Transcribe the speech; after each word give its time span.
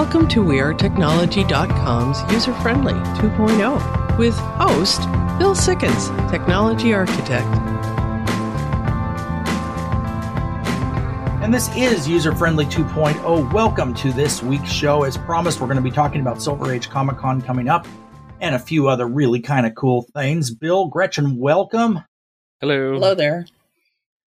Welcome 0.00 0.28
to 0.28 0.42
WeAreTechnology.com's 0.42 2.32
User 2.32 2.54
Friendly 2.54 2.94
2.0 2.94 4.18
with 4.18 4.34
host 4.34 5.02
Bill 5.38 5.54
Sikkens, 5.54 6.30
Technology 6.30 6.94
Architect. 6.94 7.46
And 11.42 11.52
this 11.52 11.68
is 11.76 12.08
User 12.08 12.34
Friendly 12.34 12.64
2.0. 12.64 13.52
Welcome 13.52 13.92
to 13.96 14.10
this 14.10 14.42
week's 14.42 14.72
show. 14.72 15.04
As 15.04 15.18
promised, 15.18 15.60
we're 15.60 15.66
going 15.66 15.76
to 15.76 15.82
be 15.82 15.90
talking 15.90 16.22
about 16.22 16.40
Silver 16.40 16.72
Age 16.72 16.88
Comic 16.88 17.18
Con 17.18 17.42
coming 17.42 17.68
up 17.68 17.86
and 18.40 18.54
a 18.54 18.58
few 18.58 18.88
other 18.88 19.06
really 19.06 19.40
kind 19.40 19.66
of 19.66 19.74
cool 19.74 20.06
things. 20.14 20.50
Bill, 20.50 20.86
Gretchen, 20.86 21.36
welcome. 21.36 22.02
Hello. 22.62 22.94
Hello 22.94 23.14
there. 23.14 23.44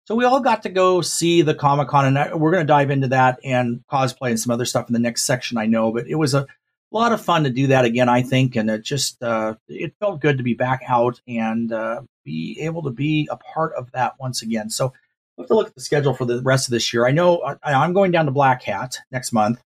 So 0.08 0.14
we 0.14 0.24
all 0.24 0.40
got 0.40 0.62
to 0.62 0.70
go 0.70 1.02
see 1.02 1.42
the 1.42 1.54
Comic 1.54 1.88
Con, 1.88 2.16
and 2.16 2.40
we're 2.40 2.50
going 2.50 2.62
to 2.62 2.66
dive 2.66 2.90
into 2.90 3.08
that 3.08 3.40
and 3.44 3.84
cosplay 3.92 4.30
and 4.30 4.40
some 4.40 4.50
other 4.50 4.64
stuff 4.64 4.88
in 4.88 4.94
the 4.94 4.98
next 4.98 5.24
section. 5.24 5.58
I 5.58 5.66
know, 5.66 5.92
but 5.92 6.08
it 6.08 6.14
was 6.14 6.32
a 6.32 6.46
lot 6.90 7.12
of 7.12 7.22
fun 7.22 7.44
to 7.44 7.50
do 7.50 7.66
that 7.66 7.84
again. 7.84 8.08
I 8.08 8.22
think, 8.22 8.56
and 8.56 8.70
it 8.70 8.82
just 8.82 9.22
uh, 9.22 9.56
it 9.68 9.92
felt 10.00 10.22
good 10.22 10.38
to 10.38 10.42
be 10.42 10.54
back 10.54 10.80
out 10.88 11.20
and 11.28 11.70
uh, 11.70 12.00
be 12.24 12.56
able 12.62 12.84
to 12.84 12.90
be 12.90 13.28
a 13.30 13.36
part 13.36 13.74
of 13.74 13.92
that 13.92 14.14
once 14.18 14.40
again. 14.40 14.70
So 14.70 14.94
we'll 15.36 15.44
have 15.44 15.48
to 15.48 15.54
look 15.54 15.68
at 15.68 15.74
the 15.74 15.82
schedule 15.82 16.14
for 16.14 16.24
the 16.24 16.40
rest 16.40 16.68
of 16.68 16.72
this 16.72 16.90
year. 16.90 17.06
I 17.06 17.10
know 17.10 17.42
I, 17.42 17.74
I'm 17.74 17.92
going 17.92 18.10
down 18.10 18.24
to 18.24 18.32
Black 18.32 18.62
Hat 18.62 18.96
next 19.12 19.34
month, 19.34 19.62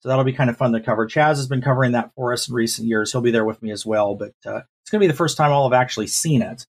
so 0.00 0.08
that'll 0.08 0.24
be 0.24 0.32
kind 0.32 0.48
of 0.48 0.56
fun 0.56 0.72
to 0.72 0.80
cover. 0.80 1.06
Chaz 1.06 1.36
has 1.36 1.46
been 1.46 1.60
covering 1.60 1.92
that 1.92 2.10
for 2.14 2.32
us 2.32 2.48
in 2.48 2.54
recent 2.54 2.88
years. 2.88 3.12
He'll 3.12 3.20
be 3.20 3.32
there 3.32 3.44
with 3.44 3.62
me 3.62 3.70
as 3.70 3.84
well, 3.84 4.14
but 4.14 4.32
uh, 4.46 4.62
it's 4.80 4.90
going 4.90 5.00
to 5.00 5.06
be 5.06 5.08
the 5.08 5.14
first 5.14 5.36
time 5.36 5.52
I'll 5.52 5.68
have 5.68 5.78
actually 5.78 6.06
seen 6.06 6.40
it. 6.40 6.64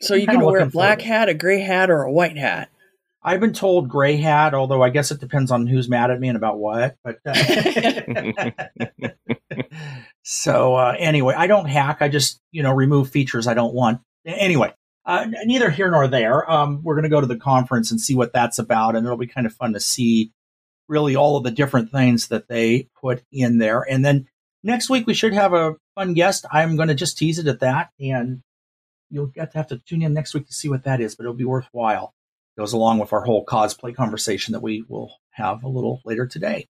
So 0.00 0.14
you 0.14 0.26
can 0.26 0.40
wear 0.40 0.60
a 0.60 0.66
black 0.66 1.00
hat, 1.00 1.28
a 1.28 1.34
gray 1.34 1.60
hat, 1.60 1.90
or 1.90 2.02
a 2.02 2.12
white 2.12 2.36
hat. 2.36 2.70
I've 3.22 3.40
been 3.40 3.52
told 3.52 3.88
gray 3.88 4.16
hat, 4.16 4.54
although 4.54 4.82
I 4.82 4.90
guess 4.90 5.10
it 5.10 5.18
depends 5.18 5.50
on 5.50 5.66
who's 5.66 5.88
mad 5.88 6.12
at 6.12 6.20
me 6.20 6.28
and 6.28 6.36
about 6.36 6.58
what. 6.58 6.96
But 7.02 7.18
uh, 7.26 7.34
so 10.22 10.76
uh, 10.76 10.94
anyway, 10.96 11.34
I 11.36 11.48
don't 11.48 11.66
hack. 11.66 11.98
I 12.02 12.08
just 12.08 12.40
you 12.52 12.62
know 12.62 12.72
remove 12.72 13.10
features 13.10 13.48
I 13.48 13.54
don't 13.54 13.74
want. 13.74 14.00
Anyway, 14.24 14.72
uh, 15.04 15.26
neither 15.44 15.70
here 15.70 15.90
nor 15.90 16.06
there. 16.06 16.48
Um, 16.48 16.82
we're 16.84 16.94
going 16.94 17.02
to 17.02 17.08
go 17.08 17.20
to 17.20 17.26
the 17.26 17.36
conference 17.36 17.90
and 17.90 18.00
see 18.00 18.14
what 18.14 18.32
that's 18.32 18.60
about, 18.60 18.94
and 18.94 19.04
it'll 19.04 19.18
be 19.18 19.26
kind 19.26 19.46
of 19.46 19.52
fun 19.52 19.72
to 19.72 19.80
see 19.80 20.30
really 20.88 21.16
all 21.16 21.36
of 21.36 21.42
the 21.42 21.50
different 21.50 21.90
things 21.90 22.28
that 22.28 22.46
they 22.46 22.88
put 23.00 23.24
in 23.32 23.58
there. 23.58 23.84
And 23.90 24.04
then 24.04 24.28
next 24.62 24.88
week 24.88 25.04
we 25.04 25.14
should 25.14 25.32
have 25.32 25.52
a 25.52 25.74
fun 25.96 26.14
guest. 26.14 26.46
I'm 26.52 26.76
going 26.76 26.88
to 26.88 26.94
just 26.94 27.18
tease 27.18 27.40
it 27.40 27.48
at 27.48 27.58
that, 27.58 27.90
and 27.98 28.42
you'll 29.10 29.26
get 29.26 29.52
to 29.52 29.58
have 29.58 29.68
to 29.68 29.78
tune 29.78 30.02
in 30.02 30.12
next 30.12 30.34
week 30.34 30.46
to 30.46 30.52
see 30.52 30.68
what 30.68 30.84
that 30.84 31.00
is, 31.00 31.14
but 31.14 31.24
it'll 31.24 31.34
be 31.34 31.44
worthwhile. 31.44 32.14
It 32.56 32.60
goes 32.60 32.72
along 32.72 32.98
with 32.98 33.12
our 33.12 33.22
whole 33.22 33.44
cosplay 33.44 33.94
conversation 33.94 34.52
that 34.52 34.62
we 34.62 34.84
will 34.88 35.16
have 35.32 35.62
a 35.62 35.68
little 35.68 36.00
later 36.04 36.26
today. 36.26 36.66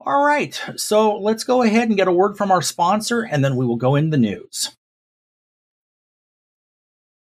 All 0.00 0.24
right, 0.24 0.60
so 0.76 1.16
let's 1.18 1.44
go 1.44 1.62
ahead 1.62 1.88
and 1.88 1.96
get 1.96 2.08
a 2.08 2.12
word 2.12 2.36
from 2.36 2.52
our 2.52 2.62
sponsor, 2.62 3.22
and 3.22 3.44
then 3.44 3.56
we 3.56 3.66
will 3.66 3.76
go 3.76 3.96
in 3.96 4.10
the 4.10 4.16
news. 4.16 4.76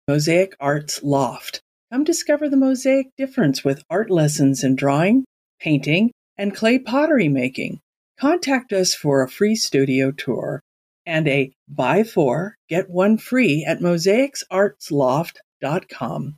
Mosaic 0.07 0.55
Arts 0.59 1.01
Loft. 1.03 1.61
Come 1.91 2.03
discover 2.03 2.47
the 2.47 2.57
mosaic 2.57 3.07
difference 3.17 3.63
with 3.63 3.83
art 3.89 4.09
lessons 4.09 4.63
in 4.63 4.75
drawing, 4.75 5.25
painting, 5.59 6.11
and 6.37 6.55
clay 6.55 6.79
pottery 6.79 7.27
making. 7.27 7.79
Contact 8.19 8.71
us 8.71 8.93
for 8.93 9.21
a 9.21 9.29
free 9.29 9.55
studio 9.55 10.11
tour 10.11 10.61
and 11.05 11.27
a 11.27 11.53
buy 11.67 12.03
four, 12.03 12.57
get 12.69 12.89
one 12.89 13.17
free 13.17 13.65
at 13.67 13.79
mosaicsartsloft.com. 13.79 16.37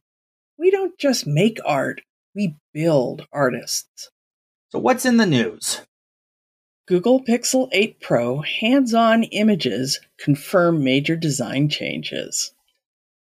We 0.58 0.72
don't 0.72 0.97
just 0.97 1.28
make 1.28 1.59
art, 1.66 2.02
we 2.36 2.56
build 2.73 3.28
artists. 3.31 4.09
So, 4.69 4.79
what's 4.79 5.06
in 5.06 5.18
the 5.18 5.25
news? 5.25 5.81
Google 6.88 7.23
Pixel 7.23 7.69
8 7.72 8.00
Pro 8.02 8.41
hands 8.41 8.94
on 8.94 9.23
images 9.23 10.00
confirm 10.19 10.84
major 10.84 11.16
design 11.16 11.69
changes. 11.69 12.53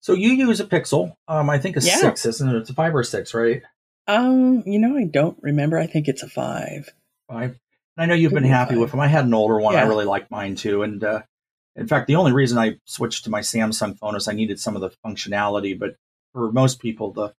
So, 0.01 0.13
you 0.13 0.29
use 0.29 0.59
a 0.59 0.65
Pixel, 0.65 1.13
um, 1.27 1.49
I 1.49 1.59
think 1.59 1.77
a 1.77 1.81
Yeah. 1.81 1.97
6, 1.97 2.25
isn't 2.25 2.49
it? 2.49 2.55
It's 2.57 2.69
a 2.69 2.73
5 2.73 2.95
or 2.95 3.03
6, 3.03 3.33
right? 3.33 3.61
Um, 4.07 4.63
you 4.65 4.79
know, 4.79 4.97
I 4.97 5.05
don't 5.05 5.37
remember. 5.41 5.77
I 5.77 5.87
think 5.87 6.07
it's 6.07 6.23
a 6.23 6.27
five. 6.27 6.89
5. 7.29 7.57
I 7.97 8.05
know 8.07 8.15
you've 8.15 8.33
been 8.33 8.43
happy 8.43 8.73
five. 8.73 8.81
with 8.81 8.91
them. 8.91 8.99
I 8.99 9.07
had 9.07 9.25
an 9.25 9.33
older 9.33 9.59
one. 9.59 9.75
I 9.75 9.83
really 9.83 10.05
liked 10.05 10.31
mine 10.31 10.55
too. 10.55 10.81
And 10.81 11.03
uh, 11.03 11.21
in 11.75 11.87
fact, 11.87 12.07
the 12.07 12.15
only 12.15 12.33
reason 12.33 12.57
I 12.57 12.77
switched 12.85 13.23
to 13.23 13.29
my 13.29 13.41
Samsung 13.41 13.97
phone 13.97 14.15
is 14.15 14.27
I 14.27 14.33
needed 14.33 14.59
some 14.59 14.75
of 14.75 14.81
the 14.81 14.91
functionality. 15.05 15.77
But 15.77 15.95
for 16.33 16.51
most 16.51 16.79
people, 16.79 17.11
the 17.11 17.33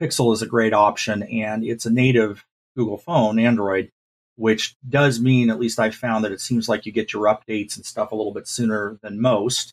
Pixel 0.00 0.32
is 0.32 0.42
a 0.42 0.46
great 0.46 0.72
option, 0.72 1.22
and 1.22 1.64
it's 1.64 1.86
a 1.86 1.90
native 1.90 2.44
Google 2.76 2.98
phone, 2.98 3.38
Android, 3.38 3.90
which 4.36 4.76
does 4.88 5.20
mean, 5.20 5.50
at 5.50 5.58
least 5.58 5.80
I've 5.80 5.94
found, 5.94 6.24
that 6.24 6.32
it 6.32 6.40
seems 6.40 6.68
like 6.68 6.86
you 6.86 6.92
get 6.92 7.12
your 7.12 7.24
updates 7.24 7.76
and 7.76 7.84
stuff 7.84 8.12
a 8.12 8.14
little 8.14 8.32
bit 8.32 8.46
sooner 8.46 8.98
than 9.02 9.20
most. 9.20 9.72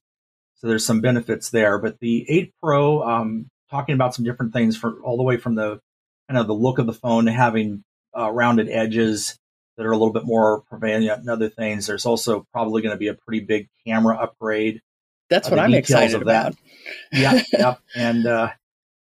So 0.56 0.68
there's 0.68 0.86
some 0.86 1.02
benefits 1.02 1.50
there. 1.50 1.78
But 1.78 2.00
the 2.00 2.25
8 2.30 2.54
Pro, 2.64 3.04
um, 3.04 3.48
talking 3.70 3.94
about 3.94 4.16
some 4.16 4.25
different 4.25 4.54
things 4.54 4.78
for 4.78 5.00
all 5.02 5.18
the 5.18 5.24
way 5.24 5.38
from 5.38 5.56
the 5.56 5.80
kind 6.30 6.40
of 6.40 6.48
the 6.48 6.54
look 6.54 6.80
of 6.80 6.88
the 6.88 6.94
phone 6.94 7.25
to 7.25 7.31
having 7.31 7.84
uh, 8.18 8.31
rounded 8.31 8.70
edges 8.70 9.38
that 9.78 9.86
are 9.86 9.91
a 9.91 9.97
little 9.97 10.13
bit 10.13 10.25
more 10.25 10.62
prevalent 10.62 11.09
and 11.09 11.30
other 11.30 11.50
things. 11.50 11.88
There's 11.88 12.06
also 12.06 12.46
probably 12.52 12.81
going 12.81 12.94
to 12.94 12.97
be 13.00 13.08
a 13.09 13.13
pretty 13.13 13.41
big 13.46 13.69
camera 13.86 14.18
upgrade. 14.18 14.81
That's 15.30 15.47
Uh, 15.47 15.52
what 15.52 15.59
I'm 15.59 15.74
excited 15.74 16.22
about. 16.22 16.56
Yeah, 17.12 17.41
yep. 17.53 17.80
And 17.96 18.25
uh, 18.25 18.52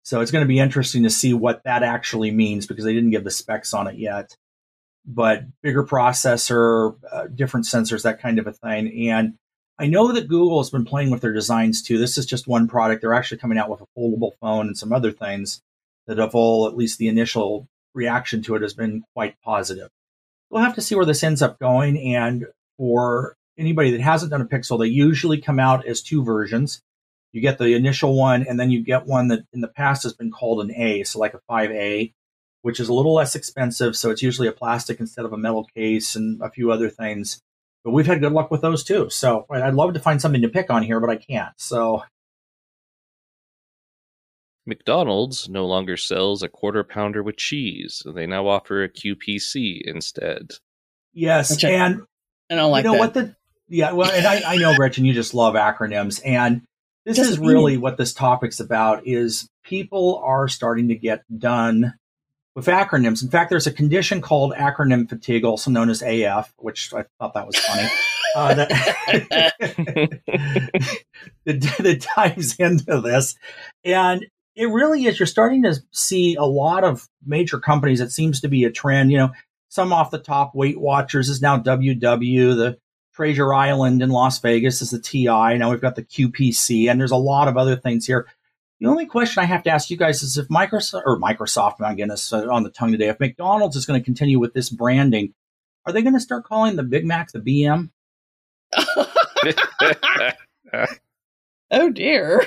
so 0.03 0.21
it's 0.21 0.31
going 0.31 0.43
to 0.43 0.47
be 0.47 0.59
interesting 0.59 1.03
to 1.03 1.09
see 1.09 1.33
what 1.33 1.63
that 1.63 1.83
actually 1.83 2.31
means 2.31 2.65
because 2.67 2.83
they 2.85 2.93
didn't 2.93 3.11
give 3.11 3.23
the 3.23 3.31
specs 3.31 3.73
on 3.73 3.87
it 3.87 3.95
yet. 3.97 4.35
But 5.05 5.43
bigger 5.61 5.85
processor, 5.85 6.95
uh, 7.11 7.27
different 7.27 7.65
sensors, 7.65 8.03
that 8.03 8.19
kind 8.21 8.39
of 8.39 8.47
a 8.47 8.51
thing. 8.51 9.09
And 9.09 9.35
I 9.79 9.87
know 9.87 10.11
that 10.11 10.27
Google 10.27 10.59
has 10.59 10.69
been 10.69 10.85
playing 10.85 11.11
with 11.11 11.21
their 11.21 11.31
designs 11.33 11.81
too. 11.81 11.97
This 11.97 12.17
is 12.17 12.25
just 12.25 12.47
one 12.47 12.67
product. 12.67 13.01
They're 13.01 13.13
actually 13.13 13.37
coming 13.37 13.57
out 13.57 13.69
with 13.69 13.79
a 13.81 13.87
foldable 13.97 14.31
phone 14.41 14.67
and 14.67 14.77
some 14.77 14.91
other 14.91 15.11
things 15.11 15.61
that 16.07 16.17
have 16.17 16.35
all, 16.35 16.67
at 16.67 16.75
least 16.75 16.97
the 16.97 17.07
initial 17.07 17.67
reaction 17.93 18.41
to 18.43 18.55
it 18.55 18.61
has 18.63 18.73
been 18.73 19.03
quite 19.13 19.35
positive. 19.43 19.89
We'll 20.49 20.63
have 20.63 20.75
to 20.75 20.81
see 20.81 20.95
where 20.95 21.05
this 21.05 21.23
ends 21.23 21.41
up 21.41 21.59
going. 21.59 22.15
And 22.15 22.45
for 22.77 23.35
anybody 23.57 23.91
that 23.91 24.01
hasn't 24.01 24.31
done 24.31 24.41
a 24.41 24.45
Pixel, 24.45 24.79
they 24.79 24.87
usually 24.87 25.41
come 25.41 25.59
out 25.59 25.85
as 25.85 26.01
two 26.01 26.23
versions. 26.23 26.81
You 27.33 27.41
get 27.41 27.57
the 27.57 27.75
initial 27.75 28.15
one, 28.15 28.45
and 28.47 28.59
then 28.59 28.71
you 28.71 28.83
get 28.83 29.05
one 29.05 29.27
that 29.27 29.45
in 29.53 29.61
the 29.61 29.67
past 29.67 30.03
has 30.03 30.13
been 30.13 30.31
called 30.31 30.61
an 30.61 30.73
A, 30.73 31.03
so 31.03 31.19
like 31.19 31.33
a 31.33 31.41
5A, 31.49 32.13
which 32.61 32.79
is 32.79 32.89
a 32.89 32.93
little 32.93 33.13
less 33.13 33.35
expensive. 33.35 33.95
So 33.95 34.09
it's 34.09 34.23
usually 34.23 34.47
a 34.47 34.53
plastic 34.53 34.99
instead 34.99 35.25
of 35.25 35.33
a 35.33 35.37
metal 35.37 35.65
case 35.75 36.15
and 36.15 36.41
a 36.41 36.49
few 36.49 36.71
other 36.71 36.89
things. 36.89 37.41
But 37.83 37.91
we've 37.91 38.07
had 38.07 38.21
good 38.21 38.31
luck 38.31 38.49
with 38.49 38.61
those 38.61 38.83
too. 38.83 39.09
So 39.09 39.45
I'd 39.49 39.73
love 39.73 39.93
to 39.93 39.99
find 39.99 40.21
something 40.21 40.41
to 40.41 40.49
pick 40.49 40.69
on 40.69 40.83
here, 40.83 40.99
but 40.99 41.09
I 41.09 41.17
can't. 41.17 41.53
So 41.57 42.03
McDonald's 44.67 45.47
no 45.49 45.65
longer 45.65 45.97
sells 45.97 46.43
a 46.43 46.49
quarter 46.49 46.83
pounder 46.83 47.23
with 47.23 47.37
cheese. 47.37 48.03
They 48.05 48.27
now 48.27 48.47
offer 48.47 48.83
a 48.83 48.89
QPC 48.89 49.81
instead. 49.85 50.51
yes, 51.13 51.51
Which 51.51 51.65
I- 51.65 51.69
and 51.71 52.01
And 52.49 52.59
I 52.59 52.63
like 52.65 52.83
you 52.83 52.91
know 52.91 52.93
that. 52.93 52.99
what 52.99 53.13
the 53.13 53.35
yeah 53.69 53.91
well 53.93 54.11
and 54.11 54.25
I, 54.25 54.53
I 54.53 54.55
know 54.57 54.75
gretchen 54.75 55.03
you 55.05 55.13
just 55.13 55.33
love 55.33 55.55
acronyms 55.55 56.21
and 56.25 56.61
this 57.05 57.17
Just 57.17 57.31
is 57.31 57.39
really 57.39 57.73
it. 57.73 57.81
what 57.81 57.97
this 57.97 58.13
topic's 58.13 58.59
about 58.61 59.05
is 59.07 59.49
people 59.63 60.21
are 60.23 60.47
starting 60.47 60.87
to 60.89 60.95
get 60.95 61.23
done 61.37 61.93
with 62.55 62.67
acronyms 62.67 63.21
in 63.21 63.29
fact 63.29 63.49
there's 63.49 63.67
a 63.67 63.71
condition 63.73 64.21
called 64.21 64.53
acronym 64.53 65.09
fatigue 65.09 65.43
also 65.43 65.69
known 65.69 65.89
as 65.89 66.01
af 66.01 66.53
which 66.59 66.93
i 66.93 67.03
thought 67.19 67.33
that 67.33 67.45
was 67.45 67.57
funny 67.57 67.89
uh, 68.37 68.53
that, 68.53 68.69
that, 71.45 71.61
that 71.79 72.07
dives 72.15 72.55
into 72.55 73.01
this 73.01 73.35
and 73.83 74.25
it 74.57 74.65
really 74.71 75.05
is 75.05 75.19
you're 75.19 75.27
starting 75.27 75.61
to 75.61 75.79
see 75.91 76.35
a 76.35 76.43
lot 76.43 76.83
of 76.83 77.07
major 77.25 77.59
companies 77.59 78.01
it 78.01 78.11
seems 78.11 78.41
to 78.41 78.47
be 78.47 78.63
a 78.65 78.71
trend 78.71 79.11
you 79.11 79.17
know 79.17 79.29
some 79.69 79.93
off 79.93 80.11
the 80.11 80.17
top 80.17 80.55
weight 80.55 80.79
watchers 80.79 81.29
is 81.29 81.41
now 81.41 81.57
ww 81.57 82.55
the 82.55 82.77
treasure 83.13 83.53
island 83.53 84.01
in 84.01 84.09
las 84.09 84.39
vegas 84.39 84.81
is 84.81 84.89
the 84.89 84.99
ti 84.99 85.25
now 85.25 85.69
we've 85.69 85.81
got 85.81 85.95
the 85.95 86.03
qpc 86.03 86.89
and 86.89 86.99
there's 86.99 87.11
a 87.11 87.15
lot 87.15 87.47
of 87.47 87.57
other 87.57 87.75
things 87.75 88.05
here. 88.05 88.27
The 88.79 88.87
only 88.87 89.07
question 89.07 89.41
i 89.41 89.45
have 89.45 89.63
to 89.63 89.71
ask 89.71 89.89
you 89.89 89.97
guys 89.97 90.21
is 90.21 90.37
if 90.37 90.47
microsoft 90.49 91.03
or 91.05 91.19
microsoft 91.19 91.79
my 91.79 91.95
goodness 91.95 92.31
uh, 92.33 92.47
on 92.47 92.63
the 92.63 92.69
tongue 92.69 92.91
today 92.91 93.09
if 93.09 93.19
mcdonald's 93.19 93.75
is 93.75 93.85
going 93.85 93.99
to 93.99 94.05
continue 94.05 94.39
with 94.39 94.53
this 94.53 94.69
branding 94.69 95.33
are 95.85 95.93
they 95.93 96.03
going 96.03 96.13
to 96.13 96.19
start 96.19 96.43
calling 96.43 96.75
the 96.75 96.83
big 96.83 97.05
mac 97.05 97.31
the 97.31 97.39
bm 97.39 97.89
oh 101.71 101.89
dear. 101.89 102.43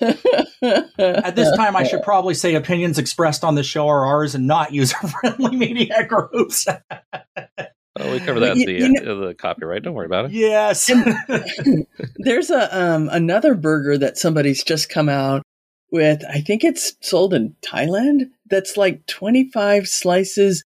At 0.00 1.34
this 1.36 1.54
time, 1.56 1.76
I 1.76 1.84
should 1.84 2.02
probably 2.04 2.34
say 2.34 2.54
opinions 2.54 2.98
expressed 2.98 3.44
on 3.44 3.54
the 3.54 3.62
show 3.62 3.88
are 3.88 4.06
ours 4.06 4.34
and 4.34 4.46
not 4.46 4.72
user 4.72 4.96
friendly 4.96 5.56
media 5.56 6.04
groups. 6.06 6.66
oh, 6.68 8.12
we 8.12 8.20
cover 8.20 8.40
that 8.40 8.52
in 8.52 8.58
You- 8.60 8.66
the, 8.66 8.72
you 8.72 8.88
know- 8.90 9.22
uh, 9.24 9.26
the 9.28 9.34
copyright. 9.34 9.82
Don't 9.82 9.94
worry 9.94 10.06
about 10.06 10.26
it. 10.26 10.32
yes. 10.32 10.90
There's 12.16 12.50
a 12.50 12.78
um 12.78 13.08
another 13.10 13.54
burger 13.54 13.98
that 13.98 14.18
somebody's 14.18 14.62
just 14.62 14.88
come 14.88 15.08
out 15.08 15.42
with. 15.90 16.22
I 16.30 16.40
think 16.40 16.64
it's 16.64 16.94
sold 17.00 17.34
in 17.34 17.54
Thailand. 17.62 18.30
That's 18.50 18.76
like 18.76 19.06
25 19.06 19.86
slices 19.88 20.64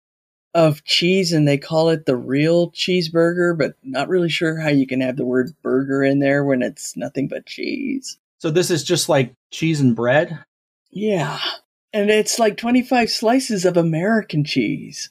of 0.53 0.83
cheese 0.83 1.31
and 1.31 1.47
they 1.47 1.57
call 1.57 1.89
it 1.89 2.05
the 2.05 2.15
real 2.15 2.71
cheeseburger, 2.71 3.57
but 3.57 3.75
not 3.83 4.09
really 4.09 4.29
sure 4.29 4.59
how 4.59 4.69
you 4.69 4.85
can 4.85 5.01
have 5.01 5.15
the 5.17 5.25
word 5.25 5.53
burger 5.61 6.03
in 6.03 6.19
there 6.19 6.43
when 6.43 6.61
it's 6.61 6.95
nothing 6.97 7.27
but 7.27 7.45
cheese. 7.45 8.17
So 8.39 8.49
this 8.51 8.69
is 8.71 8.83
just 8.83 9.07
like 9.09 9.33
cheese 9.51 9.79
and 9.79 9.95
bread? 9.95 10.43
Yeah. 10.91 11.39
And 11.93 12.09
it's 12.09 12.39
like 12.39 12.57
25 12.57 13.09
slices 13.09 13.65
of 13.65 13.77
American 13.77 14.43
cheese. 14.43 15.09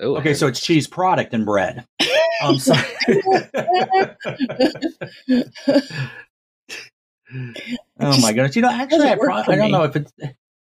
Oh, 0.00 0.16
Okay, 0.16 0.34
so 0.34 0.46
it's 0.46 0.60
cheese 0.60 0.86
product 0.86 1.34
and 1.34 1.44
bread. 1.44 1.84
Um, 2.40 2.56
so- 2.56 2.72
oh 8.00 8.20
my 8.20 8.32
goodness! 8.32 8.56
You 8.56 8.62
know, 8.62 8.70
actually, 8.70 8.98
doesn't 8.98 9.08
I, 9.08 9.16
work 9.16 9.28
pro- 9.28 9.42
for 9.42 9.52
I 9.52 9.56
don't 9.56 9.70
know 9.70 9.82
if 9.84 9.96
it's. 9.96 10.12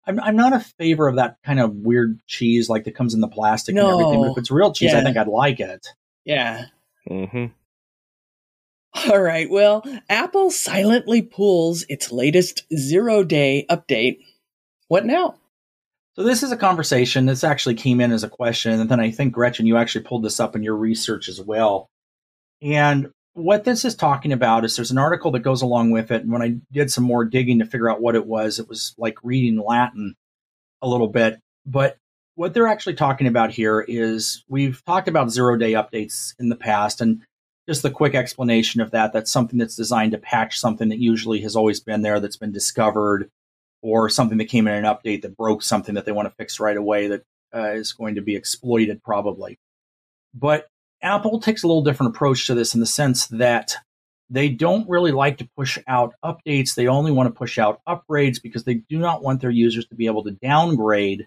I'm, 0.06 0.20
I'm 0.20 0.36
not 0.36 0.52
a 0.52 0.60
favor 0.60 1.08
of 1.08 1.16
that 1.16 1.38
kind 1.44 1.60
of 1.60 1.74
weird 1.76 2.20
cheese 2.26 2.68
like 2.68 2.84
that 2.84 2.94
comes 2.94 3.14
in 3.14 3.20
the 3.20 3.28
plastic 3.28 3.74
and 3.74 3.88
everything. 3.88 4.20
But 4.20 4.32
if 4.32 4.38
it's 4.38 4.50
real 4.50 4.72
cheese, 4.72 4.92
I 4.94 5.02
think 5.02 5.16
I'd 5.16 5.28
like 5.28 5.60
it. 5.60 5.86
yeah. 6.24 6.66
hmm 7.08 7.46
All 9.08 9.20
right. 9.20 9.48
Well, 9.50 9.82
Apple 10.08 10.50
silently 10.50 11.22
pulls 11.22 11.84
its 11.88 12.12
latest 12.12 12.64
zero 12.76 13.24
day 13.24 13.66
update. 13.70 14.18
What 14.88 15.04
now? 15.06 15.36
So 16.16 16.22
this 16.22 16.42
is 16.44 16.52
a 16.52 16.56
conversation. 16.56 17.26
This 17.26 17.42
actually 17.42 17.74
came 17.74 18.00
in 18.00 18.12
as 18.12 18.22
a 18.22 18.28
question, 18.28 18.78
and 18.78 18.88
then 18.88 19.00
I 19.00 19.10
think 19.10 19.32
Gretchen, 19.32 19.66
you 19.66 19.76
actually 19.76 20.04
pulled 20.04 20.22
this 20.22 20.38
up 20.38 20.54
in 20.54 20.62
your 20.62 20.76
research 20.76 21.28
as 21.28 21.40
well. 21.40 21.88
And 22.62 23.10
what 23.34 23.64
this 23.64 23.84
is 23.84 23.94
talking 23.94 24.32
about 24.32 24.64
is 24.64 24.76
there's 24.76 24.92
an 24.92 24.98
article 24.98 25.32
that 25.32 25.40
goes 25.40 25.60
along 25.60 25.90
with 25.90 26.10
it. 26.10 26.22
And 26.22 26.32
when 26.32 26.42
I 26.42 26.56
did 26.72 26.90
some 26.90 27.04
more 27.04 27.24
digging 27.24 27.58
to 27.58 27.66
figure 27.66 27.90
out 27.90 28.00
what 28.00 28.14
it 28.14 28.26
was, 28.26 28.58
it 28.58 28.68
was 28.68 28.94
like 28.96 29.18
reading 29.22 29.58
Latin 29.58 30.14
a 30.80 30.88
little 30.88 31.08
bit. 31.08 31.40
But 31.66 31.96
what 32.36 32.54
they're 32.54 32.68
actually 32.68 32.94
talking 32.94 33.26
about 33.26 33.50
here 33.50 33.80
is 33.80 34.44
we've 34.48 34.84
talked 34.84 35.08
about 35.08 35.30
zero 35.30 35.56
day 35.56 35.72
updates 35.72 36.34
in 36.38 36.48
the 36.48 36.56
past, 36.56 37.00
and 37.00 37.22
just 37.68 37.82
the 37.82 37.90
quick 37.90 38.14
explanation 38.14 38.80
of 38.80 38.92
that. 38.92 39.12
That's 39.12 39.30
something 39.30 39.58
that's 39.58 39.76
designed 39.76 40.12
to 40.12 40.18
patch 40.18 40.58
something 40.58 40.88
that 40.90 40.98
usually 40.98 41.40
has 41.40 41.56
always 41.56 41.80
been 41.80 42.02
there 42.02 42.20
that's 42.20 42.36
been 42.36 42.52
discovered 42.52 43.30
or 43.82 44.08
something 44.08 44.38
that 44.38 44.46
came 44.46 44.66
in 44.66 44.74
an 44.74 44.84
update 44.84 45.22
that 45.22 45.36
broke 45.36 45.62
something 45.62 45.94
that 45.94 46.06
they 46.06 46.12
want 46.12 46.28
to 46.28 46.34
fix 46.36 46.60
right 46.60 46.76
away 46.76 47.08
that 47.08 47.22
uh, 47.54 47.72
is 47.72 47.92
going 47.92 48.14
to 48.14 48.22
be 48.22 48.36
exploited 48.36 49.02
probably. 49.02 49.58
But 50.34 50.68
Apple 51.04 51.38
takes 51.38 51.62
a 51.62 51.66
little 51.66 51.84
different 51.84 52.14
approach 52.14 52.46
to 52.46 52.54
this 52.54 52.74
in 52.74 52.80
the 52.80 52.86
sense 52.86 53.26
that 53.28 53.76
they 54.30 54.48
don't 54.48 54.88
really 54.88 55.12
like 55.12 55.38
to 55.38 55.48
push 55.56 55.78
out 55.86 56.14
updates. 56.24 56.74
They 56.74 56.88
only 56.88 57.12
want 57.12 57.28
to 57.28 57.38
push 57.38 57.58
out 57.58 57.80
upgrades 57.86 58.42
because 58.42 58.64
they 58.64 58.74
do 58.74 58.98
not 58.98 59.22
want 59.22 59.40
their 59.40 59.50
users 59.50 59.86
to 59.88 59.94
be 59.94 60.06
able 60.06 60.24
to 60.24 60.30
downgrade. 60.30 61.26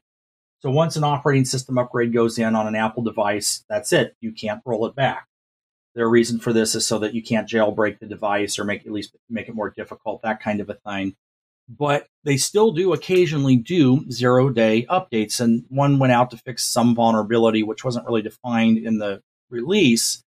So 0.62 0.72
once 0.72 0.96
an 0.96 1.04
operating 1.04 1.46
system 1.46 1.78
upgrade 1.78 2.12
goes 2.12 2.40
in 2.40 2.56
on 2.56 2.68
an 2.68 2.76
Apple 2.76 3.04
device, 3.04 3.64
that's 3.70 3.94
it. 3.94 4.16
You 4.20 4.32
can't 4.32 4.62
roll 4.66 4.88
it 4.88 4.96
back. 4.96 5.28
Their 5.94 6.10
reason 6.10 6.40
for 6.40 6.52
this 6.52 6.74
is 6.74 6.86
so 6.86 7.00
that 7.00 7.14
you 7.14 7.22
can't 7.22 7.48
jailbreak 7.48 8.00
the 8.00 8.08
device 8.08 8.58
or 8.58 8.66
make 8.66 8.86
at 8.86 8.92
least 8.92 9.16
make 9.30 9.48
it 9.48 9.56
more 9.56 9.70
difficult, 9.70 10.24
that 10.24 10.42
kind 10.42 10.60
of 10.60 10.70
a 10.70 10.74
thing 10.74 11.16
but 11.70 12.08
they 12.24 12.38
still 12.38 12.72
do 12.72 12.94
occasionally 12.94 13.56
do 13.56 14.10
zero 14.10 14.50
day 14.50 14.86
updates. 14.90 15.40
And 15.40 15.66
one 15.70 16.00
went 16.00 16.14
out 16.14 16.32
to 16.32 16.38
fix 16.38 16.64
some 16.64 16.96
vulnerability, 16.96 17.64
which 17.64 17.84
wasn't 17.84 18.06
really 18.06 18.22
defined 18.22 18.78
in 18.78 19.00
the 19.00 19.22
release, 19.50 20.24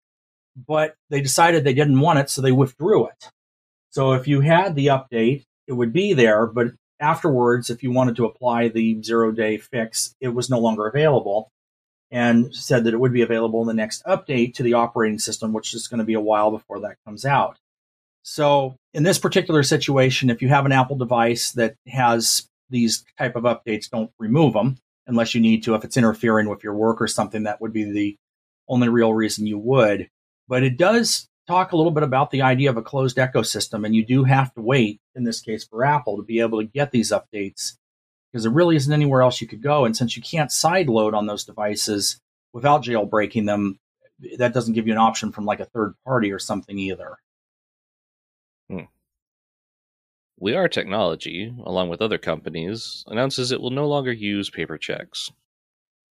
but 0.66 0.94
they 1.10 1.20
decided 1.20 1.64
they 1.64 1.74
didn't 1.74 2.00
want 2.00 2.18
it, 2.18 2.30
so 2.30 2.40
they 2.40 2.52
withdrew 2.52 3.06
it. 3.06 3.30
So 3.90 4.12
if 4.12 4.28
you 4.28 4.40
had 4.40 4.74
the 4.74 4.86
update, 4.86 5.44
it 5.66 5.72
would 5.72 5.92
be 5.92 6.12
there, 6.12 6.46
but 6.46 6.68
afterwards, 7.00 7.70
if 7.70 7.82
you 7.82 7.90
wanted 7.90 8.16
to 8.16 8.24
apply 8.26 8.68
the 8.68 9.02
zero 9.02 9.32
day 9.32 9.58
fix, 9.58 10.14
it 10.20 10.28
was 10.28 10.50
no 10.50 10.58
longer 10.58 10.86
available 10.86 11.50
and 12.10 12.54
said 12.54 12.84
that 12.84 12.94
it 12.94 13.00
would 13.00 13.12
be 13.12 13.22
available 13.22 13.60
in 13.62 13.66
the 13.66 13.74
next 13.74 14.04
update 14.04 14.54
to 14.54 14.62
the 14.62 14.74
operating 14.74 15.18
system, 15.18 15.52
which 15.52 15.74
is 15.74 15.88
going 15.88 15.98
to 15.98 16.04
be 16.04 16.14
a 16.14 16.20
while 16.20 16.50
before 16.50 16.80
that 16.80 16.96
comes 17.04 17.24
out. 17.24 17.58
So 18.22 18.76
in 18.94 19.02
this 19.02 19.18
particular 19.18 19.62
situation, 19.62 20.30
if 20.30 20.42
you 20.42 20.48
have 20.48 20.66
an 20.66 20.72
Apple 20.72 20.96
device 20.96 21.52
that 21.52 21.74
has 21.86 22.48
these 22.70 23.04
type 23.18 23.36
of 23.36 23.44
updates, 23.44 23.90
don't 23.90 24.10
remove 24.18 24.52
them 24.52 24.78
unless 25.06 25.34
you 25.34 25.40
need 25.40 25.62
to. 25.64 25.74
If 25.74 25.84
it's 25.84 25.96
interfering 25.96 26.48
with 26.48 26.64
your 26.64 26.74
work 26.74 27.00
or 27.00 27.06
something, 27.06 27.44
that 27.44 27.60
would 27.60 27.72
be 27.72 27.84
the 27.84 28.16
only 28.68 28.88
real 28.88 29.14
reason 29.14 29.46
you 29.46 29.58
would. 29.58 30.08
But 30.48 30.62
it 30.62 30.76
does 30.76 31.28
talk 31.46 31.72
a 31.72 31.76
little 31.76 31.92
bit 31.92 32.02
about 32.02 32.30
the 32.30 32.42
idea 32.42 32.70
of 32.70 32.76
a 32.76 32.82
closed 32.82 33.16
ecosystem, 33.16 33.84
and 33.84 33.94
you 33.94 34.04
do 34.04 34.24
have 34.24 34.52
to 34.54 34.60
wait, 34.60 35.00
in 35.14 35.24
this 35.24 35.40
case 35.40 35.64
for 35.64 35.84
Apple, 35.84 36.16
to 36.16 36.22
be 36.22 36.40
able 36.40 36.60
to 36.60 36.66
get 36.66 36.90
these 36.90 37.12
updates 37.12 37.76
because 38.30 38.42
there 38.42 38.52
really 38.52 38.76
isn't 38.76 38.92
anywhere 38.92 39.22
else 39.22 39.40
you 39.40 39.46
could 39.46 39.62
go. 39.62 39.84
And 39.84 39.96
since 39.96 40.16
you 40.16 40.22
can't 40.22 40.50
sideload 40.50 41.14
on 41.14 41.26
those 41.26 41.44
devices 41.44 42.20
without 42.52 42.84
jailbreaking 42.84 43.46
them, 43.46 43.78
that 44.38 44.52
doesn't 44.52 44.74
give 44.74 44.86
you 44.86 44.92
an 44.92 44.98
option 44.98 45.32
from 45.32 45.44
like 45.44 45.60
a 45.60 45.64
third 45.64 45.94
party 46.04 46.32
or 46.32 46.38
something 46.38 46.78
either. 46.78 47.16
Hmm. 48.68 48.80
We 50.38 50.54
Are 50.54 50.68
Technology, 50.68 51.54
along 51.64 51.88
with 51.88 52.02
other 52.02 52.18
companies, 52.18 53.04
announces 53.06 53.52
it 53.52 53.60
will 53.60 53.70
no 53.70 53.88
longer 53.88 54.12
use 54.12 54.50
paper 54.50 54.76
checks. 54.76 55.30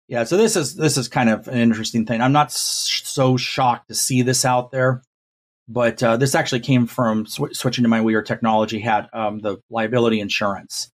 Yeah, 0.09 0.25
so 0.25 0.37
this 0.37 0.55
is 0.55 0.77
this 0.77 0.97
is 0.97 1.09
kind 1.09 1.29
of 1.29 1.49
an 1.49 1.59
interesting 1.59 2.07
thing. 2.07 2.21
I'm 2.21 2.33
not 2.33 2.53
so 2.53 3.37
shocked 3.37 3.89
to 3.89 3.95
see 3.95 4.23
this 4.23 4.45
out 4.45 4.71
there, 4.71 5.03
but 5.69 6.03
uh, 6.03 6.17
this 6.17 6.35
actually 6.35 6.61
came 6.61 6.87
from 6.87 7.27
sw- 7.27 7.53
switching 7.53 7.83
to 7.83 7.89
my 7.89 8.01
We 8.01 8.15
Are 8.15 8.23
Technology 8.23 8.79
had 8.79 9.09
um, 9.13 9.41
the 9.41 9.59
liability 9.69 10.21
insurance, 10.21 10.91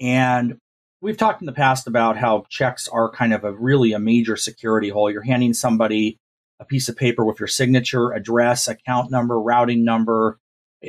and 0.00 0.58
we've 1.00 1.16
talked 1.16 1.42
in 1.42 1.46
the 1.46 1.52
past 1.52 1.88
about 1.88 2.16
how 2.16 2.44
checks 2.48 2.86
are 2.86 3.10
kind 3.10 3.34
of 3.34 3.42
a 3.42 3.52
really 3.52 3.92
a 3.92 3.98
major 3.98 4.36
security 4.36 4.88
hole. 4.88 5.10
You're 5.10 5.22
handing 5.22 5.52
somebody 5.52 6.16
a 6.60 6.64
piece 6.64 6.88
of 6.88 6.96
paper 6.96 7.24
with 7.24 7.40
your 7.40 7.48
signature, 7.48 8.12
address, 8.12 8.68
account 8.68 9.10
number, 9.10 9.40
routing 9.40 9.84
number, 9.84 10.38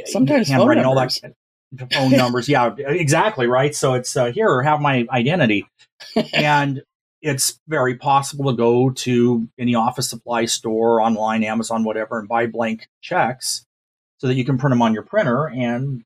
Sometimes 0.06 0.48
handwriting, 0.48 0.86
all 0.86 0.96
that 0.96 1.18
phone 1.92 2.12
numbers. 2.12 2.48
Yeah, 2.48 2.74
exactly 2.78 3.48
right. 3.48 3.76
So 3.76 3.96
it's 3.96 4.16
uh, 4.16 4.32
here, 4.32 4.50
or 4.50 4.62
have 4.62 4.82
my 4.82 5.08
identity, 5.12 5.68
and 6.34 6.84
it's 7.22 7.60
very 7.68 7.96
possible 7.96 8.52
to 8.52 8.58
go 8.58 8.92
to 8.92 9.48
any 9.58 9.76
office 9.76 10.10
supply 10.10 10.46
store, 10.46 11.02
online, 11.02 11.44
Amazon, 11.44 11.84
whatever, 11.84 12.20
and 12.20 12.28
buy 12.28 12.48
blank 12.48 12.88
checks 13.02 13.66
so 14.18 14.28
that 14.28 14.36
you 14.36 14.46
can 14.46 14.58
print 14.58 14.72
them 14.72 14.82
on 14.82 14.94
your 14.94 15.04
printer. 15.04 15.48
And 15.48 16.04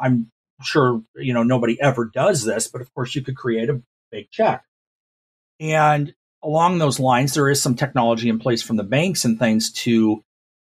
I'm 0.00 0.30
sure 0.62 1.02
you 1.16 1.34
know 1.34 1.42
nobody 1.42 1.80
ever 1.80 2.10
does 2.12 2.44
this, 2.44 2.68
but 2.68 2.80
of 2.80 2.92
course 2.94 3.14
you 3.14 3.22
could 3.22 3.36
create 3.36 3.70
a 3.70 3.82
fake 4.10 4.30
check. 4.30 4.64
And 5.60 6.14
along 6.42 6.78
those 6.78 7.00
lines, 7.00 7.34
there 7.34 7.48
is 7.48 7.62
some 7.62 7.74
technology 7.74 8.28
in 8.28 8.38
place 8.38 8.62
from 8.62 8.76
the 8.76 8.84
banks 8.84 9.24
and 9.24 9.38
things 9.38 9.72
to 9.72 10.22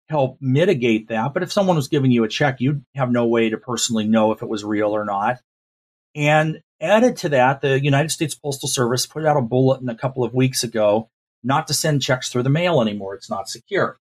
help 0.07 0.37
mitigate 0.39 1.07
that. 1.09 1.33
But 1.33 1.43
if 1.43 1.51
someone 1.51 1.75
was 1.75 1.87
giving 1.87 2.11
you 2.11 2.23
a 2.23 2.29
check, 2.29 2.59
you'd 2.59 2.85
have 2.95 3.11
no 3.11 3.25
way 3.25 3.49
to 3.49 3.57
personally 3.57 4.07
know 4.07 4.31
if 4.31 4.41
it 4.41 4.49
was 4.49 4.63
real 4.63 4.95
or 4.95 5.03
not. 5.03 5.39
And 6.15 6.61
added 6.81 7.17
to 7.17 7.29
that, 7.29 7.61
the 7.61 7.83
United 7.83 8.09
States 8.09 8.35
Postal 8.35 8.69
Service 8.69 9.05
put 9.05 9.25
out 9.25 9.37
a 9.37 9.41
bulletin 9.41 9.89
a 9.89 9.95
couple 9.95 10.23
of 10.23 10.33
weeks 10.33 10.63
ago 10.63 11.09
not 11.43 11.67
to 11.67 11.73
send 11.73 12.01
checks 12.01 12.29
through 12.29 12.43
the 12.43 12.49
mail 12.49 12.81
anymore. 12.81 13.15
It's 13.15 13.29
not 13.29 13.49
secure. 13.49 13.97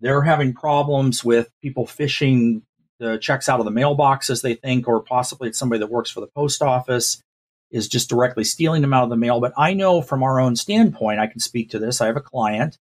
They're 0.00 0.22
having 0.22 0.54
problems 0.54 1.24
with 1.24 1.50
people 1.60 1.86
fishing 1.86 2.62
the 3.00 3.18
checks 3.18 3.48
out 3.48 3.60
of 3.60 3.64
the 3.64 3.72
mailboxes, 3.72 4.42
they 4.42 4.54
think, 4.54 4.88
or 4.88 5.02
possibly 5.02 5.48
it's 5.48 5.58
somebody 5.58 5.80
that 5.80 5.90
works 5.90 6.10
for 6.10 6.20
the 6.20 6.28
post 6.28 6.62
office 6.62 7.22
is 7.70 7.88
just 7.88 8.08
directly 8.08 8.44
stealing 8.44 8.82
them 8.82 8.94
out 8.94 9.04
of 9.04 9.10
the 9.10 9.16
mail. 9.16 9.40
But 9.40 9.52
I 9.56 9.74
know 9.74 10.00
from 10.00 10.22
our 10.22 10.40
own 10.40 10.56
standpoint, 10.56 11.20
I 11.20 11.26
can 11.26 11.40
speak 11.40 11.70
to 11.70 11.78
this. 11.78 12.00
I 12.00 12.06
have 12.06 12.16
a 12.16 12.20
client 12.20 12.78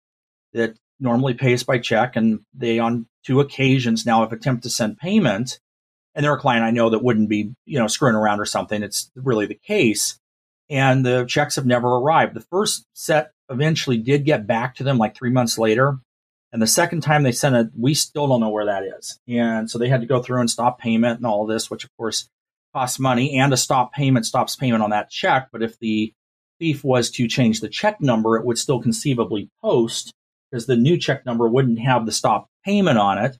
that 0.53 0.77
normally 0.99 1.33
pays 1.33 1.63
by 1.63 1.79
check, 1.79 2.15
and 2.15 2.41
they 2.53 2.79
on 2.79 3.07
two 3.25 3.39
occasions 3.39 4.05
now 4.05 4.21
have 4.21 4.31
attempted 4.31 4.63
to 4.63 4.69
send 4.69 4.97
payment. 4.97 5.59
And 6.15 6.23
they're 6.23 6.33
a 6.33 6.39
client 6.39 6.63
I 6.63 6.71
know 6.71 6.89
that 6.89 7.03
wouldn't 7.03 7.29
be, 7.29 7.53
you 7.65 7.77
know, 7.77 7.87
screwing 7.87 8.15
around 8.15 8.39
or 8.39 8.45
something. 8.45 8.81
It's 8.81 9.11
really 9.15 9.45
the 9.45 9.59
case. 9.67 10.17
And 10.69 11.05
the 11.05 11.25
checks 11.25 11.57
have 11.57 11.65
never 11.65 11.87
arrived. 11.87 12.33
The 12.33 12.41
first 12.41 12.85
set 12.93 13.31
eventually 13.49 13.97
did 13.97 14.25
get 14.25 14.47
back 14.47 14.75
to 14.75 14.83
them 14.83 14.97
like 14.97 15.15
three 15.15 15.29
months 15.29 15.57
later. 15.57 15.99
And 16.51 16.61
the 16.61 16.67
second 16.67 17.01
time 17.01 17.23
they 17.23 17.33
sent 17.33 17.55
it, 17.55 17.67
we 17.77 17.93
still 17.93 18.27
don't 18.27 18.39
know 18.39 18.49
where 18.49 18.65
that 18.65 18.83
is. 18.83 19.19
And 19.27 19.69
so 19.69 19.77
they 19.77 19.89
had 19.89 20.01
to 20.01 20.07
go 20.07 20.21
through 20.21 20.39
and 20.39 20.49
stop 20.49 20.79
payment 20.79 21.17
and 21.17 21.25
all 21.25 21.43
of 21.43 21.49
this, 21.49 21.69
which 21.69 21.83
of 21.83 21.89
course 21.97 22.29
costs 22.73 22.97
money. 22.97 23.37
And 23.37 23.53
a 23.53 23.57
stop 23.57 23.93
payment 23.93 24.25
stops 24.25 24.55
payment 24.55 24.81
on 24.81 24.91
that 24.91 25.09
check. 25.09 25.49
But 25.51 25.61
if 25.61 25.77
the 25.79 26.13
thief 26.59 26.83
was 26.83 27.09
to 27.11 27.27
change 27.27 27.59
the 27.59 27.67
check 27.67 27.99
number, 27.99 28.37
it 28.37 28.45
would 28.45 28.57
still 28.57 28.81
conceivably 28.81 29.49
post 29.61 30.13
because 30.49 30.65
the 30.65 30.77
new 30.77 30.97
check 30.97 31.25
number 31.25 31.47
wouldn't 31.47 31.79
have 31.79 32.05
the 32.05 32.11
stop 32.11 32.47
payment 32.63 32.97
on 32.97 33.17
it. 33.17 33.37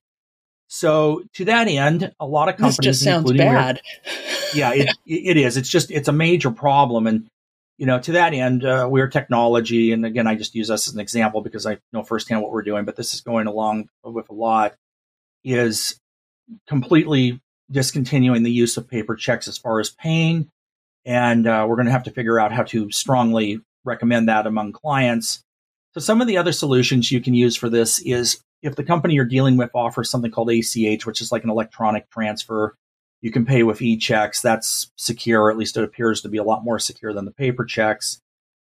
So 0.68 1.24
to 1.34 1.46
that 1.46 1.68
end, 1.68 2.14
a 2.20 2.26
lot 2.26 2.50
of 2.50 2.56
companies 2.56 2.78
This 2.78 2.86
just 2.86 3.04
sounds 3.04 3.32
bad. 3.34 3.82
yeah, 4.54 4.72
it, 4.74 4.90
it 5.06 5.38
is. 5.38 5.58
It's 5.58 5.70
just 5.70 5.92
it's 5.92 6.08
a 6.08 6.14
major 6.14 6.52
problem, 6.52 7.08
and 7.08 7.28
you 7.78 7.86
know, 7.86 8.00
to 8.00 8.14
that 8.14 8.34
end, 8.34 8.66
uh, 8.66 8.88
we're 8.90 9.08
technology, 9.08 9.92
and 9.92 10.06
again, 10.06 10.28
I 10.28 10.36
just 10.36 10.56
use 10.56 10.72
us 10.72 10.88
as 10.88 10.94
an 10.94 11.00
example 11.00 11.42
because 11.42 11.66
I 11.66 11.78
know 11.92 12.04
firsthand 12.04 12.42
what 12.42 12.52
we're 12.52 12.64
doing. 12.64 12.86
But 12.86 12.96
this 12.96 13.14
is 13.14 13.22
going 13.22 13.48
along 13.48 13.90
with 14.04 14.30
a 14.30 14.34
lot 14.34 14.76
is 15.44 16.00
completely 16.68 17.40
discontinuing 17.70 18.44
the 18.44 18.52
use 18.52 18.78
of 18.78 18.88
paper 18.88 19.16
checks 19.16 19.48
as 19.48 19.58
far 19.58 19.80
as 19.80 19.90
paying, 19.90 20.50
and 21.06 21.46
uh, 21.48 21.66
we're 21.68 21.76
going 21.76 21.88
to 21.88 21.92
have 21.92 22.04
to 22.04 22.12
figure 22.12 22.40
out 22.40 22.52
how 22.52 22.64
to 22.64 22.90
strongly 22.92 23.60
recommend 23.84 24.30
that 24.30 24.48
among 24.48 24.72
clients. 24.72 25.44
So 25.94 26.00
some 26.02 26.20
of 26.20 26.28
the 26.28 26.38
other 26.38 26.52
solutions 26.52 27.12
you 27.12 27.22
can 27.22 27.34
use 27.34 27.56
for 27.56 27.70
this 27.70 28.00
is 28.00 28.42
if 28.66 28.76
the 28.76 28.84
company 28.84 29.14
you're 29.14 29.26
dealing 29.26 29.58
with 29.58 29.70
offers 29.76 30.10
something 30.10 30.32
called 30.32 30.50
ACH, 30.50 31.06
which 31.06 31.22
is 31.22 31.32
like 31.32 31.44
an 31.44 31.52
electronic 31.52 32.10
transfer, 32.10 32.76
you 33.22 33.32
can 33.32 33.46
pay 33.46 33.62
with 33.62 33.82
e-checks. 33.82 34.42
That's 34.42 34.92
secure. 34.96 35.52
At 35.52 35.58
least 35.58 35.78
it 35.78 35.84
appears 35.84 36.22
to 36.22 36.30
be 36.30 36.38
a 36.38 36.44
lot 36.44 36.64
more 36.64 36.80
secure 36.80 37.14
than 37.14 37.26
the 37.26 37.32
paper 37.32 37.64
checks. 37.64 38.20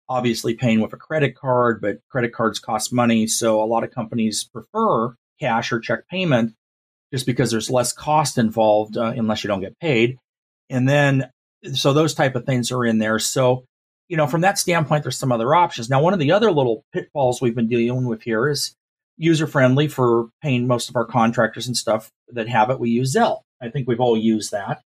Obviously, 0.08 0.54
paying 0.54 0.80
with 0.80 0.94
a 0.94 0.96
credit 0.96 1.36
card, 1.36 1.82
but 1.82 1.98
credit 2.08 2.32
cards 2.32 2.58
cost 2.58 2.92
money, 2.92 3.26
so 3.26 3.62
a 3.62 3.66
lot 3.66 3.84
of 3.84 3.92
companies 3.92 4.42
prefer 4.42 5.14
cash 5.38 5.70
or 5.70 5.78
check 5.78 6.08
payment 6.08 6.54
just 7.12 7.26
because 7.26 7.50
there's 7.50 7.70
less 7.70 7.92
cost 7.92 8.38
involved 8.38 8.96
uh, 8.96 9.12
unless 9.16 9.44
you 9.44 9.48
don't 9.48 9.60
get 9.60 9.78
paid. 9.80 10.16
And 10.70 10.88
then, 10.88 11.30
so 11.74 11.92
those 11.92 12.14
type 12.14 12.36
of 12.36 12.46
things 12.46 12.72
are 12.72 12.86
in 12.86 12.98
there. 12.98 13.18
So, 13.18 13.64
you 14.08 14.16
know, 14.16 14.26
from 14.26 14.40
that 14.40 14.58
standpoint, 14.58 15.04
there's 15.04 15.18
some 15.18 15.30
other 15.30 15.54
options. 15.54 15.90
Now, 15.90 16.02
one 16.02 16.14
of 16.14 16.20
the 16.20 16.32
other 16.32 16.50
little 16.50 16.84
pitfalls 16.92 17.40
we've 17.40 17.54
been 17.54 17.68
dealing 17.68 18.06
with 18.06 18.22
here 18.22 18.48
is 18.48 18.74
user 19.20 19.46
friendly 19.46 19.86
for 19.86 20.28
paying 20.42 20.66
most 20.66 20.88
of 20.88 20.96
our 20.96 21.04
contractors 21.04 21.66
and 21.66 21.76
stuff 21.76 22.10
that 22.32 22.48
have 22.48 22.70
it. 22.70 22.80
We 22.80 22.90
use 22.90 23.14
Zelle. 23.14 23.42
I 23.60 23.68
think 23.68 23.86
we've 23.86 24.00
all 24.00 24.16
used 24.16 24.52
that. 24.52 24.80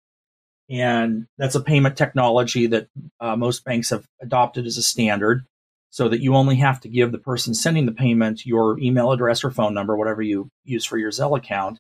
And 0.71 1.27
that's 1.39 1.55
a 1.55 1.61
payment 1.61 1.97
technology 1.97 2.67
that 2.69 2.89
uh, 3.21 3.37
most 3.37 3.65
banks 3.65 3.91
have 3.91 4.07
adopted 4.21 4.67
as 4.67 4.79
a 4.79 4.83
standard 4.83 5.45
so 5.91 6.09
that 6.09 6.21
you 6.21 6.35
only 6.35 6.57
have 6.57 6.81
to 6.81 6.89
give 6.89 7.13
the 7.13 7.19
person 7.19 7.53
sending 7.53 7.85
the 7.85 7.93
payment 7.93 8.47
your 8.47 8.79
email 8.81 9.13
address 9.13 9.45
or 9.45 9.51
phone 9.51 9.75
number, 9.75 9.97
whatever 9.97 10.23
you 10.23 10.49
use 10.65 10.87
for 10.87 10.97
your 10.97 11.11
Zelle 11.11 11.37
account 11.37 11.79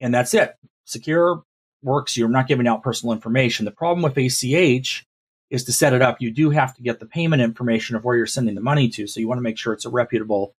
and 0.00 0.12
that's 0.12 0.34
it. 0.34 0.54
Secure 0.84 1.42
works. 1.82 2.16
You're 2.16 2.28
not 2.28 2.48
giving 2.48 2.66
out 2.66 2.82
personal 2.82 3.12
information. 3.12 3.64
The 3.64 3.70
problem 3.70 4.02
with 4.02 4.16
ACH 4.16 5.04
is 5.48 5.64
to 5.64 5.72
set 5.72 5.92
it 5.92 6.02
up, 6.02 6.20
you 6.20 6.32
do 6.32 6.50
have 6.50 6.74
to 6.74 6.82
get 6.82 6.98
the 6.98 7.06
payment 7.06 7.40
information 7.40 7.94
of 7.94 8.04
where 8.04 8.16
you're 8.16 8.26
sending 8.26 8.56
the 8.56 8.60
money 8.60 8.88
to. 8.88 9.06
So 9.06 9.20
you 9.20 9.28
want 9.28 9.38
to 9.38 9.42
make 9.42 9.58
sure 9.58 9.72
it's 9.72 9.84
a 9.84 9.90
reputable 9.90 10.52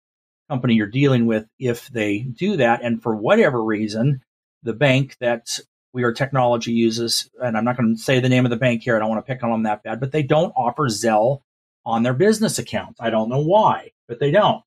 company 0.50 0.76
you're 0.76 0.88
dealing 0.88 1.26
with 1.26 1.46
if 1.60 1.88
they 1.90 2.20
do 2.20 2.58
that. 2.58 2.82
And 2.84 3.02
for 3.02 3.16
whatever 3.16 3.64
reason, 3.64 4.22
the 4.64 4.74
bank 4.74 5.16
that 5.20 5.60
We 5.94 6.04
Are 6.04 6.14
Technology 6.14 6.72
uses, 6.72 7.30
and 7.42 7.58
I'm 7.58 7.66
not 7.66 7.78
going 7.78 7.96
to 7.96 8.02
say 8.02 8.20
the 8.20 8.30
name 8.30 8.46
of 8.46 8.50
the 8.50 8.58
bank 8.58 8.84
here, 8.84 8.96
I 8.96 9.00
don't 9.00 9.10
want 9.10 9.26
to 9.26 9.34
pick 9.34 9.44
on 9.44 9.52
them 9.52 9.64
that 9.64 9.84
bad, 9.84 10.00
but 10.00 10.12
they 10.12 10.24
don't 10.24 10.54
offer 10.56 10.88
Zelle 10.90 11.42
on 11.86 12.04
their 12.04 12.14
business 12.14 12.60
accounts. 12.60 13.00
I 13.00 13.10
don't 13.10 13.30
know 13.30 13.42
why, 13.42 13.92
but 14.08 14.20
they 14.20 14.32
don't. 14.32 14.64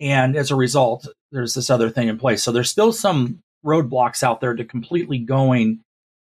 And 0.00 0.36
as 0.36 0.50
a 0.50 0.56
result, 0.56 1.08
there's 1.32 1.54
this 1.54 1.70
other 1.70 1.90
thing 1.90 2.08
in 2.08 2.18
place. 2.18 2.42
So 2.42 2.52
there's 2.52 2.70
still 2.70 2.92
some 2.92 3.40
roadblocks 3.64 4.22
out 4.22 4.40
there 4.40 4.54
to 4.54 4.64
completely 4.64 5.18
going 5.18 5.80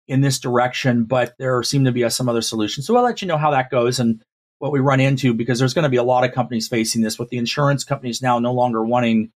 in 0.08 0.20
this 0.20 0.38
direction, 0.40 1.04
but 1.04 1.34
there 1.38 1.62
seem 1.62 1.84
to 1.84 1.92
be 1.92 2.08
some 2.10 2.28
other 2.28 2.42
solutions. 2.42 2.86
So 2.86 2.96
I'll 2.96 3.04
let 3.04 3.22
you 3.22 3.28
know 3.28 3.38
how 3.38 3.52
that 3.52 3.70
goes 3.70 4.00
and 4.00 4.22
what 4.60 4.72
we 4.72 4.78
run 4.78 5.00
into 5.00 5.34
because 5.34 5.58
there's 5.58 5.74
going 5.74 5.82
to 5.82 5.88
be 5.88 5.96
a 5.96 6.02
lot 6.02 6.24
of 6.24 6.32
companies 6.32 6.68
facing 6.68 7.02
this 7.02 7.18
with 7.18 7.28
the 7.30 7.38
insurance 7.38 7.82
companies 7.82 8.22
now 8.22 8.38
no 8.38 8.52
longer 8.52 8.84
wanting 8.84 9.32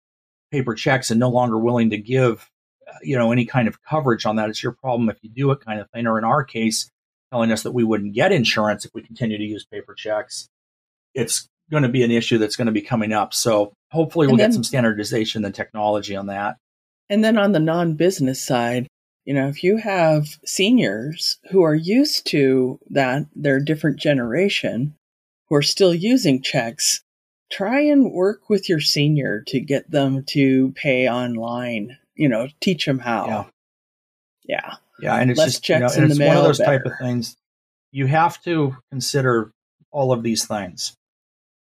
paper 0.52 0.74
checks 0.74 1.10
and 1.10 1.18
no 1.18 1.28
longer 1.28 1.58
willing 1.58 1.90
to 1.90 1.98
give 1.98 2.48
uh, 2.88 2.92
you 3.02 3.18
know 3.18 3.32
any 3.32 3.44
kind 3.44 3.66
of 3.66 3.82
coverage 3.82 4.24
on 4.24 4.36
that. 4.36 4.48
It's 4.48 4.62
your 4.62 4.72
problem 4.72 5.10
if 5.10 5.18
you 5.22 5.30
do 5.30 5.50
it 5.50 5.60
kind 5.60 5.80
of 5.80 5.90
thing. 5.90 6.06
Or 6.06 6.18
in 6.18 6.24
our 6.24 6.44
case 6.44 6.88
telling 7.32 7.50
us 7.50 7.64
that 7.64 7.72
we 7.72 7.82
wouldn't 7.82 8.14
get 8.14 8.30
insurance 8.30 8.84
if 8.84 8.92
we 8.94 9.02
continue 9.02 9.36
to 9.36 9.44
use 9.44 9.64
paper 9.64 9.92
checks 9.94 10.48
it's 11.14 11.48
going 11.70 11.84
to 11.84 11.88
be 11.88 12.02
an 12.02 12.10
issue 12.10 12.38
that's 12.38 12.56
going 12.56 12.66
to 12.66 12.72
be 12.72 12.82
coming 12.82 13.12
up. 13.12 13.32
So 13.32 13.72
hopefully 13.90 14.26
we'll 14.26 14.36
then, 14.36 14.50
get 14.50 14.54
some 14.54 14.64
standardization 14.64 15.44
and 15.44 15.54
technology 15.54 16.14
on 16.14 16.26
that. 16.26 16.56
And 17.08 17.24
then 17.24 17.38
on 17.38 17.52
the 17.52 17.60
non 17.60 17.94
business 17.94 18.44
side, 18.44 18.86
you 19.24 19.32
know, 19.32 19.48
if 19.48 19.62
you 19.62 19.78
have 19.78 20.26
seniors 20.44 21.38
who 21.50 21.62
are 21.62 21.74
used 21.74 22.26
to 22.26 22.78
that, 22.90 23.26
they're 23.34 23.56
a 23.56 23.64
different 23.64 23.98
generation 23.98 24.94
who 25.54 25.58
are 25.58 25.62
still 25.62 25.94
using 25.94 26.42
checks, 26.42 27.00
try 27.52 27.78
and 27.78 28.12
work 28.12 28.50
with 28.50 28.68
your 28.68 28.80
senior 28.80 29.44
to 29.46 29.60
get 29.60 29.88
them 29.88 30.24
to 30.24 30.72
pay 30.72 31.08
online. 31.08 31.96
You 32.16 32.28
know, 32.28 32.48
teach 32.60 32.84
them 32.86 32.98
how. 32.98 33.26
Yeah. 33.26 33.44
Yeah. 34.46 34.74
Yeah. 35.00 35.14
And 35.16 35.30
it's 35.30 35.38
Less 35.38 35.52
just, 35.52 35.64
checks 35.64 35.94
you 35.94 36.00
know, 36.00 36.04
in 36.04 36.08
the 36.10 36.16
mail, 36.16 36.28
one 36.28 36.36
of 36.38 36.44
those 36.44 36.58
better. 36.58 36.78
type 36.78 36.86
of 36.86 36.98
things. 36.98 37.36
You 37.92 38.06
have 38.06 38.42
to 38.42 38.76
consider 38.90 39.52
all 39.92 40.12
of 40.12 40.24
these 40.24 40.44
things. 40.44 40.96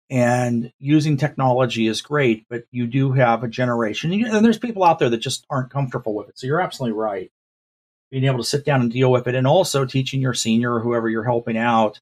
And 0.09 0.73
using 0.79 1.19
technology 1.19 1.87
is 1.87 2.01
great, 2.01 2.47
but 2.49 2.65
you 2.71 2.87
do 2.87 3.13
have 3.13 3.45
a 3.45 3.49
generation, 3.49 4.13
and 4.13 4.45
there's 4.45 4.59
people 4.59 4.85
out 4.85 4.99
there 4.99 5.11
that 5.11 5.19
just 5.19 5.45
aren't 5.51 5.71
comfortable 5.71 6.15
with 6.15 6.29
it. 6.29 6.39
So 6.39 6.47
you're 6.47 6.61
absolutely 6.61 6.99
right. 6.99 7.31
Being 8.11 8.25
able 8.25 8.39
to 8.39 8.45
sit 8.45 8.65
down 8.65 8.81
and 8.83 8.91
deal 8.91 9.11
with 9.11 9.27
it, 9.27 9.35
and 9.35 9.47
also 9.47 9.85
teaching 9.85 10.21
your 10.21 10.35
senior 10.35 10.75
or 10.75 10.81
whoever 10.81 11.09
you're 11.09 11.25
helping 11.25 11.59
out 11.59 12.01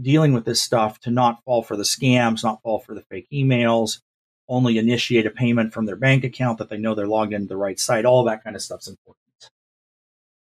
dealing 0.00 0.32
with 0.32 0.44
this 0.44 0.60
stuff 0.60 1.00
to 1.00 1.10
not 1.10 1.42
fall 1.44 1.62
for 1.62 1.76
the 1.76 1.82
scams, 1.82 2.44
not 2.44 2.62
fall 2.62 2.78
for 2.78 2.94
the 2.94 3.02
fake 3.02 3.28
emails, 3.32 4.00
only 4.48 4.78
initiate 4.78 5.26
a 5.26 5.30
payment 5.30 5.72
from 5.72 5.86
their 5.86 5.96
bank 5.96 6.24
account 6.24 6.58
that 6.58 6.68
they 6.68 6.78
know 6.78 6.94
they're 6.94 7.06
logged 7.06 7.32
into 7.32 7.48
the 7.48 7.56
right 7.56 7.78
site. 7.78 8.04
All 8.04 8.24
that 8.24 8.44
kind 8.44 8.56
of 8.56 8.62
stuff's 8.62 8.88
important. 8.88 9.22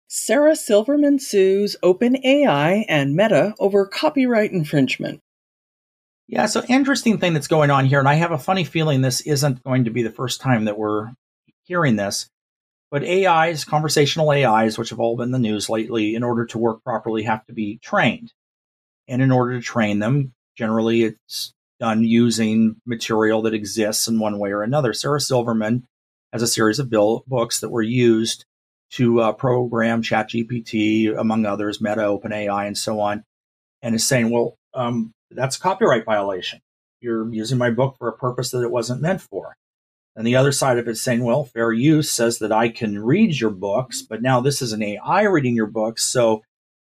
Sarah 0.09 0.57
Silverman 0.57 1.19
sues 1.19 1.77
OpenAI 1.83 2.85
and 2.89 3.17
Meta 3.17 3.55
over 3.59 3.87
copyright 3.87 4.53
infringement. 4.53 5.21
Yeah, 6.29 6.47
so 6.47 6.63
interesting 6.69 7.19
thing 7.19 7.33
that's 7.35 7.47
going 7.47 7.71
on 7.71 7.87
here, 7.87 7.99
and 7.99 8.09
I 8.09 8.15
have 8.15 8.31
a 8.31 8.39
funny 8.39 8.65
feeling 8.65 9.01
this 9.01 9.23
isn't 9.23 9.63
going 9.65 9.85
to 9.85 9.91
be 9.91 10.03
the 10.03 10.11
first 10.11 10.41
time 10.41 10.67
that 10.67 10.79
we're 10.79 11.13
hearing 11.65 11.97
this. 11.97 12.29
But 12.91 13.05
AIs, 13.05 13.65
conversational 13.65 14.31
AIs, 14.31 14.77
which 14.77 14.91
have 14.91 15.01
all 15.01 15.17
been 15.17 15.29
in 15.29 15.33
the 15.33 15.39
news 15.39 15.71
lately, 15.71 16.15
in 16.15 16.23
order 16.23 16.45
to 16.45 16.59
work 16.59 16.85
properly, 16.85 17.23
have 17.23 17.47
to 17.47 17.55
be 17.55 17.79
trained. 17.79 18.33
And 19.13 19.21
in 19.21 19.31
order 19.31 19.59
to 19.59 19.63
train 19.63 19.99
them, 19.99 20.33
generally 20.57 21.03
it's 21.03 21.53
done 21.79 22.03
using 22.03 22.77
material 22.87 23.43
that 23.43 23.53
exists 23.53 24.09
in 24.09 24.19
one 24.19 24.39
way 24.39 24.53
or 24.53 24.63
another. 24.63 24.95
Sarah 24.95 25.21
Silverman 25.21 25.87
has 26.33 26.41
a 26.41 26.47
series 26.47 26.79
of 26.79 26.89
bill 26.89 27.23
books 27.27 27.61
that 27.61 27.69
were 27.69 27.83
used 27.83 28.47
to 28.93 29.21
uh, 29.21 29.33
program 29.33 30.01
ChatGPT, 30.01 31.15
among 31.15 31.45
others, 31.45 31.79
Meta, 31.79 32.01
OpenAI, 32.01 32.67
and 32.67 32.79
so 32.79 33.01
on, 33.01 33.23
and 33.83 33.95
is 33.95 34.07
saying, 34.07 34.31
well, 34.31 34.57
um, 34.73 35.13
that's 35.31 35.59
a 35.59 35.61
copyright 35.61 36.07
violation. 36.07 36.61
You're 37.03 37.31
using 37.35 37.59
my 37.59 37.71
book 37.71 37.97
for 37.99 38.09
a 38.09 38.17
purpose 38.17 38.51
that 38.53 38.63
it 38.63 38.71
wasn't 38.71 39.03
meant 39.03 39.21
for. 39.21 39.53
And 40.17 40.27
the 40.27 40.37
other 40.37 40.53
side 40.53 40.79
of 40.79 40.89
it 40.89 40.93
is 40.93 41.03
saying, 41.03 41.23
well, 41.23 41.45
fair 41.45 41.71
use 41.71 42.11
says 42.11 42.39
that 42.39 42.53
I 42.53 42.71
can 42.71 42.99
read 42.99 43.39
your 43.39 43.51
books, 43.51 44.01
but 44.01 44.23
now 44.23 44.41
this 44.41 44.63
is 44.63 44.73
an 44.73 44.83
AI 44.83 45.25
reading 45.25 45.55
your 45.55 45.67
books. 45.67 46.03
So 46.03 46.43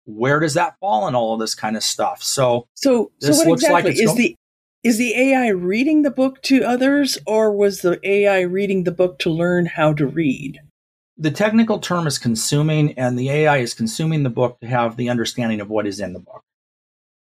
where 0.04 0.40
does 0.40 0.54
that 0.54 0.78
fall 0.80 1.08
in 1.08 1.14
all 1.14 1.34
of 1.34 1.40
this 1.40 1.54
kind 1.54 1.76
of 1.76 1.82
stuff? 1.82 2.22
So, 2.22 2.66
so, 2.74 3.10
this 3.20 3.40
so 3.40 3.48
looks 3.48 3.62
exactly 3.62 3.92
like 3.92 4.00
is 4.00 4.14
the 4.14 4.36
is 4.82 4.98
the 4.98 5.14
AI 5.16 5.48
reading 5.48 6.02
the 6.02 6.10
book 6.10 6.42
to 6.42 6.62
others, 6.62 7.16
or 7.26 7.50
was 7.50 7.80
the 7.80 7.98
AI 8.06 8.42
reading 8.42 8.84
the 8.84 8.92
book 8.92 9.18
to 9.20 9.30
learn 9.30 9.64
how 9.64 9.94
to 9.94 10.06
read? 10.06 10.60
The 11.16 11.30
technical 11.30 11.78
term 11.78 12.06
is 12.06 12.18
consuming, 12.18 12.92
and 12.98 13.18
the 13.18 13.30
AI 13.30 13.58
is 13.58 13.72
consuming 13.72 14.24
the 14.24 14.30
book 14.30 14.60
to 14.60 14.66
have 14.66 14.96
the 14.96 15.08
understanding 15.08 15.60
of 15.60 15.70
what 15.70 15.86
is 15.86 16.00
in 16.00 16.12
the 16.12 16.18
book. 16.18 16.42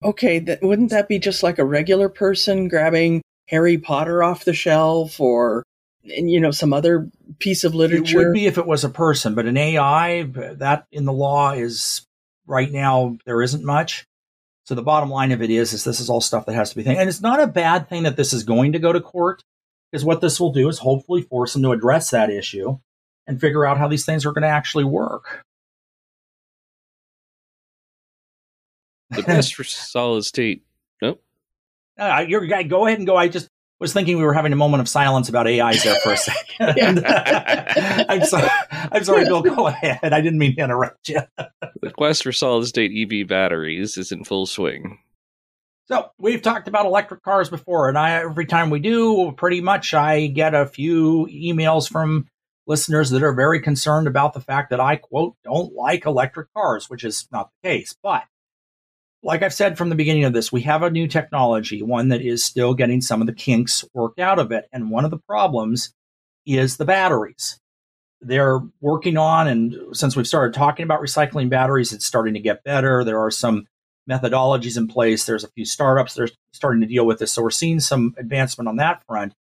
Okay, 0.03 0.39
that, 0.39 0.63
wouldn't 0.63 0.89
that 0.89 1.07
be 1.07 1.19
just 1.19 1.43
like 1.43 1.59
a 1.59 1.65
regular 1.65 2.09
person 2.09 2.67
grabbing 2.67 3.21
Harry 3.49 3.77
Potter 3.77 4.23
off 4.23 4.45
the 4.45 4.53
shelf 4.53 5.19
or 5.19 5.63
you 6.01 6.39
know 6.39 6.51
some 6.51 6.73
other 6.73 7.09
piece 7.37 7.63
of 7.63 7.75
literature? 7.75 8.21
It 8.21 8.25
would 8.25 8.33
be 8.33 8.47
if 8.47 8.57
it 8.57 8.65
was 8.65 8.83
a 8.83 8.89
person, 8.89 9.35
but 9.35 9.45
an 9.45 9.57
AI 9.57 10.23
that 10.23 10.87
in 10.91 11.05
the 11.05 11.13
law 11.13 11.51
is 11.51 12.05
right 12.47 12.71
now 12.71 13.17
there 13.25 13.41
isn't 13.41 13.63
much. 13.63 14.05
So 14.65 14.73
the 14.73 14.81
bottom 14.81 15.09
line 15.09 15.31
of 15.31 15.41
it 15.41 15.51
is, 15.51 15.73
is 15.73 15.83
this 15.83 15.99
is 15.99 16.09
all 16.09 16.21
stuff 16.21 16.47
that 16.47 16.55
has 16.55 16.71
to 16.71 16.75
be 16.75 16.83
thing, 16.83 16.97
and 16.97 17.07
it's 17.07 17.21
not 17.21 17.39
a 17.39 17.47
bad 17.47 17.87
thing 17.87 18.03
that 18.03 18.17
this 18.17 18.33
is 18.33 18.43
going 18.43 18.71
to 18.71 18.79
go 18.79 18.91
to 18.91 18.99
court, 18.99 19.43
because 19.91 20.03
what 20.03 20.21
this 20.21 20.39
will 20.39 20.51
do 20.51 20.67
is 20.67 20.79
hopefully 20.79 21.21
force 21.21 21.53
them 21.53 21.61
to 21.61 21.71
address 21.71 22.09
that 22.09 22.31
issue 22.31 22.79
and 23.27 23.39
figure 23.39 23.65
out 23.65 23.77
how 23.77 23.87
these 23.87 24.05
things 24.05 24.25
are 24.25 24.31
going 24.31 24.41
to 24.41 24.47
actually 24.47 24.83
work. 24.83 25.45
the 29.15 29.23
best 29.23 29.55
for 29.55 29.63
solid 29.63 30.25
state. 30.25 30.63
Nope. 31.01 31.21
Uh, 31.97 32.25
you're 32.27 32.45
go 32.63 32.85
ahead 32.85 32.99
and 32.99 33.07
go. 33.07 33.15
I 33.15 33.27
just 33.27 33.49
was 33.79 33.93
thinking 33.93 34.17
we 34.17 34.23
were 34.23 34.33
having 34.33 34.53
a 34.53 34.57
moment 34.57 34.81
of 34.81 34.89
silence 34.89 35.29
about 35.29 35.47
AIs 35.47 35.83
there 35.83 35.95
for 35.95 36.13
a 36.13 36.17
second. 36.17 37.03
I'm 38.09 38.23
sorry. 38.25 38.49
I'm 38.71 39.03
sorry, 39.03 39.25
Bill. 39.25 39.41
Go 39.41 39.67
ahead. 39.67 40.13
I 40.13 40.21
didn't 40.21 40.39
mean 40.39 40.55
to 40.55 40.63
interrupt 40.63 41.09
you. 41.09 41.21
the 41.81 41.91
quest 41.91 42.23
for 42.23 42.31
solid 42.31 42.67
state 42.67 42.91
EV 42.95 43.27
batteries 43.27 43.97
is 43.97 44.11
in 44.11 44.23
full 44.23 44.45
swing. 44.45 44.99
So 45.87 46.09
we've 46.17 46.41
talked 46.41 46.67
about 46.67 46.85
electric 46.85 47.21
cars 47.21 47.49
before, 47.49 47.89
and 47.89 47.97
I 47.97 48.11
every 48.21 48.47
time 48.47 48.71
we 48.71 48.79
do, 48.79 49.33
pretty 49.33 49.61
much 49.61 49.93
I 49.93 50.27
get 50.27 50.55
a 50.55 50.65
few 50.65 51.27
emails 51.31 51.87
from 51.89 52.27
listeners 52.65 53.11
that 53.11 53.21
are 53.21 53.33
very 53.33 53.61
concerned 53.61 54.07
about 54.07 54.33
the 54.33 54.41
fact 54.41 54.71
that 54.71 54.79
I 54.79 54.95
quote 54.95 55.35
don't 55.43 55.73
like 55.73 56.05
electric 56.05 56.51
cars, 56.53 56.89
which 56.89 57.03
is 57.03 57.27
not 57.31 57.51
the 57.61 57.69
case. 57.69 57.95
But 58.01 58.23
like 59.25 59.41
I've 59.41 59.53
said 59.53 59.75
from 59.75 59.89
the 59.89 59.95
beginning 59.95 60.23
of 60.23 60.33
this, 60.33 60.51
we 60.51 60.61
have 60.61 60.83
a 60.83 60.91
new 60.91 61.07
technology, 61.07 61.81
one 61.81 62.09
that 62.09 62.21
is 62.21 62.45
still 62.45 62.75
getting 62.75 63.01
some 63.01 63.21
of 63.21 63.27
the 63.27 63.33
kinks 63.33 63.83
worked 63.91 64.19
out 64.19 64.37
of 64.37 64.51
it. 64.51 64.69
And 64.71 64.91
one 64.91 65.03
of 65.03 65.09
the 65.09 65.17
problems 65.17 65.91
is 66.45 66.77
the 66.77 66.85
batteries. 66.85 67.59
They're 68.21 68.61
working 68.81 69.17
on, 69.17 69.47
and 69.47 69.75
since 69.93 70.15
we've 70.15 70.27
started 70.27 70.53
talking 70.53 70.83
about 70.83 71.01
recycling 71.01 71.49
batteries, 71.49 71.91
it's 71.91 72.05
starting 72.05 72.35
to 72.35 72.39
get 72.39 72.63
better. 72.63 73.03
There 73.03 73.19
are 73.19 73.31
some 73.31 73.65
methodologies 74.07 74.77
in 74.77 74.87
place. 74.87 75.25
There's 75.25 75.43
a 75.43 75.51
few 75.51 75.65
startups 75.65 76.13
that 76.13 76.29
are 76.29 76.33
starting 76.53 76.81
to 76.81 76.87
deal 76.87 77.07
with 77.07 77.17
this. 77.17 77.33
So 77.33 77.41
we're 77.41 77.49
seeing 77.49 77.79
some 77.79 78.13
advancement 78.19 78.67
on 78.67 78.75
that 78.75 79.03
front. 79.07 79.33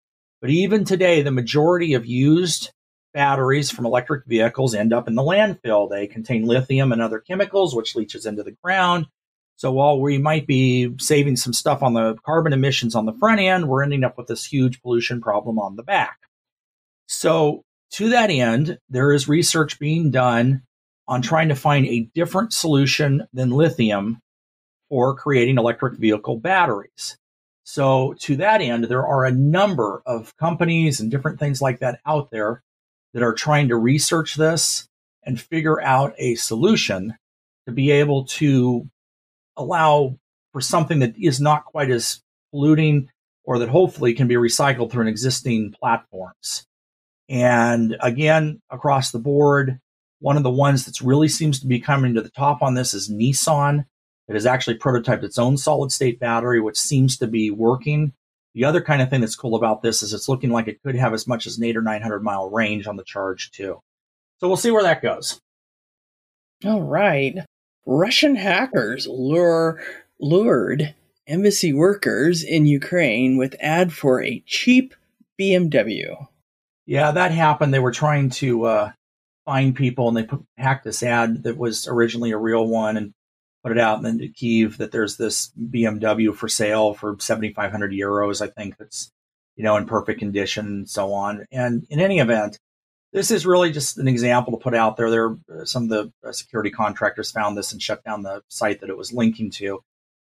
But 0.41 0.51
even 0.51 0.85
today, 0.85 1.23
the 1.23 1.33
majority 1.33 1.95
of 1.95 2.07
used 2.07 2.71
batteries 3.13 3.73
from 3.73 3.85
electric 3.85 4.27
vehicles 4.27 4.77
end 4.77 4.93
up 4.93 5.09
in 5.09 5.17
the 5.17 5.23
landfill. 5.23 5.91
They 5.91 6.07
contain 6.07 6.47
lithium 6.47 6.93
and 6.93 7.03
other 7.03 7.19
chemicals, 7.19 7.75
which 7.75 7.97
leaches 7.97 8.27
into 8.27 8.45
the 8.45 8.57
ground. 8.63 9.07
So 9.63 9.71
while 9.71 10.01
we 10.01 10.19
might 10.19 10.49
be 10.49 10.93
saving 10.99 11.37
some 11.37 11.53
stuff 11.53 11.85
on 11.85 11.95
the 11.95 12.17
carbon 12.27 12.53
emissions 12.53 12.97
on 12.97 13.07
the 13.07 13.13
front 13.13 13.39
end, 13.39 13.69
we're 13.69 13.85
ending 13.85 14.03
up 14.03 14.19
with 14.19 14.27
this 14.27 14.45
huge 14.45 14.83
pollution 14.83 15.21
problem 15.21 15.57
on 15.61 15.77
the 15.77 15.85
back. 15.85 16.19
So 17.07 17.63
to 17.93 18.09
that 18.09 18.29
end, 18.29 18.79
there 18.89 19.13
is 19.13 19.29
research 19.29 19.79
being 19.79 20.11
done 20.11 20.63
on 21.07 21.23
trying 21.23 21.49
to 21.51 21.55
find 21.55 21.87
a 21.87 22.09
different 22.13 22.53
solution 22.53 23.29
than 23.33 23.51
lithium 23.51 24.19
for 24.89 25.15
creating 25.15 25.59
electric 25.59 25.97
vehicle 25.97 26.39
batteries. 26.39 27.17
So, 27.63 28.17
to 28.23 28.35
that 28.39 28.63
end, 28.63 28.87
there 28.87 29.07
are 29.07 29.25
a 29.25 29.31
number 29.31 30.03
of 30.05 30.37
companies 30.39 30.99
and 30.99 31.09
different 31.09 31.39
things 31.39 31.63
like 31.63 31.79
that 31.79 32.01
out 32.05 32.33
there 32.33 32.65
that 33.15 33.23
are 33.23 33.33
trying 33.33 33.69
to 33.69 33.77
research 33.77 34.35
this 34.35 34.89
and 35.23 35.41
figure 35.41 35.81
out 35.81 36.15
a 36.19 36.35
solution 36.35 37.15
to 37.67 37.73
be 37.73 37.93
able 37.93 38.25
to 38.25 38.91
allow 39.57 40.19
for 40.53 40.61
something 40.61 41.01
that 41.01 41.15
is 41.19 41.41
not 41.41 41.65
quite 41.65 41.91
as 41.91 42.23
polluting 42.51 43.09
or 43.45 43.59
that 43.59 43.69
hopefully 43.69 44.15
can 44.15 44.29
be 44.29 44.35
recycled 44.35 44.91
through 44.91 45.03
an 45.03 45.09
existing 45.09 45.73
platforms. 45.73 46.67
And 47.29 47.97
again, 48.01 48.61
across 48.71 49.11
the 49.11 49.19
board, 49.19 49.79
one 50.21 50.37
of 50.37 50.43
the 50.43 50.51
ones 50.51 50.85
that 50.85 51.01
really 51.01 51.29
seems 51.29 51.59
to 51.61 51.67
be 51.67 51.81
coming 51.81 52.15
to 52.15 52.21
the 52.21 52.31
top 52.31 52.63
on 52.63 52.75
this 52.75 52.95
is 52.95 53.11
Nissan. 53.11 53.87
It 54.29 54.35
has 54.35 54.47
actually 54.47 54.79
prototyped 54.79 55.25
its 55.25 55.39
own 55.39 55.57
solid 55.57 55.91
state 55.91 56.21
battery, 56.21 56.61
which 56.61 56.79
seems 56.79 57.17
to 57.19 57.27
be 57.27 57.51
working. 57.51 58.13
The 58.55 58.65
other 58.65 58.81
kind 58.81 59.03
of 59.03 59.11
thing 59.11 59.21
that's 59.21 59.35
cool 59.35 59.57
about 59.57 59.83
this 59.83 60.03
is 60.03 60.13
it's 60.13 60.29
looking 60.29 60.51
like 60.51 60.69
it 60.69 60.83
could 60.83 60.95
have 60.95 61.15
as 61.15 61.27
much 61.27 61.47
as 61.47 61.59
an 61.59 61.65
eight 61.65 61.77
or 61.77 61.83
900 61.83 62.23
mile 62.23 62.51
range 62.51 62.87
on 62.87 62.97
the 62.97 63.05
charge, 63.05 63.51
too. 63.51 63.81
So 64.39 64.49
we'll 64.49 64.57
see 64.57 64.71
where 64.71 64.83
that 64.83 65.03
goes. 65.03 65.41
All 66.65 66.83
right. 66.83 67.39
Russian 67.87 68.37
hackers 68.37 69.07
lure, 69.07 69.83
lured 70.21 70.95
embassy 71.27 71.73
workers 71.73 72.43
in 72.43 72.67
Ukraine 72.67 73.37
with 73.37 73.57
ad 73.61 73.93
for 73.93 74.23
a 74.23 74.43
cheap 74.47 74.95
BMW. 75.41 76.29
Yeah, 76.87 77.11
that 77.13 77.33
happened. 77.33 77.73
They 77.73 77.79
were 77.79 77.93
trying 77.93 78.31
to 78.31 78.65
uh, 78.65 78.93
find 79.45 79.75
people 79.75 80.09
and 80.09 80.17
they 80.17 80.25
put, 80.25 80.45
hacked 80.57 80.85
this 80.85 81.03
ad 81.03 81.45
that 81.45 81.57
was 81.57 81.87
originally 81.87 82.33
a 82.33 82.39
real 82.39 82.67
one 82.67 82.97
and 82.97 83.13
put 83.63 83.73
it 83.73 83.79
out 83.79 84.03
to 84.03 84.29
Kiev 84.29 84.79
that 84.79 84.91
there's 84.91 85.17
this 85.17 85.53
BMW 85.59 86.35
for 86.35 86.49
sale 86.49 86.95
for 86.95 87.17
7,500 87.19 87.93
euros, 87.93 88.43
I 88.43 88.49
think 88.49 88.77
that's, 88.77 89.11
you 89.57 89.63
know, 89.63 89.77
in 89.77 89.87
perfect 89.87 90.19
condition 90.19 90.67
and 90.67 90.91
so 90.91 91.13
on. 91.13 91.47
And 91.53 91.87
in 91.89 92.01
any 92.01 92.19
event, 92.19 92.59
this 93.13 93.31
is 93.31 93.47
really 93.47 93.71
just 93.71 93.99
an 93.99 94.09
example 94.09 94.57
to 94.57 94.63
put 94.63 94.75
out 94.75 94.97
there. 94.97 95.11
There, 95.11 95.37
some 95.65 95.85
of 95.85 95.89
the 95.91 96.13
uh, 96.27 96.33
security 96.33 96.71
contractors 96.71 97.31
found 97.31 97.57
this 97.57 97.73
and 97.73 97.83
shut 97.83 98.03
down 98.05 98.23
the 98.23 98.43
site 98.49 98.81
that 98.81 98.91
it 98.91 98.97
was 98.97 99.13
linking 99.13 99.51
to. 99.53 99.83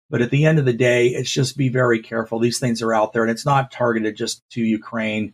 But 0.09 0.21
at 0.21 0.31
the 0.31 0.45
end 0.45 0.59
of 0.59 0.65
the 0.65 0.73
day, 0.73 1.07
it's 1.07 1.31
just 1.31 1.57
be 1.57 1.69
very 1.69 1.99
careful. 1.99 2.39
These 2.39 2.59
things 2.59 2.81
are 2.81 2.93
out 2.93 3.13
there, 3.13 3.23
and 3.23 3.31
it's 3.31 3.45
not 3.45 3.71
targeted 3.71 4.17
just 4.17 4.43
to 4.51 4.61
Ukraine. 4.61 5.33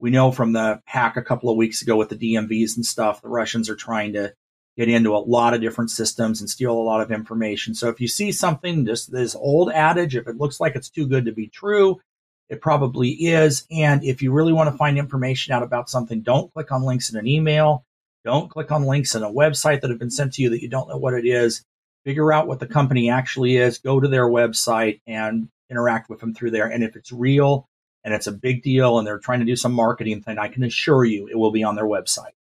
We 0.00 0.10
know 0.10 0.32
from 0.32 0.52
the 0.52 0.80
hack 0.86 1.16
a 1.16 1.22
couple 1.22 1.50
of 1.50 1.56
weeks 1.56 1.82
ago 1.82 1.96
with 1.96 2.08
the 2.08 2.16
DMVs 2.16 2.76
and 2.76 2.84
stuff, 2.84 3.22
the 3.22 3.28
Russians 3.28 3.68
are 3.68 3.76
trying 3.76 4.14
to 4.14 4.32
get 4.76 4.88
into 4.88 5.14
a 5.14 5.18
lot 5.18 5.54
of 5.54 5.60
different 5.60 5.90
systems 5.90 6.40
and 6.40 6.48
steal 6.48 6.72
a 6.72 6.80
lot 6.80 7.00
of 7.00 7.10
information. 7.10 7.74
So 7.74 7.88
if 7.88 8.00
you 8.00 8.06
see 8.06 8.30
something, 8.30 8.86
just 8.86 9.10
this 9.10 9.34
old 9.34 9.72
adage, 9.72 10.14
if 10.14 10.28
it 10.28 10.36
looks 10.36 10.60
like 10.60 10.76
it's 10.76 10.88
too 10.88 11.06
good 11.06 11.24
to 11.24 11.32
be 11.32 11.48
true, 11.48 12.00
it 12.48 12.60
probably 12.60 13.10
is. 13.10 13.66
And 13.70 14.02
if 14.04 14.22
you 14.22 14.32
really 14.32 14.52
want 14.52 14.70
to 14.70 14.76
find 14.76 14.98
information 14.98 15.52
out 15.52 15.62
about 15.62 15.90
something, 15.90 16.20
don't 16.20 16.52
click 16.52 16.72
on 16.72 16.82
links 16.82 17.10
in 17.10 17.18
an 17.18 17.26
email. 17.26 17.84
Don't 18.24 18.50
click 18.50 18.72
on 18.72 18.84
links 18.84 19.14
in 19.14 19.22
a 19.22 19.30
website 19.30 19.80
that 19.80 19.90
have 19.90 19.98
been 19.98 20.10
sent 20.10 20.34
to 20.34 20.42
you 20.42 20.50
that 20.50 20.62
you 20.62 20.68
don't 20.68 20.88
know 20.88 20.96
what 20.96 21.14
it 21.14 21.26
is. 21.26 21.64
Figure 22.04 22.32
out 22.32 22.46
what 22.46 22.60
the 22.60 22.66
company 22.66 23.10
actually 23.10 23.56
is. 23.56 23.78
Go 23.78 24.00
to 24.00 24.08
their 24.08 24.26
website 24.26 25.00
and 25.06 25.48
interact 25.70 26.08
with 26.08 26.20
them 26.20 26.34
through 26.34 26.50
there. 26.50 26.66
And 26.66 26.82
if 26.82 26.96
it's 26.96 27.12
real 27.12 27.68
and 28.04 28.14
it's 28.14 28.26
a 28.26 28.32
big 28.32 28.62
deal 28.62 28.98
and 28.98 29.06
they're 29.06 29.18
trying 29.18 29.40
to 29.40 29.46
do 29.46 29.56
some 29.56 29.72
marketing 29.72 30.22
thing, 30.22 30.38
I 30.38 30.48
can 30.48 30.64
assure 30.64 31.04
you 31.04 31.28
it 31.28 31.36
will 31.36 31.50
be 31.50 31.64
on 31.64 31.76
their 31.76 31.84
website. 31.84 32.32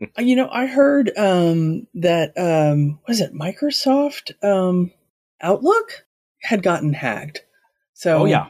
Uh, 0.00 0.22
you 0.22 0.36
know, 0.36 0.48
I 0.50 0.66
heard 0.66 1.10
um, 1.16 1.86
that 1.94 2.32
um, 2.36 2.98
was 3.08 3.20
it 3.20 3.32
Microsoft 3.32 4.32
um, 4.44 4.92
Outlook 5.40 6.04
had 6.40 6.62
gotten 6.62 6.92
hacked. 6.92 7.44
So, 7.94 8.18
oh 8.18 8.24
yeah, 8.26 8.48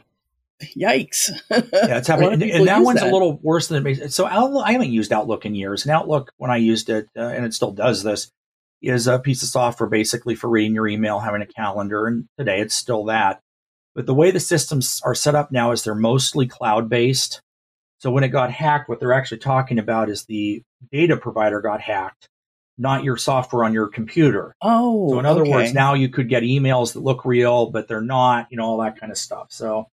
yikes! 0.61 1.31
yeah, 1.51 1.97
it's 1.97 2.07
happening, 2.07 2.33
and, 2.33 2.43
and, 2.43 2.67
that 2.67 2.81
one's 2.81 3.01
that. 3.01 3.09
a 3.09 3.13
little 3.13 3.37
worse 3.41 3.67
than 3.67 3.77
it 3.77 3.81
makes. 3.81 4.15
So 4.15 4.25
Outlook, 4.25 4.65
I 4.65 4.71
haven't 4.71 4.91
used 4.91 5.11
Outlook 5.11 5.45
in 5.45 5.55
years, 5.55 5.85
and 5.85 5.91
Outlook, 5.91 6.31
when 6.37 6.51
I 6.51 6.57
used 6.57 6.89
it, 6.89 7.07
uh, 7.15 7.21
and 7.21 7.45
it 7.45 7.53
still 7.53 7.71
does 7.71 8.03
this, 8.03 8.31
is 8.81 9.07
a 9.07 9.19
piece 9.19 9.43
of 9.43 9.49
software 9.49 9.89
basically 9.89 10.35
for 10.35 10.49
reading 10.49 10.75
your 10.75 10.87
email, 10.87 11.19
having 11.19 11.41
a 11.41 11.47
calendar, 11.47 12.07
and 12.07 12.27
today 12.37 12.59
it's 12.61 12.75
still 12.75 13.05
that. 13.05 13.41
But 13.95 14.05
the 14.05 14.13
way 14.13 14.29
the 14.29 14.39
systems 14.39 15.01
are 15.03 15.15
set 15.15 15.33
up 15.33 15.51
now 15.51 15.71
is 15.71 15.83
they're 15.83 15.95
mostly 15.95 16.47
cloud 16.47 16.87
based. 16.87 17.41
So 17.99 18.11
when 18.11 18.23
it 18.23 18.27
got 18.27 18.51
hacked, 18.51 18.89
what 18.89 18.99
they're 18.99 19.13
actually 19.13 19.39
talking 19.39 19.79
about 19.79 20.09
is 20.09 20.25
the 20.25 20.61
data 20.91 21.17
provider 21.17 21.61
got 21.61 21.81
hacked, 21.81 22.27
not 22.77 23.03
your 23.03 23.17
software 23.17 23.65
on 23.65 23.73
your 23.73 23.87
computer. 23.87 24.55
Oh, 24.61 25.09
so 25.09 25.19
in 25.19 25.25
other 25.25 25.41
okay. 25.41 25.51
words, 25.51 25.73
now 25.73 25.95
you 25.95 26.09
could 26.09 26.29
get 26.29 26.43
emails 26.43 26.93
that 26.93 26.99
look 26.99 27.25
real, 27.25 27.71
but 27.71 27.87
they're 27.87 28.01
not, 28.01 28.47
you 28.51 28.57
know, 28.57 28.65
all 28.65 28.77
that 28.81 28.99
kind 28.99 29.11
of 29.11 29.17
stuff. 29.17 29.47
So, 29.49 29.87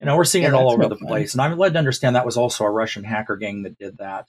you 0.00 0.06
know, 0.06 0.16
we're 0.16 0.24
seeing 0.24 0.44
yeah, 0.44 0.50
it 0.50 0.54
all 0.54 0.70
over 0.70 0.86
the 0.86 0.96
fun. 0.96 1.08
place. 1.08 1.34
And 1.34 1.42
I'm 1.42 1.58
led 1.58 1.74
to 1.74 1.78
understand 1.78 2.16
that 2.16 2.24
was 2.24 2.36
also 2.36 2.64
a 2.64 2.70
Russian 2.70 3.04
hacker 3.04 3.36
gang 3.36 3.62
that 3.62 3.78
did 3.78 3.98
that. 3.98 4.26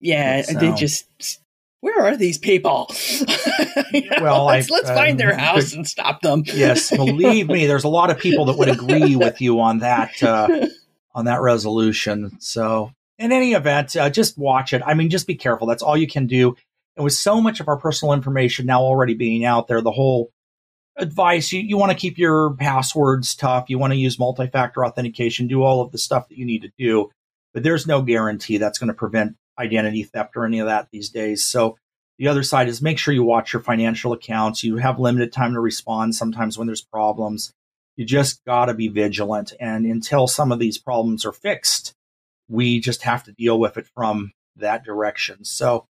Yeah, 0.00 0.42
so, 0.42 0.58
they 0.58 0.72
just 0.74 1.06
where 1.80 2.00
are 2.00 2.16
these 2.16 2.38
people? 2.38 2.90
you 3.92 4.10
know, 4.10 4.22
well, 4.22 4.44
let's, 4.46 4.70
I, 4.70 4.74
let's 4.74 4.90
um, 4.90 4.96
find 4.96 5.20
their 5.20 5.34
house 5.38 5.72
and 5.72 5.86
stop 5.86 6.20
them. 6.22 6.42
yes, 6.46 6.90
believe 6.90 7.48
me, 7.48 7.66
there's 7.66 7.84
a 7.84 7.88
lot 7.88 8.10
of 8.10 8.18
people 8.18 8.46
that 8.46 8.58
would 8.58 8.68
agree 8.68 9.16
with 9.16 9.40
you 9.40 9.60
on 9.60 9.78
that 9.78 10.22
uh, 10.22 10.66
on 11.14 11.26
that 11.26 11.40
resolution. 11.40 12.40
So, 12.40 12.92
in 13.18 13.32
any 13.32 13.52
event, 13.52 13.96
uh, 13.96 14.10
just 14.10 14.36
watch 14.36 14.72
it. 14.72 14.82
I 14.84 14.94
mean, 14.94 15.10
just 15.10 15.26
be 15.26 15.36
careful. 15.36 15.66
That's 15.66 15.82
all 15.82 15.96
you 15.96 16.08
can 16.08 16.26
do. 16.26 16.56
And 16.96 17.04
with 17.04 17.12
so 17.12 17.40
much 17.40 17.60
of 17.60 17.68
our 17.68 17.76
personal 17.76 18.12
information 18.12 18.66
now 18.66 18.80
already 18.80 19.14
being 19.14 19.44
out 19.44 19.68
there, 19.68 19.80
the 19.80 19.92
whole 19.92 20.32
advice 20.98 21.52
you, 21.52 21.60
you 21.60 21.78
want 21.78 21.92
to 21.92 21.98
keep 21.98 22.18
your 22.18 22.54
passwords 22.54 23.34
tough. 23.34 23.66
You 23.68 23.78
want 23.78 23.92
to 23.92 23.98
use 23.98 24.18
multi 24.18 24.46
factor 24.46 24.84
authentication, 24.84 25.46
do 25.46 25.62
all 25.62 25.80
of 25.80 25.92
the 25.92 25.98
stuff 25.98 26.28
that 26.28 26.38
you 26.38 26.44
need 26.44 26.62
to 26.62 26.72
do. 26.78 27.10
But 27.54 27.62
there's 27.62 27.86
no 27.86 28.02
guarantee 28.02 28.58
that's 28.58 28.78
going 28.78 28.88
to 28.88 28.94
prevent 28.94 29.36
identity 29.58 30.04
theft 30.04 30.36
or 30.36 30.44
any 30.44 30.60
of 30.60 30.66
that 30.66 30.88
these 30.92 31.08
days. 31.08 31.44
So 31.44 31.76
the 32.18 32.28
other 32.28 32.42
side 32.42 32.68
is 32.68 32.82
make 32.82 32.98
sure 32.98 33.14
you 33.14 33.22
watch 33.22 33.52
your 33.52 33.62
financial 33.62 34.12
accounts. 34.12 34.64
You 34.64 34.76
have 34.76 34.98
limited 34.98 35.32
time 35.32 35.54
to 35.54 35.60
respond 35.60 36.14
sometimes 36.14 36.58
when 36.58 36.66
there's 36.66 36.82
problems. 36.82 37.52
You 37.96 38.04
just 38.04 38.44
got 38.44 38.66
to 38.66 38.74
be 38.74 38.88
vigilant. 38.88 39.52
And 39.58 39.86
until 39.86 40.26
some 40.26 40.52
of 40.52 40.58
these 40.58 40.78
problems 40.78 41.24
are 41.24 41.32
fixed, 41.32 41.94
we 42.48 42.80
just 42.80 43.02
have 43.02 43.24
to 43.24 43.32
deal 43.32 43.58
with 43.58 43.76
it 43.76 43.86
from 43.94 44.32
that 44.56 44.84
direction. 44.84 45.44
So, 45.44 45.86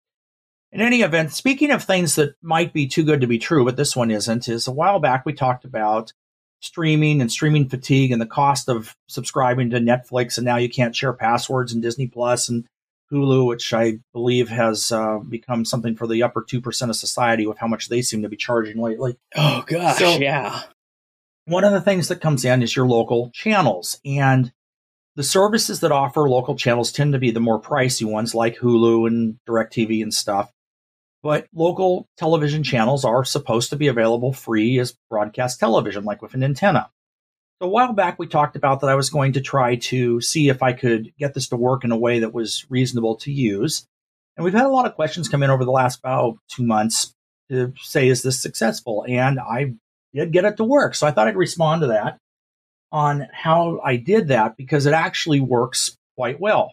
in 0.76 0.82
any 0.82 1.00
event, 1.00 1.32
speaking 1.32 1.70
of 1.70 1.82
things 1.82 2.16
that 2.16 2.34
might 2.42 2.74
be 2.74 2.86
too 2.86 3.02
good 3.02 3.22
to 3.22 3.26
be 3.26 3.38
true, 3.38 3.64
but 3.64 3.78
this 3.78 3.96
one 3.96 4.10
isn't, 4.10 4.46
is 4.46 4.68
a 4.68 4.72
while 4.72 5.00
back 5.00 5.24
we 5.24 5.32
talked 5.32 5.64
about 5.64 6.12
streaming 6.60 7.22
and 7.22 7.32
streaming 7.32 7.66
fatigue 7.66 8.12
and 8.12 8.20
the 8.20 8.26
cost 8.26 8.68
of 8.68 8.94
subscribing 9.08 9.70
to 9.70 9.78
Netflix, 9.78 10.36
and 10.36 10.44
now 10.44 10.56
you 10.56 10.68
can't 10.68 10.94
share 10.94 11.14
passwords 11.14 11.72
and 11.72 11.82
Disney 11.82 12.08
Plus 12.08 12.50
and 12.50 12.66
Hulu, 13.10 13.46
which 13.46 13.72
I 13.72 14.00
believe 14.12 14.50
has 14.50 14.92
uh, 14.92 15.16
become 15.26 15.64
something 15.64 15.96
for 15.96 16.06
the 16.06 16.22
upper 16.22 16.42
2% 16.42 16.90
of 16.90 16.96
society 16.96 17.46
with 17.46 17.56
how 17.56 17.68
much 17.68 17.88
they 17.88 18.02
seem 18.02 18.20
to 18.20 18.28
be 18.28 18.36
charging 18.36 18.78
lately. 18.78 19.16
Oh, 19.34 19.64
gosh, 19.66 19.96
so, 19.96 20.18
yeah. 20.18 20.60
One 21.46 21.64
of 21.64 21.72
the 21.72 21.80
things 21.80 22.08
that 22.08 22.20
comes 22.20 22.44
in 22.44 22.62
is 22.62 22.76
your 22.76 22.86
local 22.86 23.30
channels. 23.32 23.98
And 24.04 24.52
the 25.14 25.22
services 25.22 25.80
that 25.80 25.92
offer 25.92 26.28
local 26.28 26.54
channels 26.54 26.92
tend 26.92 27.14
to 27.14 27.18
be 27.18 27.30
the 27.30 27.40
more 27.40 27.62
pricey 27.62 28.04
ones 28.04 28.34
like 28.34 28.58
Hulu 28.58 29.06
and 29.06 29.38
DirecTV 29.48 30.02
and 30.02 30.12
stuff. 30.12 30.52
But 31.26 31.48
local 31.52 32.06
television 32.16 32.62
channels 32.62 33.04
are 33.04 33.24
supposed 33.24 33.70
to 33.70 33.76
be 33.76 33.88
available 33.88 34.32
free 34.32 34.78
as 34.78 34.96
broadcast 35.10 35.58
television, 35.58 36.04
like 36.04 36.22
with 36.22 36.34
an 36.34 36.44
antenna. 36.44 36.88
So 37.60 37.66
a 37.66 37.68
while 37.68 37.92
back, 37.92 38.16
we 38.16 38.28
talked 38.28 38.54
about 38.54 38.78
that 38.80 38.90
I 38.90 38.94
was 38.94 39.10
going 39.10 39.32
to 39.32 39.40
try 39.40 39.74
to 39.74 40.20
see 40.20 40.50
if 40.50 40.62
I 40.62 40.72
could 40.72 41.12
get 41.18 41.34
this 41.34 41.48
to 41.48 41.56
work 41.56 41.82
in 41.82 41.90
a 41.90 41.96
way 41.96 42.20
that 42.20 42.32
was 42.32 42.64
reasonable 42.68 43.16
to 43.16 43.32
use. 43.32 43.88
And 44.36 44.44
we've 44.44 44.54
had 44.54 44.66
a 44.66 44.70
lot 44.70 44.86
of 44.86 44.94
questions 44.94 45.28
come 45.28 45.42
in 45.42 45.50
over 45.50 45.64
the 45.64 45.72
last 45.72 45.98
about 45.98 46.38
two 46.46 46.62
months 46.62 47.12
to 47.50 47.72
say, 47.82 48.06
is 48.06 48.22
this 48.22 48.40
successful? 48.40 49.04
And 49.08 49.40
I 49.40 49.74
did 50.14 50.30
get 50.30 50.44
it 50.44 50.58
to 50.58 50.64
work. 50.64 50.94
So 50.94 51.08
I 51.08 51.10
thought 51.10 51.26
I'd 51.26 51.34
respond 51.34 51.80
to 51.80 51.88
that 51.88 52.18
on 52.92 53.26
how 53.32 53.80
I 53.84 53.96
did 53.96 54.28
that 54.28 54.56
because 54.56 54.86
it 54.86 54.94
actually 54.94 55.40
works 55.40 55.96
quite 56.16 56.38
well. 56.38 56.72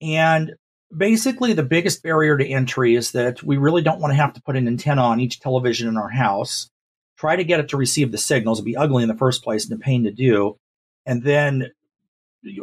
And 0.00 0.54
basically, 0.96 1.52
the 1.52 1.62
biggest 1.62 2.02
barrier 2.02 2.36
to 2.36 2.46
entry 2.46 2.94
is 2.94 3.12
that 3.12 3.42
we 3.42 3.56
really 3.56 3.82
don't 3.82 4.00
want 4.00 4.12
to 4.12 4.16
have 4.16 4.34
to 4.34 4.42
put 4.42 4.56
an 4.56 4.66
antenna 4.66 5.02
on 5.02 5.20
each 5.20 5.40
television 5.40 5.88
in 5.88 5.96
our 5.96 6.08
house 6.08 6.70
try 7.16 7.36
to 7.36 7.44
get 7.44 7.60
it 7.60 7.68
to 7.70 7.76
receive 7.76 8.12
the 8.12 8.18
signals. 8.18 8.58
It'd 8.58 8.66
be 8.66 8.76
ugly 8.76 9.02
in 9.02 9.08
the 9.08 9.16
first 9.16 9.42
place 9.42 9.68
and 9.68 9.80
a 9.80 9.82
pain 9.82 10.04
to 10.04 10.10
do. 10.10 10.58
And 11.06 11.22
then, 11.22 11.70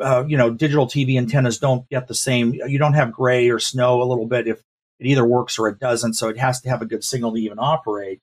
uh, 0.01 0.25
you 0.27 0.37
know, 0.37 0.51
digital 0.51 0.87
TV 0.87 1.17
antennas 1.17 1.57
don't 1.57 1.87
get 1.89 2.07
the 2.07 2.15
same. 2.15 2.53
You 2.53 2.77
don't 2.77 2.93
have 2.93 3.11
gray 3.11 3.49
or 3.49 3.59
snow 3.59 4.01
a 4.01 4.05
little 4.05 4.27
bit 4.27 4.47
if 4.47 4.59
it 4.99 5.07
either 5.07 5.25
works 5.25 5.57
or 5.57 5.67
it 5.67 5.79
doesn't. 5.79 6.15
So 6.15 6.29
it 6.29 6.37
has 6.37 6.61
to 6.61 6.69
have 6.69 6.81
a 6.81 6.85
good 6.85 7.03
signal 7.03 7.33
to 7.33 7.39
even 7.39 7.59
operate. 7.59 8.19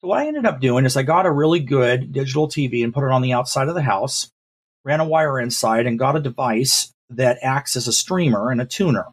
So 0.00 0.08
what 0.08 0.20
I 0.20 0.26
ended 0.26 0.46
up 0.46 0.60
doing 0.60 0.84
is 0.84 0.96
I 0.96 1.02
got 1.02 1.26
a 1.26 1.32
really 1.32 1.60
good 1.60 2.12
digital 2.12 2.48
TV 2.48 2.84
and 2.84 2.92
put 2.92 3.04
it 3.04 3.12
on 3.12 3.22
the 3.22 3.32
outside 3.32 3.68
of 3.68 3.74
the 3.74 3.82
house, 3.82 4.30
ran 4.84 5.00
a 5.00 5.04
wire 5.06 5.40
inside, 5.40 5.86
and 5.86 5.98
got 5.98 6.16
a 6.16 6.20
device 6.20 6.92
that 7.10 7.38
acts 7.42 7.76
as 7.76 7.88
a 7.88 7.92
streamer 7.92 8.50
and 8.50 8.60
a 8.60 8.66
tuner. 8.66 9.06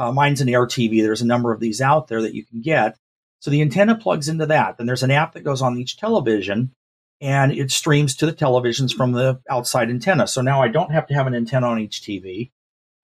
Uh, 0.00 0.10
mine's 0.10 0.40
an 0.40 0.48
Air 0.48 0.66
TV. 0.66 1.02
There's 1.02 1.20
a 1.20 1.26
number 1.26 1.52
of 1.52 1.60
these 1.60 1.82
out 1.82 2.08
there 2.08 2.22
that 2.22 2.34
you 2.34 2.42
can 2.42 2.62
get. 2.62 2.96
So 3.40 3.50
the 3.50 3.60
antenna 3.60 3.96
plugs 3.96 4.30
into 4.30 4.46
that. 4.46 4.78
Then 4.78 4.86
there's 4.86 5.02
an 5.02 5.10
app 5.10 5.34
that 5.34 5.44
goes 5.44 5.60
on 5.60 5.78
each 5.78 5.98
television 5.98 6.72
and 7.20 7.52
it 7.52 7.70
streams 7.70 8.16
to 8.16 8.26
the 8.26 8.32
televisions 8.32 8.96
from 8.96 9.12
the 9.12 9.42
outside 9.50 9.90
antenna. 9.90 10.26
So 10.26 10.40
now 10.40 10.62
I 10.62 10.68
don't 10.68 10.90
have 10.90 11.06
to 11.08 11.14
have 11.14 11.26
an 11.26 11.34
antenna 11.34 11.66
on 11.66 11.78
each 11.78 12.00
TV. 12.00 12.50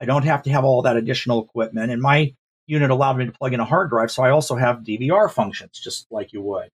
I 0.01 0.07
don't 0.07 0.25
have 0.25 0.43
to 0.45 0.51
have 0.51 0.65
all 0.65 0.81
that 0.83 0.97
additional 0.97 1.45
equipment. 1.45 1.93
And 1.93 2.01
my 2.01 2.35
unit 2.67 2.91
allowed 2.91 3.19
me 3.19 3.27
to 3.27 3.33
plug 3.33 3.53
in 3.53 3.61
a 3.61 3.67
hard 3.67 3.91
drive. 3.91 4.11
So 4.11 4.23
I 4.23 4.31
also 4.31 4.57
have 4.57 4.79
DVR 4.79 5.31
functions, 5.31 5.79
just 5.79 6.07
like 6.11 6.33
you 6.33 6.41
would. 6.41 6.71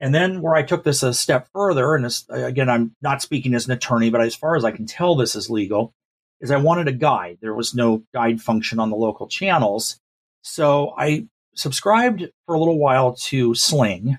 And 0.00 0.14
then 0.14 0.42
where 0.42 0.54
I 0.54 0.64
took 0.64 0.84
this 0.84 1.02
a 1.02 1.14
step 1.14 1.48
further, 1.54 1.94
and 1.94 2.04
this, 2.04 2.26
again, 2.28 2.68
I'm 2.68 2.94
not 3.00 3.22
speaking 3.22 3.54
as 3.54 3.64
an 3.64 3.72
attorney, 3.72 4.10
but 4.10 4.20
as 4.20 4.36
far 4.36 4.54
as 4.54 4.66
I 4.66 4.70
can 4.70 4.84
tell, 4.84 5.14
this 5.14 5.34
is 5.34 5.48
legal, 5.48 5.94
is 6.40 6.50
I 6.50 6.56
wanted 6.56 6.88
a 6.88 6.92
guide. 6.92 7.38
There 7.40 7.54
was 7.54 7.74
no 7.74 8.02
guide 8.14 8.40
function 8.40 8.78
on 8.78 8.90
the 8.90 8.96
local 8.96 9.28
channels. 9.28 10.00
So 10.42 10.94
I 10.96 11.26
subscribed 11.54 12.28
for 12.46 12.54
a 12.54 12.58
little 12.58 12.78
while 12.78 13.14
to 13.14 13.54
Sling, 13.54 14.18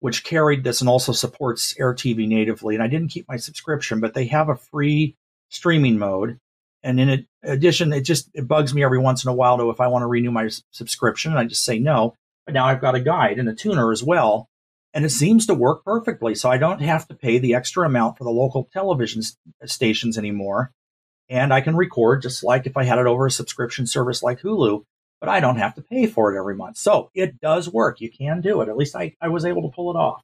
which 0.00 0.24
carried 0.24 0.64
this 0.64 0.80
and 0.80 0.88
also 0.88 1.12
supports 1.12 1.74
Air 1.78 1.94
TV 1.94 2.26
natively. 2.26 2.74
And 2.74 2.82
I 2.82 2.88
didn't 2.88 3.10
keep 3.10 3.28
my 3.28 3.36
subscription, 3.36 4.00
but 4.00 4.14
they 4.14 4.26
have 4.26 4.48
a 4.48 4.56
free 4.56 5.16
streaming 5.50 5.98
mode. 5.98 6.38
And 6.82 6.98
in 6.98 7.26
addition, 7.42 7.92
it 7.92 8.02
just 8.02 8.30
it 8.32 8.48
bugs 8.48 8.72
me 8.72 8.82
every 8.82 8.98
once 8.98 9.22
in 9.22 9.28
a 9.30 9.34
while 9.34 9.58
to 9.58 9.68
if 9.68 9.80
I 9.80 9.88
want 9.88 10.02
to 10.02 10.06
renew 10.06 10.30
my 10.30 10.48
subscription, 10.70 11.34
I 11.34 11.44
just 11.44 11.64
say 11.64 11.78
no. 11.78 12.14
But 12.46 12.54
now 12.54 12.64
I've 12.64 12.80
got 12.80 12.94
a 12.94 13.00
guide 13.00 13.38
and 13.38 13.50
a 13.50 13.54
tuner 13.54 13.92
as 13.92 14.02
well, 14.02 14.48
and 14.94 15.04
it 15.04 15.10
seems 15.10 15.46
to 15.46 15.54
work 15.54 15.84
perfectly. 15.84 16.34
So 16.34 16.50
I 16.50 16.56
don't 16.56 16.80
have 16.80 17.06
to 17.08 17.14
pay 17.14 17.38
the 17.38 17.54
extra 17.54 17.84
amount 17.86 18.16
for 18.16 18.24
the 18.24 18.30
local 18.30 18.68
television 18.72 19.22
stations 19.66 20.16
anymore, 20.16 20.72
and 21.30 21.54
I 21.54 21.62
can 21.62 21.76
record 21.76 22.20
just 22.20 22.44
like 22.44 22.66
if 22.66 22.76
I 22.76 22.84
had 22.84 22.98
it 22.98 23.06
over 23.06 23.24
a 23.24 23.30
subscription 23.30 23.86
service 23.86 24.22
like 24.22 24.40
Hulu 24.40 24.84
but 25.20 25.28
I 25.28 25.40
don't 25.40 25.58
have 25.58 25.74
to 25.74 25.82
pay 25.82 26.06
for 26.06 26.34
it 26.34 26.38
every 26.38 26.56
month. 26.56 26.78
So 26.78 27.10
it 27.14 27.40
does 27.40 27.68
work. 27.68 28.00
You 28.00 28.10
can 28.10 28.40
do 28.40 28.62
it. 28.62 28.68
At 28.68 28.76
least 28.76 28.96
I, 28.96 29.14
I 29.20 29.28
was 29.28 29.44
able 29.44 29.62
to 29.62 29.74
pull 29.74 29.90
it 29.90 29.96
off. 29.96 30.22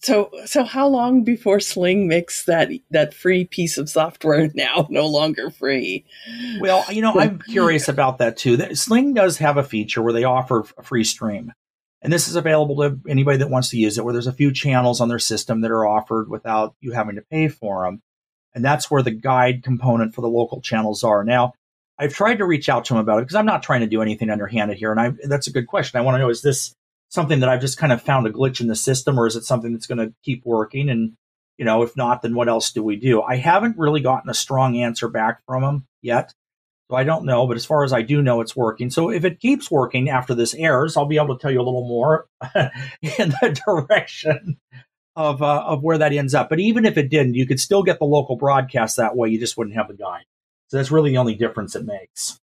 So 0.00 0.30
so 0.46 0.64
how 0.64 0.88
long 0.88 1.22
before 1.22 1.60
Sling 1.60 2.08
makes 2.08 2.44
that 2.46 2.70
that 2.90 3.14
free 3.14 3.44
piece 3.44 3.78
of 3.78 3.88
software 3.88 4.50
now 4.54 4.86
no 4.90 5.06
longer 5.06 5.50
free? 5.50 6.04
Well, 6.60 6.84
you 6.90 7.02
know, 7.02 7.18
I'm 7.18 7.38
curious 7.48 7.88
about 7.88 8.18
that 8.18 8.36
too. 8.36 8.74
Sling 8.74 9.14
does 9.14 9.38
have 9.38 9.56
a 9.56 9.62
feature 9.62 10.02
where 10.02 10.12
they 10.12 10.24
offer 10.24 10.64
a 10.76 10.82
free 10.82 11.04
stream. 11.04 11.52
And 12.04 12.12
this 12.12 12.26
is 12.26 12.34
available 12.34 12.76
to 12.78 12.98
anybody 13.08 13.38
that 13.38 13.50
wants 13.50 13.70
to 13.70 13.76
use 13.76 13.96
it, 13.96 14.04
where 14.04 14.12
there's 14.12 14.26
a 14.26 14.32
few 14.32 14.52
channels 14.52 15.00
on 15.00 15.08
their 15.08 15.20
system 15.20 15.60
that 15.60 15.70
are 15.70 15.86
offered 15.86 16.28
without 16.28 16.74
you 16.80 16.90
having 16.90 17.14
to 17.14 17.22
pay 17.22 17.46
for 17.46 17.84
them. 17.84 18.02
And 18.54 18.64
that's 18.64 18.90
where 18.90 19.02
the 19.02 19.10
guide 19.10 19.62
component 19.62 20.14
for 20.14 20.20
the 20.20 20.28
local 20.28 20.60
channels 20.60 21.04
are. 21.04 21.24
Now, 21.24 21.54
I've 21.98 22.14
tried 22.14 22.36
to 22.36 22.44
reach 22.44 22.68
out 22.68 22.84
to 22.86 22.94
him 22.94 23.00
about 23.00 23.18
it 23.18 23.22
because 23.22 23.36
I'm 23.36 23.46
not 23.46 23.62
trying 23.62 23.80
to 23.80 23.86
do 23.86 24.02
anything 24.02 24.30
underhanded 24.30 24.76
here. 24.76 24.90
And 24.90 25.00
I, 25.00 25.12
that's 25.24 25.46
a 25.46 25.52
good 25.52 25.66
question. 25.66 25.98
I 25.98 26.02
want 26.02 26.16
to 26.16 26.18
know 26.18 26.30
is 26.30 26.42
this 26.42 26.74
something 27.08 27.40
that 27.40 27.48
I've 27.48 27.60
just 27.60 27.78
kind 27.78 27.92
of 27.92 28.02
found 28.02 28.26
a 28.26 28.30
glitch 28.30 28.60
in 28.60 28.66
the 28.66 28.74
system, 28.74 29.18
or 29.20 29.26
is 29.26 29.36
it 29.36 29.44
something 29.44 29.72
that's 29.72 29.86
going 29.86 29.98
to 29.98 30.14
keep 30.24 30.44
working? 30.44 30.88
And, 30.88 31.12
you 31.58 31.64
know, 31.64 31.82
if 31.82 31.96
not, 31.96 32.22
then 32.22 32.34
what 32.34 32.48
else 32.48 32.72
do 32.72 32.82
we 32.82 32.96
do? 32.96 33.22
I 33.22 33.36
haven't 33.36 33.78
really 33.78 34.00
gotten 34.00 34.30
a 34.30 34.34
strong 34.34 34.76
answer 34.78 35.08
back 35.08 35.40
from 35.46 35.62
him 35.62 35.86
yet. 36.00 36.32
So 36.90 36.96
I 36.96 37.04
don't 37.04 37.24
know. 37.24 37.46
But 37.46 37.56
as 37.56 37.64
far 37.64 37.84
as 37.84 37.92
I 37.92 38.02
do 38.02 38.22
know, 38.22 38.40
it's 38.40 38.56
working. 38.56 38.90
So 38.90 39.10
if 39.10 39.24
it 39.24 39.40
keeps 39.40 39.70
working 39.70 40.10
after 40.10 40.34
this 40.34 40.54
airs, 40.54 40.96
I'll 40.96 41.06
be 41.06 41.16
able 41.16 41.36
to 41.36 41.40
tell 41.40 41.50
you 41.50 41.60
a 41.60 41.62
little 41.62 41.86
more 41.86 42.26
in 43.02 43.32
the 43.40 43.60
direction 43.66 44.58
of, 45.16 45.42
uh, 45.42 45.64
of 45.66 45.82
where 45.82 45.98
that 45.98 46.12
ends 46.12 46.34
up. 46.34 46.48
But 46.48 46.60
even 46.60 46.84
if 46.84 46.96
it 46.96 47.10
didn't, 47.10 47.34
you 47.34 47.46
could 47.46 47.60
still 47.60 47.82
get 47.82 47.98
the 47.98 48.04
local 48.04 48.36
broadcast 48.36 48.96
that 48.96 49.16
way. 49.16 49.28
You 49.28 49.38
just 49.38 49.56
wouldn't 49.56 49.76
have 49.76 49.88
the 49.88 49.94
guide. 49.94 50.24
So 50.68 50.78
that's 50.78 50.90
really 50.90 51.10
the 51.10 51.18
only 51.18 51.34
difference 51.34 51.76
it 51.76 51.84
makes. 51.84 52.40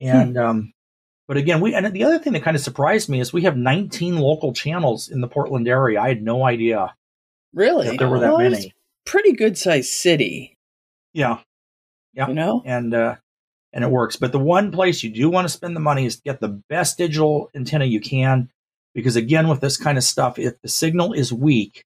Hmm. 0.00 0.08
And 0.08 0.36
hmm. 0.36 0.42
um, 0.42 0.72
but 1.28 1.36
again, 1.36 1.60
we 1.60 1.74
and 1.74 1.92
the 1.92 2.04
other 2.04 2.18
thing 2.18 2.32
that 2.32 2.42
kind 2.42 2.56
of 2.56 2.62
surprised 2.62 3.08
me 3.08 3.20
is 3.20 3.32
we 3.32 3.42
have 3.42 3.56
19 3.56 4.16
local 4.16 4.54
channels 4.54 5.08
in 5.08 5.20
the 5.20 5.28
Portland 5.28 5.68
area. 5.68 6.00
I 6.00 6.08
had 6.08 6.22
no 6.22 6.44
idea. 6.44 6.94
Really, 7.52 7.88
that 7.88 7.98
there 7.98 8.08
were 8.08 8.20
that 8.20 8.32
well, 8.32 8.50
many. 8.50 8.72
Pretty 9.04 9.32
good 9.32 9.56
sized 9.58 9.90
city. 9.90 10.56
Yeah, 11.12 11.40
yeah. 12.14 12.28
You 12.28 12.34
know, 12.34 12.62
and 12.64 12.94
uh, 12.94 13.16
and 13.74 13.84
it 13.84 13.90
works. 13.90 14.16
But 14.16 14.32
the 14.32 14.38
one 14.38 14.72
place 14.72 15.02
you 15.02 15.10
do 15.10 15.28
want 15.28 15.46
to 15.46 15.52
spend 15.52 15.76
the 15.76 15.80
money 15.80 16.06
is 16.06 16.16
get 16.16 16.40
the 16.40 16.48
best 16.48 16.96
digital 16.96 17.50
antenna 17.54 17.84
you 17.84 18.00
can, 18.00 18.50
because 18.94 19.16
again, 19.16 19.48
with 19.48 19.60
this 19.60 19.76
kind 19.76 19.98
of 19.98 20.04
stuff, 20.04 20.38
if 20.38 20.60
the 20.62 20.68
signal 20.68 21.12
is 21.12 21.32
weak, 21.32 21.84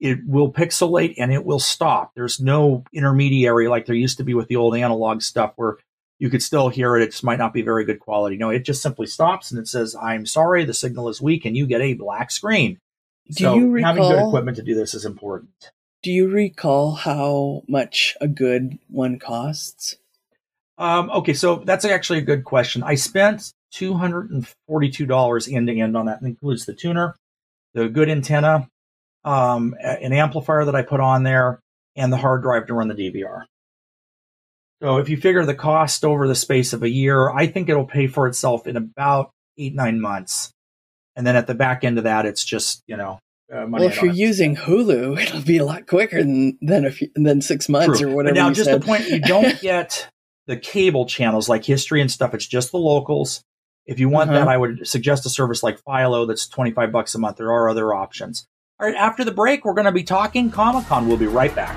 it 0.00 0.18
will 0.26 0.52
pixelate 0.52 1.14
and 1.18 1.32
it 1.32 1.44
will 1.44 1.60
stop. 1.60 2.12
There's 2.14 2.40
no 2.40 2.84
intermediary 2.92 3.68
like 3.68 3.86
there 3.86 3.94
used 3.94 4.16
to 4.18 4.24
be 4.24 4.34
with 4.34 4.48
the 4.48 4.56
old 4.56 4.74
analog 4.74 5.22
stuff 5.22 5.52
where 5.56 5.76
you 6.18 6.30
could 6.30 6.42
still 6.42 6.68
hear 6.68 6.96
it. 6.96 7.02
It 7.02 7.10
just 7.10 7.24
might 7.24 7.38
not 7.38 7.52
be 7.52 7.62
very 7.62 7.84
good 7.84 8.00
quality. 8.00 8.36
No, 8.36 8.50
it 8.50 8.64
just 8.64 8.82
simply 8.82 9.06
stops 9.06 9.50
and 9.50 9.60
it 9.60 9.68
says, 9.68 9.94
I'm 9.94 10.26
sorry, 10.26 10.64
the 10.64 10.74
signal 10.74 11.08
is 11.08 11.20
weak, 11.20 11.44
and 11.44 11.56
you 11.56 11.66
get 11.66 11.80
a 11.80 11.94
black 11.94 12.30
screen. 12.30 12.78
Do 13.28 13.44
so 13.44 13.54
you 13.54 13.70
recall, 13.70 13.86
having 13.86 14.02
good 14.02 14.28
equipment 14.28 14.56
to 14.56 14.62
do 14.62 14.74
this 14.74 14.94
is 14.94 15.04
important. 15.04 15.70
Do 16.02 16.10
you 16.10 16.28
recall 16.28 16.92
how 16.92 17.62
much 17.68 18.16
a 18.20 18.28
good 18.28 18.78
one 18.88 19.18
costs? 19.18 19.96
Um, 20.78 21.10
okay, 21.10 21.34
so 21.34 21.56
that's 21.56 21.84
actually 21.84 22.20
a 22.20 22.22
good 22.22 22.44
question. 22.44 22.82
I 22.82 22.94
spent 22.94 23.52
$242 23.72 25.52
end 25.52 25.66
to 25.68 25.78
end 25.78 25.96
on 25.96 26.06
that. 26.06 26.22
It 26.22 26.26
includes 26.26 26.66
the 26.66 26.74
tuner, 26.74 27.16
the 27.74 27.88
good 27.88 28.08
antenna, 28.08 28.68
um, 29.24 29.74
an 29.80 30.12
amplifier 30.12 30.64
that 30.64 30.74
I 30.74 30.82
put 30.82 31.00
on 31.00 31.22
there, 31.22 31.60
and 31.96 32.12
the 32.12 32.16
hard 32.16 32.42
drive 32.42 32.66
to 32.66 32.74
run 32.74 32.88
the 32.88 32.94
DVR. 32.94 33.44
So 34.82 34.96
if 34.96 35.08
you 35.08 35.16
figure 35.16 35.44
the 35.44 35.54
cost 35.54 36.04
over 36.04 36.26
the 36.26 36.34
space 36.34 36.72
of 36.72 36.82
a 36.82 36.88
year, 36.88 37.30
I 37.30 37.46
think 37.46 37.68
it'll 37.68 37.86
pay 37.86 38.06
for 38.06 38.26
itself 38.26 38.66
in 38.66 38.76
about 38.76 39.30
eight 39.58 39.74
nine 39.74 40.00
months, 40.00 40.52
and 41.16 41.26
then 41.26 41.36
at 41.36 41.46
the 41.46 41.54
back 41.54 41.84
end 41.84 41.98
of 41.98 42.04
that, 42.04 42.24
it's 42.24 42.44
just 42.44 42.82
you 42.86 42.96
know. 42.96 43.18
Uh, 43.52 43.66
well, 43.68 43.82
if 43.82 44.00
you're 44.00 44.12
using 44.12 44.54
Hulu, 44.56 45.20
it'll 45.22 45.42
be 45.42 45.58
a 45.58 45.64
lot 45.64 45.86
quicker 45.86 46.22
than 46.22 46.56
than 46.62 46.86
a 46.86 46.90
few, 46.90 47.10
than 47.14 47.42
six 47.42 47.68
months 47.68 48.00
True. 48.00 48.10
or 48.10 48.16
whatever. 48.16 48.34
But 48.34 48.40
now, 48.40 48.52
just 48.52 48.70
said. 48.70 48.80
the 48.80 48.86
point, 48.86 49.08
you 49.08 49.20
don't 49.20 49.60
get 49.62 50.08
the 50.46 50.56
cable 50.56 51.04
channels 51.04 51.48
like 51.48 51.64
history 51.64 52.00
and 52.00 52.10
stuff. 52.10 52.32
It's 52.32 52.46
just 52.46 52.70
the 52.70 52.78
locals. 52.78 53.42
If 53.90 53.98
you 53.98 54.08
want 54.08 54.30
uh-huh. 54.30 54.38
that, 54.38 54.48
I 54.48 54.56
would 54.56 54.86
suggest 54.86 55.26
a 55.26 55.28
service 55.28 55.64
like 55.64 55.80
Philo 55.84 56.24
that's 56.24 56.46
25 56.46 56.92
bucks 56.92 57.16
a 57.16 57.18
month. 57.18 57.38
There 57.38 57.50
are 57.50 57.68
other 57.68 57.92
options. 57.92 58.46
All 58.78 58.86
right, 58.86 58.94
after 58.94 59.24
the 59.24 59.32
break, 59.32 59.64
we're 59.64 59.74
going 59.74 59.86
to 59.86 59.90
be 59.90 60.04
talking 60.04 60.48
Comic 60.48 60.86
Con. 60.86 61.08
We'll 61.08 61.16
be 61.16 61.26
right 61.26 61.52
back. 61.52 61.76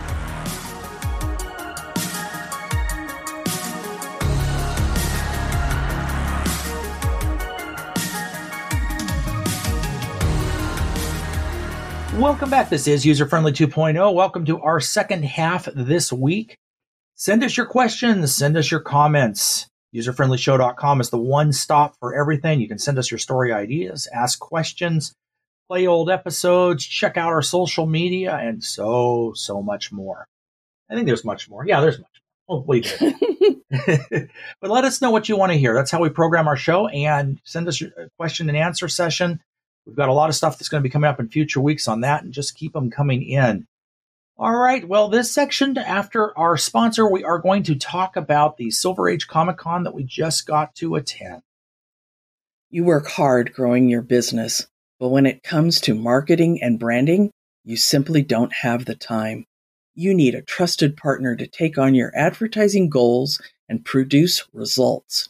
Welcome 12.16 12.52
back. 12.52 12.70
This 12.70 12.88
is 12.88 13.08
User 13.08 13.26
Friendly 13.26 13.52
2.0. 13.52 14.14
Welcome 14.14 14.46
to 14.46 14.62
our 14.62 14.80
second 14.80 15.26
half 15.26 15.66
this 15.74 16.14
week. 16.14 16.60
Send 17.16 17.44
us 17.44 17.58
your 17.58 17.66
questions, 17.66 18.36
send 18.36 18.56
us 18.56 18.70
your 18.70 18.82
comments. 18.82 19.68
UserFriendlyShow.com 19.94 21.02
is 21.02 21.10
the 21.10 21.18
one 21.18 21.54
stop 21.54 21.96
for 22.00 22.16
everything. 22.16 22.60
You 22.60 22.68
can 22.68 22.80
send 22.80 22.98
us 22.98 23.12
your 23.12 23.18
story 23.20 23.52
ideas, 23.54 24.08
ask 24.14 24.40
questions, 24.40 25.14
play 25.70 25.88
old 25.88 26.10
episodes, 26.10 26.86
check 26.86 27.18
out 27.18 27.32
our 27.32 27.42
social 27.42 27.86
media, 27.86 28.36
and 28.36 28.64
so, 28.64 29.34
so 29.36 29.62
much 29.62 29.92
more. 29.92 30.28
I 30.90 30.96
think 30.96 31.06
there's 31.06 31.26
much 31.26 31.50
more. 31.50 31.66
Yeah, 31.66 31.82
there's 31.82 32.00
much 32.00 32.08
more. 32.08 32.10
Oh, 32.50 32.56
Hopefully 32.58 32.84
but 34.62 34.70
let 34.70 34.84
us 34.84 35.02
know 35.02 35.12
what 35.12 35.30
you 35.30 35.38
want 35.38 35.52
to 35.52 35.58
hear. 35.58 35.74
That's 35.74 35.92
how 35.92 36.02
we 36.02 36.10
program 36.10 36.48
our 36.48 36.58
show 36.58 36.88
and 36.88 37.40
send 37.44 37.68
us 37.68 37.82
a 37.82 37.88
uh, 37.88 38.08
question 38.18 38.50
and 38.50 38.58
answer 38.58 38.88
session. 38.88 39.42
We've 39.86 39.96
got 39.96 40.10
a 40.10 40.14
lot 40.14 40.30
of 40.30 40.36
stuff 40.36 40.58
that's 40.58 40.70
going 40.70 40.82
to 40.82 40.88
be 40.88 40.92
coming 40.92 41.10
up 41.10 41.20
in 41.20 41.30
future 41.30 41.60
weeks 41.60 41.88
on 41.88 42.02
that, 42.02 42.24
and 42.24 42.34
just 42.34 42.56
keep 42.56 42.74
them 42.74 42.90
coming 42.90 43.24
in. 43.24 43.68
All 44.38 44.56
right. 44.56 44.88
Well, 44.88 45.10
this 45.10 45.32
section 45.32 45.78
after 45.78 46.38
our 46.38 46.58
sponsor, 46.58 47.08
we 47.08 47.24
are 47.24 47.38
going 47.38 47.64
to 47.64 47.76
talk 47.76 48.16
about 48.16 48.58
the 48.58 48.72
Silver 48.72 49.08
Age 49.08 49.28
Comic 49.28 49.58
Con 49.58 49.84
that 49.84 49.94
we 49.94 50.04
just 50.04 50.48
got 50.48 50.74
to 50.76 50.96
attend. 50.96 51.44
You 52.72 52.84
work 52.84 53.08
hard 53.08 53.54
growing 53.54 53.90
your 53.90 54.02
business. 54.02 54.68
But 55.00 55.10
when 55.10 55.26
it 55.26 55.44
comes 55.44 55.82
to 55.82 55.94
marketing 55.94 56.64
and 56.64 56.80
branding, 56.80 57.30
you 57.64 57.78
simply 57.78 58.22
don't 58.22 58.54
have 58.54 58.86
the 58.86 58.96
time. 58.96 59.46
You 59.96 60.14
need 60.14 60.34
a 60.34 60.42
trusted 60.42 60.98
partner 60.98 61.36
to 61.36 61.46
take 61.46 61.78
on 61.78 61.94
your 61.94 62.12
advertising 62.16 62.90
goals 62.90 63.42
and 63.70 63.86
produce 63.86 64.44
results. 64.54 65.30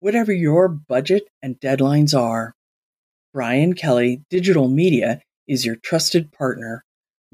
Whatever 0.00 0.32
your 0.32 0.66
budget 0.66 1.28
and 1.42 1.60
deadlines 1.60 2.18
are, 2.18 2.54
Brian 3.32 3.74
Kelly 3.74 4.22
Digital 4.30 4.66
Media 4.66 5.20
is 5.46 5.64
your 5.64 5.76
trusted 5.76 6.32
partner. 6.32 6.84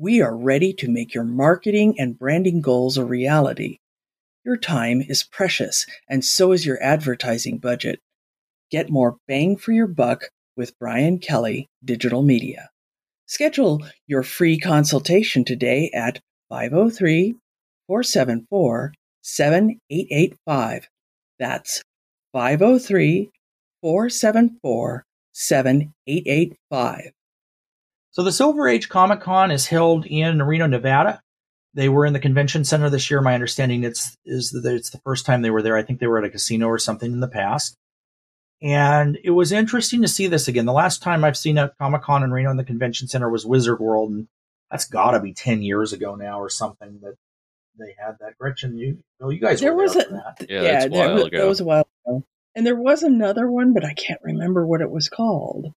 We 0.00 0.20
are 0.20 0.36
ready 0.36 0.72
to 0.74 0.88
make 0.88 1.12
your 1.12 1.24
marketing 1.24 1.96
and 1.98 2.16
branding 2.16 2.60
goals 2.60 2.96
a 2.96 3.04
reality. 3.04 3.78
Your 4.44 4.56
time 4.56 5.02
is 5.02 5.24
precious, 5.24 5.86
and 6.08 6.24
so 6.24 6.52
is 6.52 6.64
your 6.64 6.80
advertising 6.80 7.58
budget. 7.58 7.98
Get 8.70 8.90
more 8.90 9.16
bang 9.26 9.56
for 9.56 9.72
your 9.72 9.88
buck 9.88 10.28
with 10.56 10.78
Brian 10.78 11.18
Kelly 11.18 11.66
Digital 11.84 12.22
Media. 12.22 12.70
Schedule 13.26 13.84
your 14.06 14.22
free 14.22 14.56
consultation 14.56 15.44
today 15.44 15.90
at 15.92 16.20
503 16.48 17.34
474 17.88 18.92
7885. 19.22 20.88
That's 21.40 21.82
503 22.32 23.30
474 23.82 25.04
7885. 25.32 27.10
So 28.18 28.24
the 28.24 28.32
Silver 28.32 28.66
Age 28.66 28.88
Comic 28.88 29.20
Con 29.20 29.52
is 29.52 29.68
held 29.68 30.04
in 30.04 30.42
Reno, 30.42 30.66
Nevada. 30.66 31.22
They 31.74 31.88
were 31.88 32.04
in 32.04 32.14
the 32.14 32.18
convention 32.18 32.64
center 32.64 32.90
this 32.90 33.08
year. 33.12 33.20
My 33.20 33.34
understanding 33.34 33.84
it's 33.84 34.16
is 34.24 34.50
that 34.50 34.74
it's 34.74 34.90
the 34.90 35.00
first 35.04 35.24
time 35.24 35.40
they 35.40 35.50
were 35.50 35.62
there. 35.62 35.76
I 35.76 35.84
think 35.84 36.00
they 36.00 36.08
were 36.08 36.18
at 36.18 36.24
a 36.24 36.30
casino 36.30 36.66
or 36.66 36.78
something 36.78 37.12
in 37.12 37.20
the 37.20 37.28
past. 37.28 37.76
And 38.60 39.16
it 39.22 39.30
was 39.30 39.52
interesting 39.52 40.02
to 40.02 40.08
see 40.08 40.26
this 40.26 40.48
again. 40.48 40.66
The 40.66 40.72
last 40.72 41.00
time 41.00 41.22
I've 41.22 41.36
seen 41.36 41.58
a 41.58 41.70
Comic 41.78 42.02
Con 42.02 42.24
in 42.24 42.32
Reno 42.32 42.50
in 42.50 42.56
the 42.56 42.64
convention 42.64 43.06
center 43.06 43.30
was 43.30 43.46
Wizard 43.46 43.78
World, 43.78 44.10
and 44.10 44.26
that's 44.68 44.86
got 44.86 45.12
to 45.12 45.20
be 45.20 45.32
ten 45.32 45.62
years 45.62 45.92
ago 45.92 46.16
now 46.16 46.40
or 46.40 46.48
something 46.48 46.98
that 47.02 47.14
they 47.78 47.94
had 48.04 48.16
that. 48.18 48.36
Gretchen, 48.36 48.76
you, 48.76 48.98
well, 49.20 49.30
you 49.30 49.38
guys 49.38 49.60
there 49.60 49.72
were 49.72 49.84
was 49.84 49.94
there 49.94 50.06
a 50.06 50.06
for 50.06 50.10
that. 50.38 50.50
Yeah, 50.50 50.62
yeah, 50.62 50.72
that's 50.72 50.86
a 50.86 50.88
while 50.88 51.14
was, 51.14 51.24
ago. 51.26 51.38
that 51.38 51.46
was 51.46 51.60
a 51.60 51.64
while 51.64 51.88
ago, 52.04 52.24
and 52.56 52.66
there 52.66 52.74
was 52.74 53.04
another 53.04 53.48
one, 53.48 53.74
but 53.74 53.84
I 53.84 53.94
can't 53.94 54.20
remember 54.24 54.66
what 54.66 54.80
it 54.80 54.90
was 54.90 55.08
called. 55.08 55.72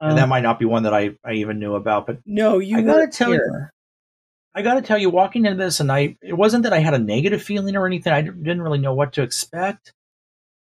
And 0.00 0.12
Um, 0.12 0.16
that 0.16 0.28
might 0.28 0.42
not 0.42 0.58
be 0.58 0.64
one 0.64 0.84
that 0.84 0.94
I, 0.94 1.16
I 1.24 1.34
even 1.34 1.58
knew 1.58 1.74
about. 1.74 2.06
But 2.06 2.18
no, 2.26 2.58
you 2.58 2.78
I 2.78 2.82
gotta 2.82 3.08
tell 3.08 3.32
you- 3.32 3.66
I 4.52 4.62
got 4.62 4.74
to 4.74 4.82
tell 4.82 4.98
you, 4.98 5.10
walking 5.10 5.46
into 5.46 5.62
this, 5.62 5.78
and 5.78 5.92
I 5.92 6.16
it 6.22 6.32
wasn't 6.36 6.64
that 6.64 6.72
I 6.72 6.80
had 6.80 6.92
a 6.94 6.98
negative 6.98 7.40
feeling 7.40 7.76
or 7.76 7.86
anything. 7.86 8.12
I 8.12 8.22
didn't 8.22 8.62
really 8.62 8.80
know 8.80 8.94
what 8.94 9.12
to 9.12 9.22
expect, 9.22 9.92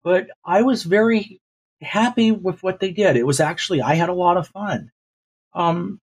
but 0.05 0.27
I 0.45 0.61
was 0.61 0.83
very 0.83 1.41
happy 1.81 2.31
with 2.31 2.63
what 2.63 2.79
they 2.79 2.91
did. 2.91 3.17
It 3.17 3.27
was 3.27 3.41
actually 3.41 3.81
I 3.81 3.95
had 3.95 4.07
a 4.07 4.13
lot 4.13 4.37
of 4.37 4.47
fun. 4.47 4.89
Um, 5.53 5.99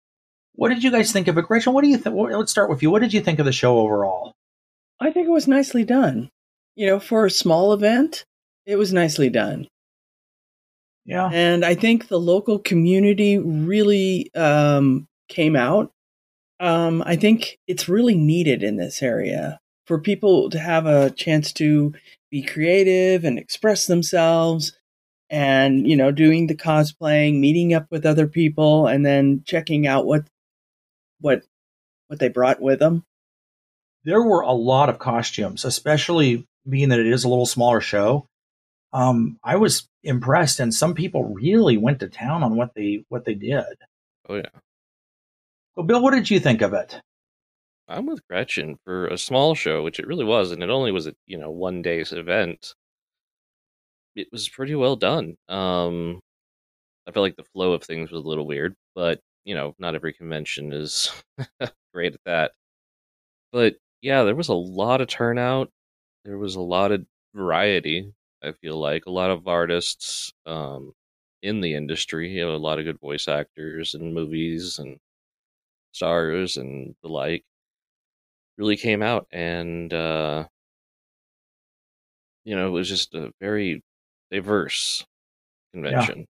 what 0.57 0.71
did 0.71 0.83
you 0.83 0.91
guys 0.91 1.13
think 1.13 1.29
of 1.29 1.39
it, 1.39 1.45
Gretchen? 1.47 1.73
What 1.73 1.85
do 1.85 1.89
you 1.89 1.99
think? 1.99 2.17
Let's 2.17 2.51
start 2.51 2.69
with 2.69 2.83
you. 2.83 2.91
What 2.91 3.01
did 3.01 3.13
you 3.15 3.21
think 3.21 3.39
of 3.39 3.47
the 3.47 3.53
show 3.53 3.79
overall? 3.79 4.33
I 4.99 5.13
think 5.13 5.29
it 5.29 5.31
was 5.33 5.47
nicely 5.47 5.85
done. 5.85 6.31
You 6.75 6.89
know, 6.89 6.99
for 6.99 7.27
a 7.27 7.31
small 7.31 7.73
event, 7.73 8.25
it 8.67 8.75
was 8.75 8.93
nicely 8.93 9.31
done. 9.31 9.69
Yeah, 11.09 11.31
And 11.33 11.65
I 11.65 11.75
think 11.75 12.09
the 12.09 12.21
local 12.21 12.59
community 12.59 13.39
really 13.39 14.31
um, 14.35 15.09
came 15.31 15.57
out. 15.57 15.91
Um, 16.61 17.03
I 17.07 17.17
think 17.17 17.59
it's 17.67 17.89
really 17.89 18.15
needed 18.15 18.63
in 18.63 18.77
this 18.77 19.03
area 19.03 19.59
for 19.87 19.99
people 19.99 20.51
to 20.51 20.59
have 20.59 20.85
a 20.85 21.09
chance 21.09 21.51
to 21.55 21.95
be 22.31 22.43
creative 22.43 23.25
and 23.25 23.39
express 23.39 23.87
themselves 23.87 24.77
and, 25.31 25.89
you 25.89 25.97
know, 25.97 26.11
doing 26.11 26.47
the 26.47 26.55
cosplaying, 26.55 27.41
meeting 27.41 27.73
up 27.73 27.87
with 27.91 28.05
other 28.05 28.27
people 28.27 28.87
and 28.87 29.07
then 29.07 29.43
checking 29.47 29.87
out 29.87 30.05
what 30.05 30.29
what 31.23 31.43
what 32.09 32.19
they 32.19 32.29
brought 32.29 32.61
with 32.61 32.81
them. 32.81 33.05
there 34.05 34.23
were 34.23 34.43
a 34.43 34.53
lot 34.53 34.91
of 34.91 34.99
costumes, 34.99 35.65
especially 35.65 36.47
being 36.69 36.91
that 36.91 36.99
it 36.99 37.07
is 37.07 37.25
a 37.25 37.29
little 37.31 37.47
smaller 37.47 37.81
show. 37.81 38.27
Um, 38.93 39.39
I 39.45 39.57
was 39.57 39.89
impressed, 40.03 40.61
and 40.61 40.73
some 40.73 40.95
people 40.95 41.25
really 41.35 41.77
went 41.77 42.01
to 42.01 42.09
town 42.09 42.43
on 42.43 42.57
what 42.57 42.75
they 42.75 43.05
what 43.09 43.25
they 43.25 43.35
did. 43.35 43.65
Oh 44.29 44.37
yeah, 44.37 44.51
So, 45.77 45.83
Bill, 45.83 46.03
what 46.03 46.13
did 46.15 46.31
you 46.31 46.41
think 46.41 46.63
of 46.63 46.75
it? 46.75 47.01
I'm 47.89 48.07
with 48.07 48.27
Gretchen 48.29 48.79
for 48.85 49.07
a 49.09 49.19
small 49.19 49.55
show, 49.55 49.83
which 49.83 49.99
it 49.99 50.07
really 50.07 50.25
was, 50.25 50.53
and 50.53 50.63
it 50.63 50.71
only 50.71 50.93
was 50.93 51.07
a 51.07 51.15
you 51.27 51.39
know 51.39 51.51
one 51.51 51.83
day's 51.83 52.13
event. 52.13 52.75
It 54.15 54.29
was 54.33 54.49
pretty 54.49 54.75
well 54.75 54.97
done. 54.97 55.37
Um, 55.49 56.21
I 57.07 57.13
felt 57.13 57.23
like 57.25 57.37
the 57.37 57.45
flow 57.45 57.73
of 57.73 57.83
things 57.85 58.11
was 58.11 58.25
a 58.25 58.29
little 58.29 58.47
weird, 58.47 58.75
but 58.95 59.21
you 59.45 59.55
know, 59.55 59.75
not 59.79 59.95
every 59.95 60.13
convention 60.13 60.73
is 60.73 61.11
great 61.95 62.15
at 62.15 62.21
that. 62.27 62.53
But 63.53 63.77
yeah, 64.03 64.25
there 64.25 64.35
was 64.37 64.49
a 64.49 64.55
lot 64.55 65.01
of 65.01 65.09
turnout. 65.09 65.71
There 66.25 66.39
was 66.39 66.57
a 66.57 66.61
lot 66.61 66.93
of 66.93 67.07
variety. 67.35 68.13
I 68.43 68.53
feel 68.53 68.79
like 68.79 69.07
a 69.07 69.11
lot 69.11 69.31
of 69.31 69.49
artists 69.49 70.33
um, 70.47 70.93
in 71.43 71.61
the 71.61 71.75
industry. 71.75 72.31
You 72.31 72.47
know, 72.47 72.55
a 72.55 72.59
lot 72.59 72.79
of 72.79 72.85
good 72.85 73.01
voice 73.01 73.29
actors 73.29 73.95
and 73.95 74.15
movies 74.15 74.79
and 74.79 74.99
stars 75.93 76.57
and 76.57 76.95
the 77.03 77.09
like 77.09 77.45
really 78.57 78.77
came 78.77 79.03
out 79.03 79.27
and 79.31 79.93
uh 79.93 80.47
you 82.45 82.57
know 82.57 82.67
it 82.69 82.71
was 82.71 82.89
just 82.89 83.15
a 83.15 83.33
very 83.41 83.83
diverse 84.31 85.05
convention 85.73 86.27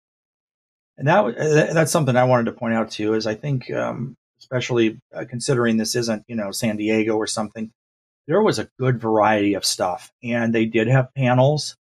And 0.97 1.07
that 1.09 1.23
wa- 1.25 1.31
uh, 1.31 1.73
that's 1.73 1.93
something 1.93 2.17
I 2.17 2.25
wanted 2.25 2.47
to 2.47 2.53
point 2.53 2.75
out 2.75 2.91
too. 2.91 3.15
Is 3.15 3.27
I 3.27 3.35
think, 3.35 3.71
um, 3.71 4.17
especially 4.41 4.99
uh, 5.15 5.25
considering 5.29 5.77
this 5.77 5.95
isn't 5.95 6.25
you 6.29 6.37
know 6.37 6.51
San 6.51 6.77
Diego 6.77 7.15
or 7.17 7.27
something, 7.27 7.71
there 8.29 8.43
was 8.43 8.59
a 8.59 8.71
good 8.79 9.01
variety 9.01 9.55
of 9.55 9.65
stuff, 9.65 10.13
and 10.23 10.55
they 10.55 10.67
did 10.67 10.89
have 10.89 11.15
panels 11.15 11.77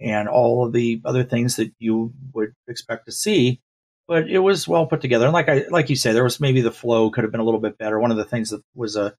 and 0.00 0.28
all 0.28 0.66
of 0.66 0.72
the 0.72 1.00
other 1.04 1.24
things 1.24 1.56
that 1.56 1.72
you 1.78 2.12
would 2.32 2.54
expect 2.68 3.06
to 3.06 3.12
see. 3.12 3.60
But 4.06 4.28
it 4.28 4.40
was 4.40 4.68
well 4.68 4.86
put 4.86 5.00
together, 5.00 5.24
and 5.24 5.32
like 5.32 5.48
I 5.48 5.64
like 5.70 5.88
you 5.88 5.96
say, 5.96 6.12
there 6.12 6.24
was 6.24 6.38
maybe 6.40 6.60
the 6.60 6.70
flow 6.70 7.10
could 7.10 7.24
have 7.24 7.30
been 7.30 7.40
a 7.40 7.44
little 7.44 7.60
bit 7.60 7.78
better. 7.78 7.98
One 7.98 8.10
of 8.10 8.18
the 8.18 8.24
things 8.24 8.50
that 8.50 8.60
was 8.74 8.98
uh, 8.98 9.12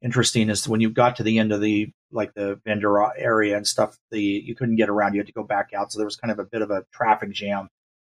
interesting 0.00 0.48
is 0.48 0.68
when 0.68 0.80
you 0.80 0.90
got 0.90 1.16
to 1.16 1.24
the 1.24 1.38
end 1.40 1.52
of 1.52 1.60
the 1.60 1.90
like 2.12 2.34
the 2.34 2.60
vendor 2.64 3.02
area 3.16 3.56
and 3.56 3.66
stuff, 3.66 3.96
the 4.12 4.20
you 4.20 4.54
couldn't 4.54 4.76
get 4.76 4.88
around. 4.88 5.14
You 5.14 5.20
had 5.20 5.26
to 5.26 5.32
go 5.32 5.42
back 5.42 5.70
out, 5.76 5.90
so 5.90 5.98
there 5.98 6.06
was 6.06 6.16
kind 6.16 6.30
of 6.30 6.38
a 6.38 6.44
bit 6.44 6.62
of 6.62 6.70
a 6.70 6.84
traffic 6.92 7.32
jam. 7.32 7.68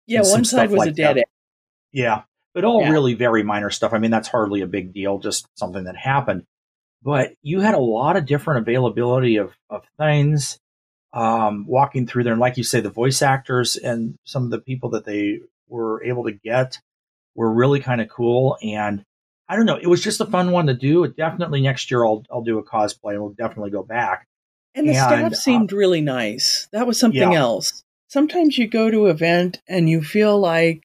Yeah, 0.05 0.21
one 0.21 0.45
side 0.45 0.69
was 0.69 0.87
a 0.87 0.91
dead 0.91 1.17
end. 1.17 1.25
Yeah, 1.91 2.21
but 2.53 2.65
all 2.65 2.81
Yeah. 2.81 2.91
really 2.91 3.15
very 3.15 3.41
minor 3.41 3.71
stuff. 3.71 3.91
I 3.93 3.97
mean, 3.97 4.11
that's 4.11 4.27
hardly 4.27 4.61
a 4.61 4.67
big 4.67 4.93
deal, 4.93 5.17
just 5.17 5.47
something 5.55 5.85
that 5.85 5.97
happened. 5.97 6.43
But 7.03 7.33
you 7.41 7.61
had 7.61 7.73
a 7.73 7.79
lot 7.79 8.15
of 8.15 8.25
different 8.27 8.59
availability 8.61 9.37
of, 9.37 9.53
of 9.71 9.83
things 9.97 10.59
um, 11.13 11.65
walking 11.67 12.07
through 12.07 12.23
there. 12.23 12.33
And 12.33 12.41
like 12.41 12.57
you 12.57 12.63
say, 12.63 12.79
the 12.81 12.89
voice 12.89 13.21
actors 13.21 13.75
and 13.75 14.17
some 14.25 14.43
of 14.43 14.49
the 14.51 14.59
people 14.59 14.89
that 14.91 15.05
they 15.05 15.39
were 15.67 16.03
able 16.03 16.23
to 16.25 16.31
get 16.31 16.79
were 17.35 17.51
really 17.51 17.79
kind 17.79 18.01
of 18.01 18.09
cool. 18.09 18.57
And 18.61 19.03
I 19.49 19.55
don't 19.55 19.65
know, 19.65 19.77
it 19.77 19.87
was 19.87 20.01
just 20.03 20.21
a 20.21 20.25
fun 20.25 20.51
one 20.51 20.67
to 20.67 20.73
do. 20.73 21.07
Definitely 21.07 21.61
next 21.61 21.91
year 21.91 22.05
I'll, 22.05 22.23
I'll 22.31 22.43
do 22.43 22.57
a 22.59 22.63
cosplay 22.63 23.11
and 23.13 23.21
we'll 23.21 23.33
definitely 23.33 23.71
go 23.71 23.83
back. 23.83 24.27
And 24.75 24.87
the 24.87 24.93
And, 24.95 24.99
staff 25.03 25.31
uh, 25.33 25.35
seemed 25.35 25.73
really 25.73 25.99
nice. 26.01 26.67
That 26.71 26.87
was 26.87 26.97
something 26.99 27.19
Yeah. 27.33 27.39
else. 27.39 27.83
Sometimes 28.07 28.57
you 28.57 28.67
go 28.67 28.89
to 28.91 29.05
an 29.05 29.11
event 29.11 29.61
and 29.67 29.89
you 29.89 30.01
feel 30.03 30.39
like 30.39 30.83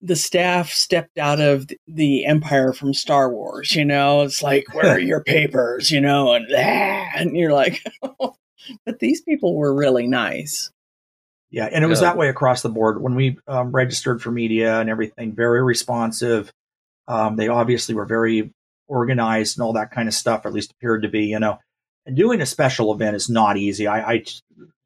the 0.00 0.16
staff 0.16 0.70
stepped 0.70 1.18
out 1.18 1.40
of 1.40 1.66
the 1.86 2.24
Empire 2.24 2.72
from 2.72 2.94
Star 2.94 3.30
Wars. 3.32 3.74
You 3.74 3.84
know, 3.84 4.22
it's 4.22 4.42
like, 4.42 4.64
where 4.74 4.92
are 4.92 4.98
your 4.98 5.22
papers? 5.24 5.90
You 5.90 6.00
know, 6.00 6.32
and 6.34 6.46
ah, 6.54 7.08
and 7.16 7.36
you're 7.36 7.52
like, 7.52 7.82
but 8.84 8.98
these 8.98 9.20
people 9.22 9.54
were 9.54 9.74
really 9.74 10.06
nice. 10.06 10.70
Yeah, 11.50 11.64
and 11.72 11.82
it 11.82 11.88
was 11.88 12.00
that 12.00 12.16
way 12.18 12.28
across 12.28 12.60
the 12.62 12.68
board. 12.68 13.00
When 13.00 13.14
we 13.14 13.38
um, 13.46 13.72
registered 13.72 14.20
for 14.20 14.30
media 14.30 14.80
and 14.80 14.90
everything, 14.90 15.34
very 15.34 15.62
responsive. 15.62 16.52
Um, 17.06 17.36
they 17.36 17.48
obviously 17.48 17.94
were 17.94 18.04
very 18.04 18.52
organized 18.86 19.56
and 19.56 19.64
all 19.64 19.72
that 19.72 19.90
kind 19.90 20.08
of 20.08 20.14
stuff, 20.14 20.44
or 20.44 20.48
at 20.48 20.54
least 20.54 20.72
appeared 20.72 21.02
to 21.02 21.08
be, 21.08 21.24
you 21.24 21.38
know. 21.38 21.58
And 22.04 22.16
doing 22.16 22.42
a 22.42 22.46
special 22.46 22.92
event 22.92 23.16
is 23.16 23.30
not 23.30 23.56
easy. 23.56 23.86
I, 23.86 24.12
I 24.12 24.24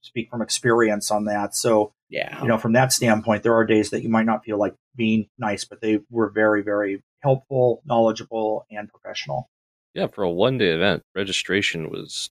speak 0.02 0.30
from 0.30 0.40
experience 0.42 1.10
on 1.10 1.24
that. 1.24 1.54
So, 1.56 1.92
Yeah. 2.10 2.40
you 2.42 2.48
know, 2.48 2.58
from 2.58 2.74
that 2.74 2.92
standpoint, 2.92 3.42
there 3.42 3.54
are 3.54 3.64
days 3.64 3.90
that 3.90 4.02
you 4.02 4.08
might 4.08 4.26
not 4.26 4.44
feel 4.44 4.58
like 4.58 4.74
being 4.94 5.28
nice, 5.38 5.64
but 5.64 5.80
they 5.80 5.98
were 6.10 6.30
very, 6.30 6.62
very 6.62 7.02
helpful, 7.22 7.82
knowledgeable, 7.84 8.66
and 8.70 8.88
professional. 8.88 9.48
yeah 9.94 10.06
for 10.06 10.22
a 10.22 10.30
one 10.30 10.58
day 10.58 10.70
event 10.70 11.02
registration 11.16 11.90
was 11.90 12.30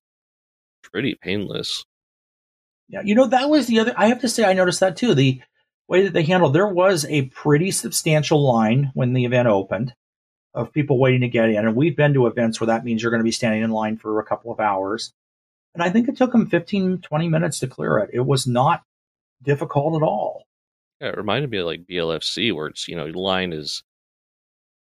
pretty 0.91 1.15
painless 1.21 1.85
Yeah, 2.89 3.01
you 3.03 3.15
know 3.15 3.27
that 3.27 3.49
was 3.49 3.67
the 3.67 3.79
other. 3.79 3.93
I 3.97 4.07
have 4.07 4.21
to 4.21 4.29
say, 4.29 4.43
I 4.43 4.53
noticed 4.53 4.81
that 4.81 4.97
too. 4.97 5.13
The 5.15 5.41
way 5.87 6.03
that 6.03 6.13
they 6.13 6.23
handled 6.23 6.53
there 6.53 6.67
was 6.67 7.05
a 7.05 7.23
pretty 7.27 7.71
substantial 7.71 8.41
line 8.41 8.91
when 8.93 9.13
the 9.13 9.25
event 9.25 9.47
opened 9.47 9.93
of 10.53 10.73
people 10.73 10.99
waiting 10.99 11.21
to 11.21 11.29
get 11.29 11.49
in, 11.49 11.55
and 11.65 11.75
we've 11.75 11.95
been 11.95 12.13
to 12.13 12.27
events 12.27 12.59
where 12.59 12.67
that 12.67 12.83
means 12.83 13.01
you're 13.01 13.11
going 13.11 13.21
to 13.21 13.25
be 13.25 13.31
standing 13.31 13.63
in 13.63 13.71
line 13.71 13.97
for 13.97 14.19
a 14.19 14.25
couple 14.25 14.51
of 14.51 14.59
hours. 14.59 15.13
And 15.73 15.81
I 15.83 15.89
think 15.89 16.09
it 16.09 16.17
took 16.17 16.33
them 16.33 16.47
15, 16.47 16.99
20 16.99 17.29
minutes 17.29 17.59
to 17.59 17.67
clear 17.67 17.97
it. 17.99 18.09
It 18.13 18.25
was 18.25 18.45
not 18.45 18.83
difficult 19.43 20.01
at 20.01 20.05
all. 20.05 20.45
yeah 20.99 21.07
it 21.09 21.17
reminded 21.17 21.49
me 21.49 21.57
of 21.57 21.65
like 21.65 21.85
blfc 21.87 22.53
where 22.53 22.67
it's 22.67 22.87
you 22.87 22.95
know 22.95 23.05
line 23.05 23.53
is 23.53 23.83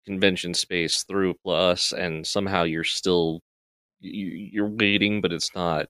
convention 0.07 0.55
space 0.55 1.03
through 1.03 1.35
plus 1.43 1.93
and 1.93 2.27
somehow 2.27 2.62
you're 2.62 2.85
still 2.85 3.40
you, 4.01 4.27
you're 4.53 4.69
waiting 4.69 5.21
but 5.21 5.33
it's 5.33 5.55
not 5.55 5.87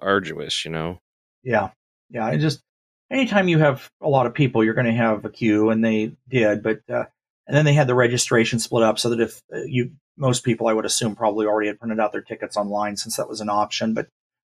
arduous 0.00 0.64
you 0.64 0.70
know 0.70 0.98
Yeah, 1.42 1.70
yeah. 2.10 2.26
I 2.26 2.36
just 2.36 2.62
anytime 3.10 3.48
you 3.48 3.58
have 3.58 3.88
a 4.00 4.08
lot 4.08 4.26
of 4.26 4.34
people, 4.34 4.64
you're 4.64 4.74
going 4.74 4.86
to 4.86 4.92
have 4.92 5.24
a 5.24 5.30
queue, 5.30 5.70
and 5.70 5.84
they 5.84 6.12
did. 6.28 6.62
But 6.62 6.80
uh, 6.88 7.04
And 7.46 7.56
then 7.56 7.64
they 7.64 7.74
had 7.74 7.86
the 7.86 7.94
registration 7.94 8.58
split 8.58 8.82
up 8.82 8.98
so 8.98 9.10
that 9.10 9.20
if 9.20 9.42
uh, 9.52 9.62
you, 9.66 9.92
most 10.16 10.44
people, 10.44 10.68
I 10.68 10.72
would 10.72 10.86
assume, 10.86 11.16
probably 11.16 11.46
already 11.46 11.68
had 11.68 11.78
printed 11.78 12.00
out 12.00 12.12
their 12.12 12.22
tickets 12.22 12.56
online 12.56 12.96
since 12.96 13.16
that 13.16 13.28
was 13.28 13.40
an 13.40 13.48
option. 13.48 13.94
But 13.94 14.08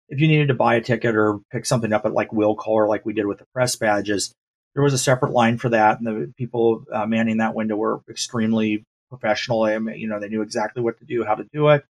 if 0.09 0.21
you 0.21 0.29
needed 0.29 0.49
to 0.49 0.55
buy 0.55 0.75
a 0.75 0.81
ticket 0.81 1.17
or 1.17 1.41
pick 1.51 1.65
something 1.65 1.93
up 1.93 2.05
at 2.05 2.13
like 2.13 2.33
will 2.33 2.55
call 2.55 2.75
or 2.75 2.89
like 2.89 3.07
we 3.07 3.15
did 3.15 3.27
with 3.27 3.39
the 3.39 3.47
press 3.55 3.77
badges, 3.77 4.33
there 4.75 4.83
was 4.83 4.95
a 4.95 4.99
separate 4.99 5.33
line 5.33 5.59
for 5.59 5.71
that. 5.71 5.99
And 5.99 6.07
the 6.07 6.33
people 6.37 6.85
uh, 6.93 7.07
manning 7.07 7.39
that 7.39 7.55
window 7.55 7.77
were 7.77 8.01
extremely 8.09 8.85
professional. 9.09 9.71
You 9.71 10.09
know, 10.09 10.21
they 10.21 10.29
knew 10.29 10.43
exactly 10.43 10.83
what 10.83 10.99
to 10.99 11.05
do, 11.05 11.25
how 11.25 11.35
to 11.35 11.47
do 11.53 11.69
it. 11.69 11.85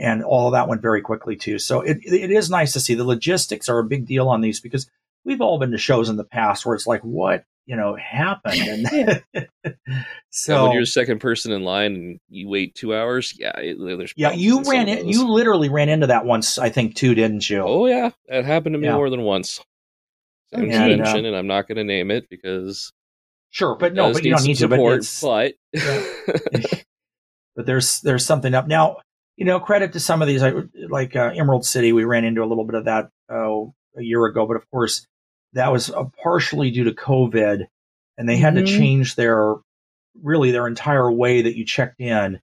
And 0.00 0.22
all 0.24 0.48
of 0.48 0.52
that 0.52 0.68
went 0.68 0.82
very 0.82 1.02
quickly 1.02 1.36
too. 1.36 1.58
So 1.58 1.82
it, 1.82 1.98
it 2.02 2.30
is 2.30 2.50
nice 2.50 2.72
to 2.72 2.80
see 2.80 2.94
the 2.94 3.04
logistics 3.04 3.68
are 3.68 3.78
a 3.78 3.84
big 3.84 4.06
deal 4.06 4.28
on 4.28 4.40
these 4.40 4.60
because 4.60 4.90
we've 5.24 5.40
all 5.40 5.58
been 5.58 5.70
to 5.72 5.78
shows 5.78 6.08
in 6.08 6.16
the 6.16 6.24
past 6.24 6.64
where 6.64 6.74
it's 6.74 6.86
like, 6.86 7.02
what 7.02 7.44
you 7.66 7.76
know 7.76 7.94
happened? 7.94 8.60
And 8.60 9.22
so 10.30 10.54
yeah, 10.54 10.62
when 10.62 10.72
you're 10.72 10.82
the 10.82 10.86
second 10.86 11.20
person 11.20 11.52
in 11.52 11.62
line 11.62 11.94
and 11.94 12.20
you 12.28 12.48
wait 12.48 12.74
two 12.74 12.94
hours 12.94 13.34
yeah 13.38 13.52
there's 13.54 14.12
yeah 14.16 14.32
you 14.32 14.62
ran 14.62 14.88
in, 14.88 15.06
you 15.06 15.30
literally 15.30 15.68
ran 15.68 15.88
into 15.88 16.08
that 16.08 16.24
once 16.24 16.58
i 16.58 16.68
think 16.68 16.96
too 16.96 17.14
didn't 17.14 17.48
you? 17.48 17.60
Oh 17.60 17.86
yeah 17.86 18.10
that 18.28 18.44
happened 18.44 18.74
to 18.74 18.78
me 18.78 18.88
yeah. 18.88 18.96
more 18.96 19.10
than 19.10 19.22
once. 19.22 19.60
Same 20.52 20.64
and, 20.64 20.72
convention 20.72 21.24
uh, 21.26 21.28
and 21.28 21.36
i'm 21.36 21.46
not 21.46 21.68
going 21.68 21.76
to 21.76 21.84
name 21.84 22.10
it 22.10 22.28
because 22.28 22.92
sure 23.50 23.76
but 23.76 23.94
no 23.94 24.12
but 24.12 24.24
you 24.24 24.32
don't 24.32 24.42
need 24.42 24.58
support, 24.58 25.02
to 25.02 25.18
but, 25.22 25.52
but... 25.72 26.84
But 27.56 27.66
there's 27.66 28.00
there's 28.00 28.24
something 28.24 28.54
up. 28.54 28.68
Now 28.68 28.98
you 29.40 29.46
know 29.46 29.58
credit 29.58 29.94
to 29.94 30.00
some 30.00 30.22
of 30.22 30.28
these 30.28 30.44
like 30.88 31.16
uh, 31.16 31.32
emerald 31.34 31.66
city 31.66 31.92
we 31.92 32.04
ran 32.04 32.24
into 32.24 32.44
a 32.44 32.46
little 32.46 32.64
bit 32.64 32.76
of 32.76 32.84
that 32.84 33.10
oh 33.28 33.74
a 33.96 34.02
year 34.02 34.24
ago 34.26 34.46
but 34.46 34.56
of 34.56 34.70
course 34.70 35.08
that 35.52 35.72
was 35.72 35.90
uh, 35.90 36.04
partially 36.22 36.70
due 36.70 36.84
to 36.84 36.92
COVID, 36.92 37.66
and 38.16 38.28
they 38.28 38.36
had 38.36 38.54
mm-hmm. 38.54 38.64
to 38.64 38.78
change 38.78 39.14
their 39.14 39.56
really 40.22 40.50
their 40.50 40.66
entire 40.66 41.10
way 41.10 41.42
that 41.42 41.56
you 41.56 41.64
checked 41.64 42.00
in. 42.00 42.40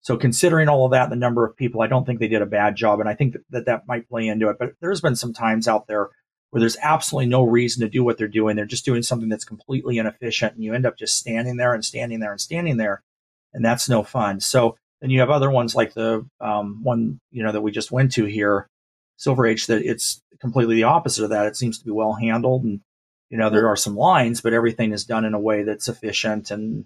So 0.00 0.16
considering 0.16 0.68
all 0.68 0.86
of 0.86 0.92
that, 0.92 1.10
the 1.10 1.16
number 1.16 1.44
of 1.44 1.56
people, 1.56 1.82
I 1.82 1.86
don't 1.86 2.04
think 2.04 2.20
they 2.20 2.28
did 2.28 2.42
a 2.42 2.46
bad 2.46 2.76
job, 2.76 3.00
and 3.00 3.08
I 3.08 3.14
think 3.14 3.34
that 3.34 3.42
that, 3.50 3.66
that 3.66 3.88
might 3.88 4.08
play 4.08 4.28
into 4.28 4.48
it. 4.48 4.56
But 4.58 4.72
there's 4.80 5.00
been 5.00 5.16
some 5.16 5.32
times 5.32 5.68
out 5.68 5.86
there 5.86 6.08
where 6.50 6.60
there's 6.60 6.78
absolutely 6.82 7.28
no 7.28 7.42
reason 7.42 7.82
to 7.82 7.90
do 7.90 8.02
what 8.02 8.16
they're 8.16 8.26
doing. 8.26 8.56
They're 8.56 8.64
just 8.64 8.86
doing 8.86 9.02
something 9.02 9.28
that's 9.28 9.44
completely 9.44 9.98
inefficient, 9.98 10.54
and 10.54 10.64
you 10.64 10.74
end 10.74 10.86
up 10.86 10.98
just 10.98 11.16
standing 11.16 11.56
there 11.56 11.74
and 11.74 11.84
standing 11.84 12.20
there 12.20 12.32
and 12.32 12.40
standing 12.40 12.76
there, 12.76 13.02
and 13.52 13.64
that's 13.64 13.88
no 13.88 14.02
fun. 14.02 14.40
So 14.40 14.76
then 15.00 15.10
you 15.10 15.20
have 15.20 15.30
other 15.30 15.50
ones 15.50 15.74
like 15.74 15.94
the 15.94 16.26
um, 16.40 16.82
one 16.82 17.20
you 17.30 17.42
know 17.42 17.52
that 17.52 17.60
we 17.60 17.70
just 17.70 17.92
went 17.92 18.12
to 18.12 18.24
here, 18.24 18.68
Silver 19.16 19.46
Age, 19.46 19.66
that 19.66 19.82
it's 19.82 20.20
completely 20.40 20.76
the 20.76 20.84
opposite 20.84 21.24
of 21.24 21.30
that. 21.30 21.46
It 21.46 21.56
seems 21.56 21.78
to 21.78 21.84
be 21.84 21.90
well 21.90 22.14
handled, 22.14 22.64
and 22.64 22.80
you 23.30 23.38
know 23.38 23.50
there 23.50 23.68
are 23.68 23.76
some 23.76 23.96
lines, 23.96 24.40
but 24.40 24.52
everything 24.52 24.92
is 24.92 25.04
done 25.04 25.24
in 25.24 25.34
a 25.34 25.40
way 25.40 25.62
that's 25.62 25.88
efficient 25.88 26.50
and 26.50 26.84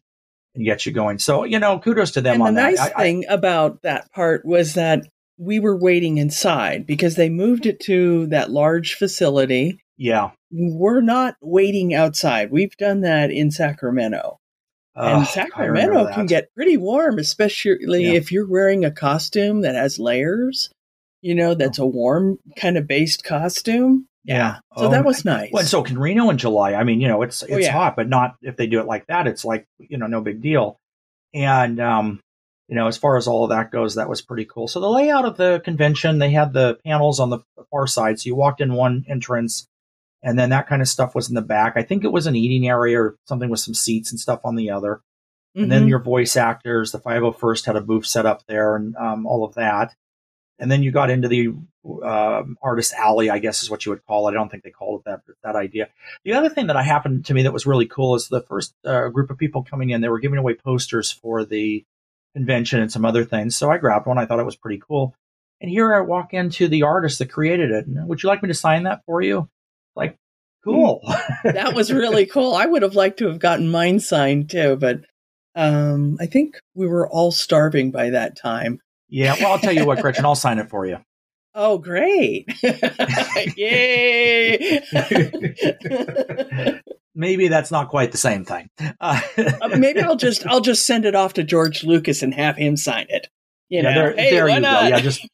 and 0.54 0.64
gets 0.64 0.84
you 0.84 0.92
going. 0.92 1.18
So 1.18 1.44
you 1.44 1.58
know, 1.58 1.78
kudos 1.78 2.12
to 2.12 2.20
them 2.20 2.34
and 2.34 2.42
on 2.42 2.54
the 2.54 2.60
that. 2.60 2.70
nice 2.70 2.80
I, 2.80 3.02
thing 3.02 3.24
I, 3.28 3.34
about 3.34 3.82
that 3.82 4.12
part 4.12 4.44
was 4.44 4.74
that 4.74 5.06
we 5.38 5.58
were 5.58 5.76
waiting 5.76 6.18
inside 6.18 6.86
because 6.86 7.16
they 7.16 7.30
moved 7.30 7.66
it 7.66 7.80
to 7.80 8.26
that 8.26 8.50
large 8.50 8.94
facility. 8.94 9.80
Yeah, 9.96 10.32
we're 10.50 11.00
not 11.00 11.36
waiting 11.40 11.94
outside. 11.94 12.50
We've 12.50 12.76
done 12.76 13.00
that 13.02 13.30
in 13.30 13.50
Sacramento. 13.50 14.38
And 14.94 15.26
Sacramento 15.26 16.12
can 16.12 16.26
get 16.26 16.54
pretty 16.54 16.76
warm, 16.76 17.18
especially 17.18 18.04
yeah. 18.04 18.12
if 18.12 18.30
you're 18.30 18.46
wearing 18.46 18.84
a 18.84 18.90
costume 18.90 19.62
that 19.62 19.74
has 19.74 19.98
layers 19.98 20.70
you 21.22 21.36
know, 21.36 21.54
that's 21.54 21.78
a 21.78 21.86
warm 21.86 22.38
kind 22.56 22.76
of 22.76 22.86
based 22.86 23.24
costume. 23.24 24.06
Yeah. 24.24 24.56
So 24.76 24.86
oh, 24.86 24.90
that 24.90 25.04
was 25.04 25.24
nice. 25.24 25.50
Well, 25.52 25.60
and 25.60 25.68
so 25.68 25.82
can 25.82 25.98
Reno 25.98 26.30
in 26.30 26.38
July. 26.38 26.74
I 26.74 26.84
mean, 26.84 27.00
you 27.00 27.08
know, 27.08 27.22
it's 27.22 27.42
oh, 27.42 27.46
it's 27.46 27.54
oh, 27.54 27.58
yeah. 27.58 27.72
hot, 27.72 27.96
but 27.96 28.08
not 28.08 28.36
if 28.42 28.56
they 28.56 28.66
do 28.66 28.80
it 28.80 28.86
like 28.86 29.06
that. 29.06 29.26
It's 29.26 29.44
like 29.44 29.66
you 29.78 29.96
know, 29.96 30.06
no 30.06 30.20
big 30.20 30.42
deal. 30.42 30.78
And 31.32 31.80
um, 31.80 32.20
you 32.68 32.74
know, 32.74 32.88
as 32.88 32.98
far 32.98 33.16
as 33.16 33.26
all 33.26 33.44
of 33.44 33.50
that 33.50 33.70
goes, 33.70 33.94
that 33.94 34.08
was 34.08 34.20
pretty 34.20 34.44
cool. 34.44 34.68
So 34.68 34.80
the 34.80 34.90
layout 34.90 35.24
of 35.24 35.36
the 35.36 35.60
convention, 35.64 36.18
they 36.18 36.30
had 36.30 36.52
the 36.52 36.78
panels 36.84 37.20
on 37.20 37.30
the 37.30 37.38
far 37.70 37.86
side. 37.86 38.20
So 38.20 38.28
you 38.28 38.36
walked 38.36 38.60
in 38.60 38.74
one 38.74 39.04
entrance, 39.08 39.66
and 40.22 40.38
then 40.38 40.50
that 40.50 40.68
kind 40.68 40.82
of 40.82 40.88
stuff 40.88 41.14
was 41.14 41.28
in 41.28 41.34
the 41.34 41.42
back. 41.42 41.74
I 41.76 41.82
think 41.82 42.04
it 42.04 42.12
was 42.12 42.26
an 42.26 42.36
eating 42.36 42.68
area 42.68 43.00
or 43.00 43.16
something 43.26 43.50
with 43.50 43.60
some 43.60 43.74
seats 43.74 44.10
and 44.10 44.20
stuff 44.20 44.40
on 44.44 44.54
the 44.54 44.70
other. 44.70 44.96
Mm-hmm. 45.56 45.62
And 45.64 45.72
then 45.72 45.80
mm-hmm. 45.82 45.88
your 45.88 45.98
voice 45.98 46.36
actors, 46.36 46.92
the 46.92 47.00
501st 47.00 47.66
had 47.66 47.76
a 47.76 47.80
booth 47.80 48.06
set 48.06 48.24
up 48.24 48.46
there, 48.46 48.76
and 48.76 48.96
um, 48.96 49.26
all 49.26 49.44
of 49.44 49.54
that. 49.54 49.94
And 50.58 50.70
then 50.70 50.82
you 50.82 50.92
got 50.92 51.10
into 51.10 51.28
the 51.28 51.54
uh, 52.04 52.44
artist 52.62 52.94
alley, 52.94 53.30
I 53.30 53.38
guess 53.38 53.62
is 53.62 53.70
what 53.70 53.84
you 53.84 53.90
would 53.90 54.06
call 54.06 54.28
it. 54.28 54.30
I 54.30 54.34
don't 54.34 54.48
think 54.48 54.62
they 54.62 54.70
called 54.70 55.00
it 55.00 55.10
that 55.10 55.20
that 55.42 55.56
idea. 55.56 55.88
The 56.24 56.34
other 56.34 56.48
thing 56.48 56.68
that 56.68 56.76
happened 56.84 57.26
to 57.26 57.34
me 57.34 57.42
that 57.42 57.52
was 57.52 57.66
really 57.66 57.86
cool 57.86 58.14
is 58.14 58.28
the 58.28 58.42
first 58.42 58.74
uh, 58.84 59.08
group 59.08 59.30
of 59.30 59.38
people 59.38 59.64
coming 59.64 59.90
in. 59.90 60.00
They 60.00 60.08
were 60.08 60.20
giving 60.20 60.38
away 60.38 60.54
posters 60.54 61.10
for 61.10 61.44
the 61.44 61.84
convention 62.34 62.80
and 62.80 62.92
some 62.92 63.04
other 63.04 63.24
things. 63.24 63.56
So 63.56 63.70
I 63.70 63.78
grabbed 63.78 64.06
one. 64.06 64.18
I 64.18 64.26
thought 64.26 64.38
it 64.38 64.46
was 64.46 64.56
pretty 64.56 64.80
cool. 64.86 65.14
And 65.60 65.70
here 65.70 65.94
I 65.94 66.00
walk 66.00 66.32
into 66.32 66.68
the 66.68 66.82
artist 66.82 67.18
that 67.18 67.30
created 67.30 67.70
it. 67.70 67.84
Would 67.88 68.22
you 68.22 68.28
like 68.28 68.42
me 68.42 68.48
to 68.48 68.54
sign 68.54 68.84
that 68.84 69.02
for 69.04 69.20
you? 69.20 69.48
Like, 69.96 70.16
cool. 70.64 71.00
that 71.44 71.74
was 71.74 71.92
really 71.92 72.26
cool. 72.26 72.54
I 72.54 72.66
would 72.66 72.82
have 72.82 72.94
liked 72.94 73.18
to 73.18 73.28
have 73.28 73.38
gotten 73.38 73.68
mine 73.68 74.00
signed 74.00 74.50
too, 74.50 74.76
but 74.76 75.00
um, 75.54 76.16
I 76.20 76.26
think 76.26 76.56
we 76.74 76.86
were 76.86 77.08
all 77.08 77.32
starving 77.32 77.90
by 77.90 78.10
that 78.10 78.36
time. 78.36 78.80
Yeah, 79.08 79.34
well, 79.38 79.52
I'll 79.52 79.58
tell 79.58 79.74
you 79.74 79.84
what, 79.84 80.00
Gretchen, 80.00 80.24
I'll 80.24 80.34
sign 80.34 80.58
it 80.58 80.70
for 80.70 80.86
you. 80.86 80.98
Oh, 81.54 81.76
great! 81.76 82.46
Yay! 83.58 84.80
maybe 87.14 87.48
that's 87.48 87.70
not 87.70 87.90
quite 87.90 88.10
the 88.10 88.16
same 88.16 88.46
thing. 88.46 88.70
Uh, 88.98 89.20
maybe 89.76 90.00
I'll 90.00 90.16
just 90.16 90.46
I'll 90.46 90.62
just 90.62 90.86
send 90.86 91.04
it 91.04 91.14
off 91.14 91.34
to 91.34 91.44
George 91.44 91.84
Lucas 91.84 92.22
and 92.22 92.32
have 92.32 92.56
him 92.56 92.78
sign 92.78 93.04
it. 93.10 93.28
You 93.72 93.82
know, 93.82 93.88
yeah, 93.88 93.94
there, 93.94 94.16
hey, 94.16 94.30
there 94.32 94.48
you 94.50 94.60
not? 94.60 94.82
go. 94.82 94.88
Yeah, 94.88 95.00
just 95.00 95.26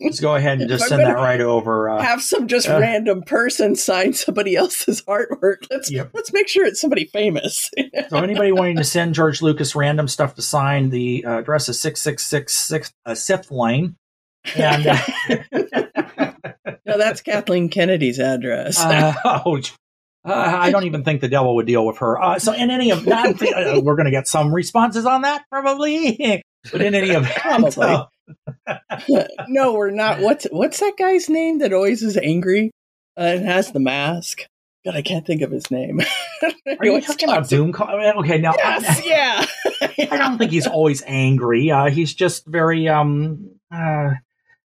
just 0.00 0.22
go 0.22 0.34
ahead 0.34 0.58
and 0.58 0.70
just 0.70 0.88
send 0.88 1.02
that 1.02 1.16
right 1.16 1.42
over. 1.42 1.90
Uh, 1.90 2.00
have 2.00 2.22
some 2.22 2.48
just 2.48 2.66
uh, 2.66 2.78
random 2.80 3.20
person 3.20 3.76
sign 3.76 4.14
somebody 4.14 4.56
else's 4.56 5.02
artwork. 5.06 5.66
Let's 5.70 5.92
yep. 5.92 6.08
let's 6.14 6.32
make 6.32 6.48
sure 6.48 6.64
it's 6.64 6.80
somebody 6.80 7.04
famous. 7.04 7.70
so 8.08 8.16
anybody 8.16 8.52
wanting 8.52 8.76
to 8.76 8.84
send 8.84 9.14
George 9.14 9.42
Lucas 9.42 9.76
random 9.76 10.08
stuff 10.08 10.34
to 10.36 10.40
sign, 10.40 10.88
the 10.88 11.26
uh, 11.26 11.40
address 11.40 11.68
is 11.68 11.78
six 11.78 12.00
six 12.00 12.24
six 12.24 12.54
six 12.54 12.90
uh, 13.04 13.14
Sixth 13.14 13.50
Lane. 13.50 13.96
And 14.56 14.86
uh, 14.86 14.98
no, 16.86 16.96
that's 16.96 17.20
Kathleen 17.20 17.68
Kennedy's 17.68 18.18
address. 18.18 18.80
Uh, 18.80 19.12
oh, 19.26 19.60
I 20.24 20.70
don't 20.70 20.84
even 20.84 21.04
think 21.04 21.20
the 21.20 21.28
devil 21.28 21.54
would 21.56 21.66
deal 21.66 21.84
with 21.84 21.98
her. 21.98 22.16
so, 22.38 22.54
in 22.54 22.70
any 22.70 22.92
of 22.92 23.04
that, 23.04 23.82
we're 23.84 23.96
going 23.96 24.06
to 24.06 24.10
get 24.10 24.26
some 24.26 24.54
responses 24.54 25.04
on 25.04 25.20
that, 25.20 25.44
probably. 25.50 26.42
But 26.70 26.82
in 26.82 26.94
any 26.94 27.10
event, 27.10 27.34
probably. 27.36 28.06
no, 29.48 29.74
we're 29.74 29.90
not. 29.90 30.20
What's 30.20 30.46
what's 30.50 30.80
that 30.80 30.94
guy's 30.98 31.28
name 31.28 31.58
that 31.58 31.72
always 31.72 32.02
is 32.02 32.16
angry 32.16 32.70
uh, 33.16 33.22
and 33.22 33.46
has 33.46 33.72
the 33.72 33.80
mask? 33.80 34.46
God, 34.84 34.96
I 34.96 35.02
can't 35.02 35.26
think 35.26 35.40
of 35.40 35.50
his 35.50 35.70
name. 35.70 36.00
Are 36.42 36.86
you 36.86 37.00
talking 37.00 37.28
about 37.28 37.48
Doom? 37.48 37.74
Okay, 37.74 38.38
now 38.38 38.54
yes, 38.56 39.00
I, 39.00 39.02
yeah. 39.06 39.46
I 40.10 40.18
don't 40.18 40.36
think 40.36 40.50
he's 40.50 40.66
always 40.66 41.02
angry. 41.06 41.70
Uh, 41.70 41.88
he's 41.88 42.12
just 42.12 42.46
very 42.46 42.86
um, 42.86 43.50
uh, 43.72 44.10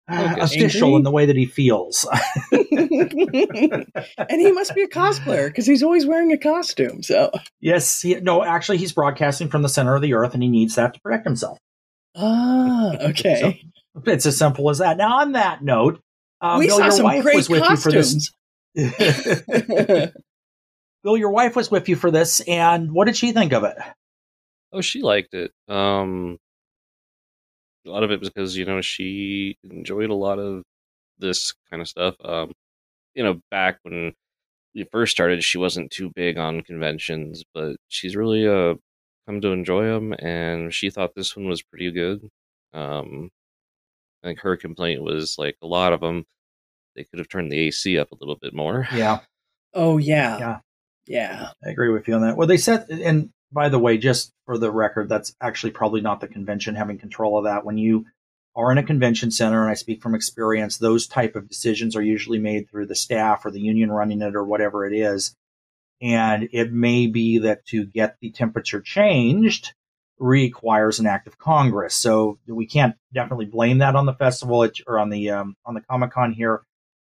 uh, 0.07 0.35
official 0.39 0.89
angry? 0.89 0.97
in 0.97 1.03
the 1.03 1.09
way 1.09 1.25
that 1.25 1.35
he 1.35 1.47
feels. 1.47 2.07
and 2.51 4.41
he 4.41 4.51
must 4.51 4.75
be 4.75 4.83
a 4.83 4.87
cosplayer 4.87 5.47
because 5.47 5.65
he's 5.65 5.81
always 5.81 6.05
wearing 6.05 6.31
a 6.31 6.37
costume. 6.37 7.01
So 7.01 7.31
yes, 7.59 8.01
he, 8.01 8.13
no, 8.15 8.43
actually, 8.43 8.77
he's 8.77 8.91
broadcasting 8.91 9.49
from 9.49 9.63
the 9.63 9.69
center 9.69 9.95
of 9.95 10.03
the 10.03 10.13
earth, 10.13 10.35
and 10.35 10.43
he 10.43 10.49
needs 10.49 10.75
that 10.75 10.93
to 10.93 10.99
protect 10.99 11.25
himself. 11.25 11.57
Ah, 12.15 12.95
okay. 13.09 13.61
So, 13.95 14.01
it's 14.05 14.25
as 14.25 14.37
simple 14.37 14.69
as 14.69 14.79
that. 14.79 14.97
Now, 14.97 15.19
on 15.19 15.33
that 15.33 15.63
note, 15.63 16.01
um, 16.41 16.59
we 16.59 16.67
Bill, 16.67 16.77
saw 16.77 16.89
some 16.89 17.21
great 17.21 17.47
costumes. 17.47 18.31
Bill, 18.75 20.11
your 21.17 21.31
wife 21.31 21.55
was 21.55 21.69
with 21.69 21.89
you 21.89 21.95
for 21.95 22.11
this, 22.11 22.39
and 22.41 22.91
what 22.91 23.05
did 23.05 23.17
she 23.17 23.31
think 23.31 23.53
of 23.53 23.63
it? 23.63 23.77
Oh, 24.71 24.81
she 24.81 25.01
liked 25.01 25.33
it. 25.33 25.51
Um, 25.67 26.37
a 27.85 27.89
lot 27.89 28.03
of 28.03 28.11
it 28.11 28.21
because 28.21 28.57
you 28.57 28.65
know 28.65 28.81
she 28.81 29.57
enjoyed 29.63 30.09
a 30.09 30.15
lot 30.15 30.39
of 30.39 30.63
this 31.19 31.53
kind 31.69 31.81
of 31.81 31.87
stuff. 31.87 32.15
Um, 32.23 32.51
you 33.13 33.23
know, 33.23 33.39
back 33.51 33.79
when 33.83 34.13
we 34.73 34.85
first 34.91 35.11
started, 35.11 35.43
she 35.43 35.57
wasn't 35.57 35.91
too 35.91 36.11
big 36.15 36.37
on 36.37 36.61
conventions, 36.61 37.43
but 37.53 37.75
she's 37.89 38.15
really 38.15 38.47
uh 38.47 38.75
come 39.27 39.41
to 39.41 39.49
enjoy 39.49 39.85
them, 39.85 40.13
and 40.13 40.73
she 40.73 40.89
thought 40.89 41.15
this 41.15 41.35
one 41.35 41.47
was 41.47 41.61
pretty 41.61 41.91
good. 41.91 42.29
Um, 42.73 43.29
I 44.23 44.27
think 44.27 44.39
her 44.39 44.57
complaint 44.57 45.01
was 45.01 45.35
like 45.37 45.57
a 45.61 45.67
lot 45.67 45.93
of 45.93 46.01
them, 46.01 46.25
they 46.95 47.03
could 47.03 47.19
have 47.19 47.29
turned 47.29 47.51
the 47.51 47.59
AC 47.59 47.97
up 47.97 48.11
a 48.11 48.17
little 48.19 48.37
bit 48.37 48.53
more. 48.53 48.87
Yeah. 48.93 49.19
Oh 49.73 49.97
yeah. 49.97 50.37
Yeah. 50.37 50.59
Yeah. 51.07 51.49
I 51.65 51.69
agree 51.69 51.89
with 51.89 52.07
you 52.07 52.15
on 52.15 52.21
that. 52.21 52.37
Well, 52.37 52.47
they 52.47 52.57
said, 52.57 52.85
and 52.89 53.29
by 53.51 53.69
the 53.69 53.79
way, 53.79 53.97
just 53.97 54.31
for 54.45 54.57
the 54.57 54.71
record, 54.71 55.09
that's 55.09 55.35
actually 55.41 55.71
probably 55.71 56.01
not 56.01 56.21
the 56.21 56.27
convention 56.27 56.75
having 56.75 56.97
control 56.97 57.37
of 57.37 57.45
that. 57.45 57.65
When 57.65 57.77
you 57.77 58.05
are 58.55 58.71
in 58.71 58.77
a 58.77 58.83
convention 58.83 59.31
center, 59.31 59.61
and 59.61 59.71
I 59.71 59.73
speak 59.73 60.01
from 60.01 60.15
experience, 60.15 60.77
those 60.77 61.07
type 61.07 61.35
of 61.35 61.49
decisions 61.49 61.95
are 61.95 62.01
usually 62.01 62.39
made 62.39 62.69
through 62.69 62.85
the 62.85 62.95
staff 62.95 63.45
or 63.45 63.51
the 63.51 63.59
union 63.59 63.91
running 63.91 64.21
it 64.21 64.35
or 64.35 64.43
whatever 64.43 64.85
it 64.85 64.95
is. 64.95 65.35
And 66.03 66.49
it 66.51 66.73
may 66.73 67.07
be 67.07 67.37
that 67.39 67.65
to 67.67 67.85
get 67.85 68.17
the 68.19 68.29
temperature 68.29 68.81
changed, 68.81 69.73
requires 70.19 70.99
an 70.99 71.07
act 71.07 71.27
of 71.27 71.37
Congress. 71.37 71.95
So 71.95 72.39
we 72.45 72.65
can't 72.65 72.95
definitely 73.13 73.45
blame 73.45 73.77
that 73.77 73.95
on 73.95 74.05
the 74.05 74.13
festival 74.13 74.69
or 74.85 74.99
on 74.99 75.09
the 75.09 75.29
um, 75.29 75.55
on 75.65 75.75
the 75.75 75.81
Comic 75.81 76.11
Con 76.11 76.33
here, 76.33 76.61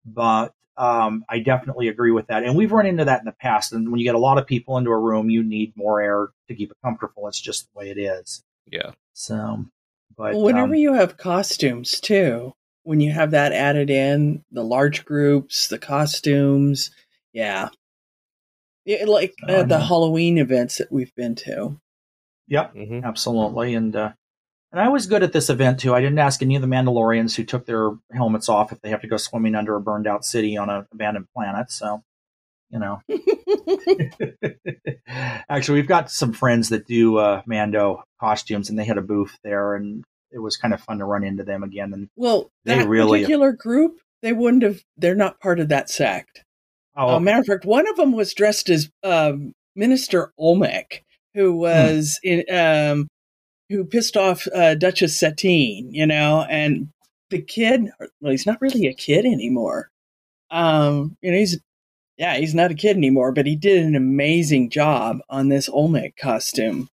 but 0.04 0.54
um, 0.76 1.24
I 1.28 1.40
definitely 1.40 1.88
agree 1.88 2.12
with 2.12 2.28
that. 2.28 2.44
And 2.44 2.56
we've 2.56 2.70
run 2.70 2.86
into 2.86 3.06
that 3.06 3.20
in 3.20 3.24
the 3.24 3.32
past. 3.32 3.72
And 3.72 3.90
when 3.90 3.98
you 3.98 4.04
get 4.04 4.14
a 4.14 4.20
lot 4.20 4.38
of 4.38 4.46
people 4.46 4.76
into 4.76 4.90
a 4.90 4.98
room, 4.98 5.30
you 5.30 5.42
need 5.42 5.72
more 5.74 6.00
air 6.00 6.28
to 6.48 6.54
keep 6.54 6.70
it 6.70 6.76
comfortable. 6.84 7.26
It's 7.28 7.40
just 7.40 7.64
the 7.72 7.78
way 7.78 7.90
it 7.90 7.98
is. 7.98 8.44
Yeah. 8.70 8.92
So, 9.14 9.64
but 10.16 10.34
well, 10.34 10.42
whenever 10.42 10.74
um, 10.74 10.74
you 10.74 10.92
have 10.92 11.16
costumes 11.16 12.00
too, 12.00 12.54
when 12.82 13.00
you 13.00 13.10
have 13.10 13.32
that 13.32 13.52
added 13.52 13.90
in, 13.90 14.44
the 14.52 14.62
large 14.62 15.04
groups, 15.04 15.68
the 15.68 15.78
costumes, 15.78 16.90
yeah, 17.32 17.70
yeah 18.86 19.04
like 19.04 19.34
uh, 19.46 19.64
the 19.64 19.80
Halloween 19.80 20.38
events 20.38 20.78
that 20.78 20.90
we've 20.90 21.14
been 21.14 21.34
to. 21.34 21.78
Yep, 22.48 22.74
mm-hmm. 22.74 23.04
absolutely. 23.04 23.74
And 23.74 23.94
uh, 23.94 24.12
and 24.72 24.80
I 24.80 24.88
was 24.88 25.06
good 25.06 25.22
at 25.22 25.32
this 25.32 25.50
event 25.50 25.80
too. 25.80 25.94
I 25.94 26.00
didn't 26.00 26.18
ask 26.18 26.42
any 26.42 26.56
of 26.56 26.62
the 26.62 26.68
Mandalorians 26.68 27.34
who 27.34 27.44
took 27.44 27.66
their 27.66 27.92
helmets 28.12 28.48
off 28.48 28.72
if 28.72 28.80
they 28.80 28.90
have 28.90 29.02
to 29.02 29.08
go 29.08 29.16
swimming 29.16 29.54
under 29.54 29.76
a 29.76 29.80
burned 29.80 30.06
out 30.06 30.24
city 30.24 30.56
on 30.56 30.70
an 30.70 30.86
abandoned 30.92 31.26
planet. 31.34 31.70
So, 31.70 32.02
you 32.70 32.78
know. 32.78 33.00
Actually, 35.48 35.78
we've 35.80 35.88
got 35.88 36.10
some 36.10 36.32
friends 36.32 36.68
that 36.70 36.86
do 36.86 37.16
uh, 37.18 37.42
Mando 37.46 38.04
costumes, 38.20 38.68
and 38.68 38.78
they 38.78 38.84
had 38.84 38.98
a 38.98 39.02
booth 39.02 39.38
there, 39.42 39.74
and 39.74 40.04
it 40.30 40.38
was 40.38 40.56
kind 40.56 40.74
of 40.74 40.80
fun 40.80 40.98
to 40.98 41.04
run 41.04 41.24
into 41.24 41.44
them 41.44 41.62
again. 41.62 41.92
And 41.92 42.08
well, 42.16 42.50
they 42.64 42.78
that 42.78 42.88
really 42.88 43.20
particular 43.20 43.52
group, 43.52 43.98
they 44.22 44.32
wouldn't 44.32 44.62
have. 44.62 44.82
They're 44.96 45.14
not 45.14 45.40
part 45.40 45.60
of 45.60 45.68
that 45.68 45.88
sect. 45.88 46.44
Oh, 46.96 47.16
uh, 47.16 47.20
matter 47.20 47.40
of 47.40 47.46
fact, 47.46 47.64
one 47.64 47.88
of 47.88 47.96
them 47.96 48.12
was 48.12 48.32
dressed 48.32 48.70
as 48.70 48.90
um, 49.02 49.52
Minister 49.74 50.32
Almec, 50.38 51.04
who 51.34 51.52
hmm. 51.52 51.58
was 51.58 52.18
hmm. 52.22 52.28
in 52.28 52.56
um, 52.56 53.08
who 53.68 53.84
pissed 53.84 54.16
off 54.16 54.46
uh, 54.54 54.74
Duchess 54.74 55.18
Satine, 55.18 55.92
you 55.92 56.06
know, 56.06 56.46
and 56.48 56.88
the 57.30 57.42
kid. 57.42 57.90
Well, 58.20 58.30
he's 58.30 58.46
not 58.46 58.60
really 58.60 58.86
a 58.86 58.94
kid 58.94 59.26
anymore. 59.26 59.90
Um, 60.50 61.16
you 61.20 61.32
know, 61.32 61.38
he's 61.38 61.58
yeah, 62.16 62.36
he's 62.36 62.54
not 62.54 62.70
a 62.70 62.74
kid 62.74 62.96
anymore, 62.96 63.32
but 63.32 63.46
he 63.46 63.56
did 63.56 63.84
an 63.84 63.94
amazing 63.94 64.70
job 64.70 65.18
on 65.28 65.48
this 65.48 65.68
Almec 65.68 66.16
costume. 66.16 66.88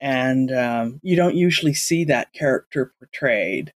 And 0.00 0.52
um, 0.52 1.00
you 1.02 1.16
don't 1.16 1.34
usually 1.34 1.74
see 1.74 2.04
that 2.04 2.32
character 2.32 2.92
portrayed. 2.98 3.72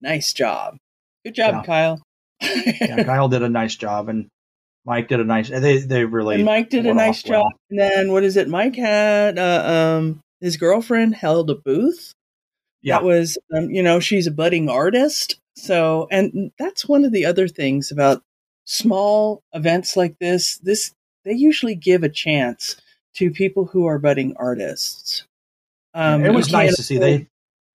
Nice 0.00 0.32
job. 0.32 0.78
Good 1.24 1.34
job, 1.34 1.54
yeah. 1.54 1.62
Kyle. 1.62 2.02
yeah, 2.40 3.04
Kyle 3.04 3.28
did 3.28 3.42
a 3.42 3.48
nice 3.48 3.76
job, 3.76 4.08
and 4.08 4.28
Mike 4.84 5.08
did 5.08 5.20
a 5.20 5.24
nice. 5.24 5.48
They 5.48 5.78
they 5.78 6.04
really. 6.04 6.36
And 6.36 6.44
Mike 6.44 6.70
did 6.70 6.86
a 6.86 6.94
nice 6.94 7.22
job. 7.22 7.44
Well. 7.44 7.52
And 7.70 7.78
then 7.78 8.12
what 8.12 8.24
is 8.24 8.36
it? 8.36 8.48
Mike 8.48 8.76
had 8.76 9.38
uh, 9.38 9.98
um 9.98 10.20
his 10.40 10.56
girlfriend 10.56 11.14
held 11.14 11.50
a 11.50 11.54
booth. 11.54 12.14
Yeah. 12.82 12.96
That 12.96 13.04
was 13.04 13.38
um, 13.54 13.70
you 13.70 13.82
know 13.82 14.00
she's 14.00 14.26
a 14.26 14.32
budding 14.32 14.68
artist. 14.68 15.38
So 15.56 16.08
and 16.10 16.50
that's 16.58 16.88
one 16.88 17.04
of 17.04 17.12
the 17.12 17.26
other 17.26 17.46
things 17.46 17.90
about 17.90 18.22
small 18.70 19.42
events 19.52 19.96
like 19.96 20.16
this, 20.20 20.58
this 20.58 20.92
they 21.24 21.32
usually 21.32 21.74
give 21.74 22.02
a 22.02 22.08
chance 22.08 22.76
to 23.14 23.30
people 23.30 23.66
who 23.66 23.86
are 23.86 23.98
budding 23.98 24.34
artists. 24.36 25.24
Um, 25.92 26.24
it 26.24 26.32
was 26.32 26.52
nice 26.52 26.76
to 26.76 26.82
see 26.82 26.98
they 26.98 27.28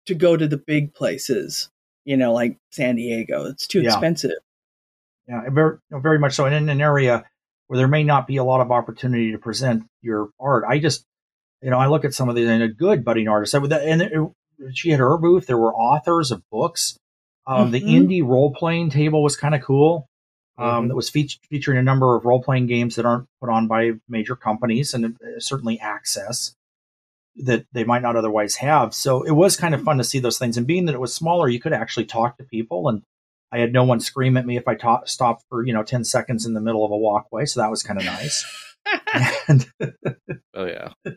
to 0.06 0.16
go 0.16 0.38
to 0.38 0.48
the 0.48 0.58
big 0.58 0.94
places, 0.94 1.70
you 2.06 2.16
know, 2.16 2.32
like 2.32 2.58
San 2.72 2.96
Diego. 2.96 3.46
It's 3.46 3.68
too 3.68 3.82
yeah. 3.82 3.90
expensive. 3.90 4.32
Yeah, 5.28 5.42
very, 5.50 5.78
very 5.92 6.20
much 6.20 6.34
so. 6.34 6.46
And 6.46 6.56
in 6.56 6.70
an 6.70 6.82
area 6.82 7.26
where 7.68 7.78
there 7.78 7.88
may 7.88 8.04
not 8.04 8.28
be 8.28 8.38
a 8.38 8.44
lot 8.44 8.62
of 8.62 8.72
opportunity 8.72 9.32
to 9.32 9.38
present 9.38 9.84
your 10.02 10.30
art, 10.40 10.64
I 10.68 10.80
just, 10.80 11.06
you 11.62 11.70
know, 11.70 11.80
I 11.80 11.88
look 11.88 12.06
at 12.06 12.14
some 12.14 12.30
of 12.30 12.36
the 12.36 12.48
and 12.48 12.62
a 12.62 12.68
good 12.68 13.04
budding 13.04 13.28
artists. 13.28 13.54
And 13.54 14.02
it, 14.02 14.12
she 14.74 14.92
had 14.92 15.00
her 15.00 15.18
booth. 15.18 15.48
There 15.48 15.58
were 15.58 15.74
authors 15.74 16.32
of 16.32 16.44
books. 16.52 16.98
Um, 17.48 17.72
mm-hmm. 17.72 17.72
The 17.72 17.82
indie 17.82 18.28
role 18.28 18.54
playing 18.54 18.90
table 18.92 19.24
was 19.24 19.36
kind 19.36 19.56
of 19.56 19.62
cool 19.62 20.08
um, 20.58 20.68
mm-hmm. 20.68 20.88
that 20.90 20.96
was 20.96 21.10
fe- 21.10 21.30
featuring 21.50 21.78
a 21.78 21.84
number 21.84 22.16
of 22.16 22.26
role 22.26 22.42
playing 22.42 22.68
games 22.68 22.96
that 22.96 23.06
aren't 23.06 23.28
put 23.40 23.50
on 23.50 23.68
by 23.68 23.92
major 24.08 24.36
companies 24.36 24.94
and 24.94 25.06
uh, 25.06 25.40
certainly 25.40 25.80
access 25.80 26.56
that 27.38 27.66
they 27.74 27.84
might 27.84 28.02
not 28.02 28.16
otherwise 28.16 28.56
have. 28.56 28.94
So 28.94 29.24
it 29.24 29.32
was 29.32 29.58
kind 29.58 29.76
of 29.76 29.84
fun 29.84 29.98
to 29.98 30.04
see 30.04 30.20
those 30.20 30.40
things. 30.40 30.58
And 30.58 30.66
being 30.66 30.86
that 30.86 30.96
it 30.96 31.02
was 31.02 31.14
smaller, 31.14 31.50
you 31.50 31.60
could 31.60 31.74
actually 31.74 32.06
talk 32.06 32.38
to 32.38 32.44
people. 32.44 32.88
And 32.88 33.04
I 33.56 33.60
had 33.60 33.72
no 33.72 33.86
one 33.86 34.02
scream 34.02 34.36
at 34.36 34.46
me 34.46 34.58
if 34.58 34.68
I 34.68 34.76
ta- 34.76 35.06
stopped 35.06 35.46
for, 35.48 35.66
you 35.66 35.72
know, 35.72 35.82
10 35.82 36.04
seconds 36.04 36.46
in 36.46 36.54
the 36.54 36.60
middle 36.60 36.84
of 36.84 36.92
a 36.92 36.98
walkway. 36.98 37.46
So 37.46 37.62
that 37.62 37.72
was 37.72 37.84
kind 37.84 37.98
of 37.98 38.06
nice. 38.06 38.46
and 39.48 39.66
oh, 40.54 40.66
yeah. 40.66 40.90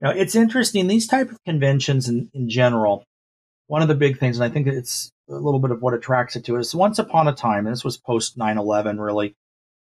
Now, 0.00 0.10
it's 0.10 0.34
interesting. 0.34 0.88
These 0.88 1.06
type 1.06 1.30
of 1.30 1.38
conventions 1.44 2.08
in, 2.08 2.28
in 2.34 2.48
general, 2.48 3.04
one 3.68 3.82
of 3.82 3.88
the 3.88 3.94
big 3.94 4.18
things, 4.18 4.36
and 4.36 4.44
I 4.44 4.52
think 4.52 4.66
it's 4.66 5.12
a 5.28 5.34
little 5.34 5.60
bit 5.60 5.70
of 5.70 5.80
what 5.80 5.94
attracts 5.94 6.34
it 6.34 6.44
to 6.46 6.56
us. 6.56 6.74
Once 6.74 6.98
upon 6.98 7.28
a 7.28 7.32
time, 7.32 7.66
and 7.66 7.72
this 7.72 7.84
was 7.84 7.98
post 7.98 8.36
9 8.36 8.58
11, 8.58 9.00
really, 9.00 9.36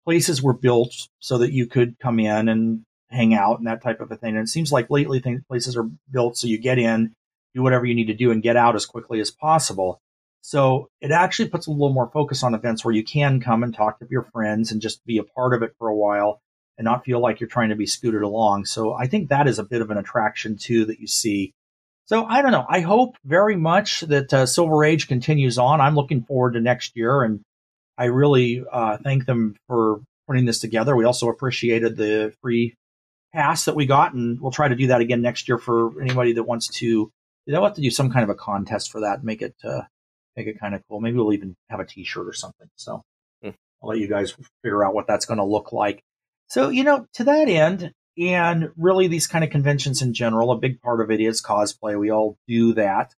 places 0.06 0.44
were 0.44 0.54
built 0.54 0.94
so 1.20 1.40
that 1.40 1.52
you 1.52 1.66
could 1.66 1.98
come 2.00 2.20
in 2.20 2.48
and 2.48 2.84
hang 3.10 3.34
out 3.34 3.58
and 3.58 3.68
that 3.68 3.82
type 3.82 4.02
of 4.02 4.12
a 4.12 4.16
thing. 4.16 4.36
And 4.36 4.44
it 4.44 4.50
seems 4.50 4.72
like 4.72 4.92
lately 4.92 5.20
things, 5.20 5.42
places 5.48 5.76
are 5.76 5.90
built 6.12 6.38
so 6.38 6.46
you 6.46 6.60
get 6.60 6.78
in, 6.78 7.14
do 7.56 7.64
whatever 7.64 7.86
you 7.86 7.96
need 7.96 8.08
to 8.08 8.14
do, 8.14 8.30
and 8.30 8.44
get 8.44 8.56
out 8.56 8.76
as 8.76 8.86
quickly 8.86 9.20
as 9.20 9.32
possible. 9.32 10.00
So 10.46 10.90
it 11.02 11.12
actually 11.12 11.50
puts 11.50 11.68
a 11.68 11.72
little 11.72 11.94
more 11.94 12.12
focus 12.14 12.44
on 12.44 12.54
events 12.54 12.86
where 12.86 12.94
you 12.94 13.04
can 13.04 13.40
come 13.40 13.64
and 13.64 13.74
talk 13.74 14.00
to 14.00 14.08
your 14.10 14.24
friends 14.24 14.72
and 14.72 14.82
just 14.82 15.04
be 15.06 15.18
a 15.18 15.24
part 15.24 15.54
of 15.54 15.64
it 15.64 15.74
for 15.80 15.88
a 15.88 15.96
while 15.96 16.42
and 16.78 16.86
not 16.86 17.06
feel 17.06 17.20
like 17.20 17.40
you're 17.40 17.50
trying 17.50 17.70
to 17.70 17.76
be 17.76 17.86
scooted 17.86 18.22
along. 18.22 18.66
So 18.66 18.94
I 18.94 19.08
think 19.08 19.30
that 19.30 19.48
is 19.48 19.58
a 19.58 19.64
bit 19.64 19.82
of 19.82 19.90
an 19.90 19.98
attraction 19.98 20.58
too 20.58 20.86
that 20.86 21.00
you 21.00 21.08
see 21.08 21.54
so 22.06 22.26
I 22.26 22.42
don't 22.42 22.52
know. 22.52 22.66
I 22.68 22.82
hope 22.82 23.16
very 23.24 23.56
much 23.56 24.02
that 24.02 24.34
uh, 24.34 24.46
Silver 24.46 24.84
Age 24.84 25.08
continues 25.08 25.58
on. 25.58 25.80
I'm 25.80 25.96
looking 25.96 26.24
forward 26.24 26.54
to 26.54 26.62
next 26.62 26.98
year, 26.98 27.24
and 27.24 27.42
I 27.98 28.06
really 28.06 28.64
uh, 28.70 28.98
thank 28.98 29.26
them 29.26 29.56
for 29.68 30.02
putting 30.28 30.46
this 30.46 30.60
together. 30.60 30.96
We 30.96 31.06
also 31.06 31.30
appreciated 31.30 31.96
the 31.96 32.34
free 32.42 32.76
pass 33.34 33.66
that 33.66 33.76
we 33.76 33.86
got, 33.86 34.14
and 34.14 34.40
we'll 34.42 34.52
try 34.52 34.68
to 34.68 34.76
do 34.76 34.88
that 34.88 35.02
again 35.02 35.22
next 35.22 35.48
year 35.48 35.58
for 35.58 36.02
anybody 36.02 36.34
that 36.34 36.44
wants 36.44 36.68
to. 36.80 37.10
They'll 37.48 37.64
have 37.64 37.76
to 37.76 37.82
do 37.82 37.90
some 37.90 38.12
kind 38.12 38.24
of 38.24 38.30
a 38.30 38.36
contest 38.36 38.92
for 38.92 39.02
that, 39.02 39.16
and 39.16 39.24
make 39.24 39.42
it 39.42 39.56
uh, 39.64 39.84
make 40.36 40.48
it 40.48 40.60
kind 40.60 40.76
of 40.76 40.82
cool. 40.88 41.00
Maybe 41.00 41.18
we'll 41.18 41.34
even 41.34 41.56
have 41.70 41.80
a 41.80 41.86
T-shirt 41.86 42.28
or 42.28 42.34
something. 42.34 42.68
So 42.76 43.04
hmm. 43.42 43.50
I'll 43.82 43.90
let 43.90 44.00
you 44.00 44.08
guys 44.08 44.36
figure 44.64 44.86
out 44.86 44.94
what 44.94 45.08
that's 45.08 45.26
going 45.26 45.40
to 45.40 45.46
look 45.46 45.72
like. 45.72 46.02
So 46.48 46.70
you 46.70 46.84
know, 46.84 47.08
to 47.14 47.24
that 47.26 47.48
end, 47.48 47.94
and 48.18 48.72
really, 48.78 49.08
these 49.08 49.28
kind 49.28 49.44
of 49.44 49.50
conventions 49.50 50.02
in 50.02 50.14
general, 50.14 50.52
a 50.52 50.58
big 50.58 50.82
part 50.82 51.02
of 51.02 51.10
it 51.10 51.20
is 51.20 51.42
cosplay. 51.42 52.00
We 52.00 52.12
all 52.12 52.38
do 52.48 52.74
that. 52.74 53.14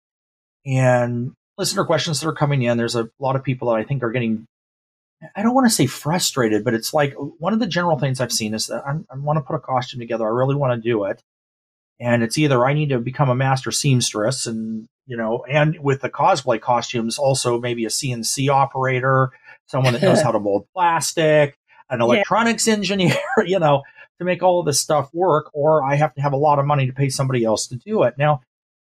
And 0.65 1.33
listener 1.57 1.83
questions 1.85 2.21
that 2.21 2.27
are 2.27 2.33
coming 2.33 2.63
in, 2.63 2.77
there's 2.77 2.95
a 2.95 3.09
lot 3.19 3.35
of 3.35 3.43
people 3.43 3.69
that 3.69 3.77
I 3.77 3.83
think 3.83 4.03
are 4.03 4.11
getting, 4.11 4.45
I 5.35 5.43
don't 5.43 5.53
want 5.53 5.67
to 5.67 5.73
say 5.73 5.85
frustrated, 5.85 6.63
but 6.63 6.73
it's 6.73 6.93
like 6.93 7.13
one 7.39 7.53
of 7.53 7.59
the 7.59 7.67
general 7.67 7.99
things 7.99 8.21
I've 8.21 8.31
seen 8.31 8.53
is 8.53 8.67
that 8.67 8.83
I'm, 8.87 9.05
i 9.11 9.17
want 9.17 9.37
to 9.37 9.41
put 9.41 9.55
a 9.55 9.59
costume 9.59 9.99
together. 9.99 10.25
I 10.25 10.29
really 10.29 10.55
want 10.55 10.81
to 10.81 10.89
do 10.89 11.03
it. 11.05 11.21
And 11.99 12.23
it's 12.23 12.37
either 12.37 12.65
I 12.65 12.73
need 12.73 12.89
to 12.89 12.99
become 12.99 13.29
a 13.29 13.35
master 13.35 13.71
seamstress 13.71 14.45
and, 14.45 14.85
you 15.07 15.15
know, 15.15 15.45
and 15.49 15.79
with 15.79 16.01
the 16.01 16.09
cosplay 16.09 16.59
costumes, 16.59 17.17
also 17.17 17.59
maybe 17.59 17.85
a 17.85 17.89
CNC 17.89 18.49
operator, 18.49 19.31
someone 19.67 19.93
that 19.93 20.01
knows 20.01 20.21
how 20.23 20.31
to 20.31 20.39
mold 20.39 20.67
plastic, 20.73 21.55
an 21.89 22.01
electronics 22.01 22.67
yeah. 22.67 22.73
engineer, 22.77 23.17
you 23.45 23.59
know, 23.59 23.83
to 24.19 24.25
make 24.25 24.43
all 24.43 24.59
of 24.59 24.65
this 24.65 24.79
stuff 24.79 25.09
work, 25.13 25.49
or 25.53 25.83
I 25.83 25.95
have 25.95 26.13
to 26.15 26.21
have 26.21 26.33
a 26.33 26.37
lot 26.37 26.59
of 26.59 26.65
money 26.65 26.85
to 26.85 26.93
pay 26.93 27.09
somebody 27.09 27.43
else 27.43 27.67
to 27.67 27.75
do 27.75 28.03
it. 28.03 28.17
Now, 28.17 28.41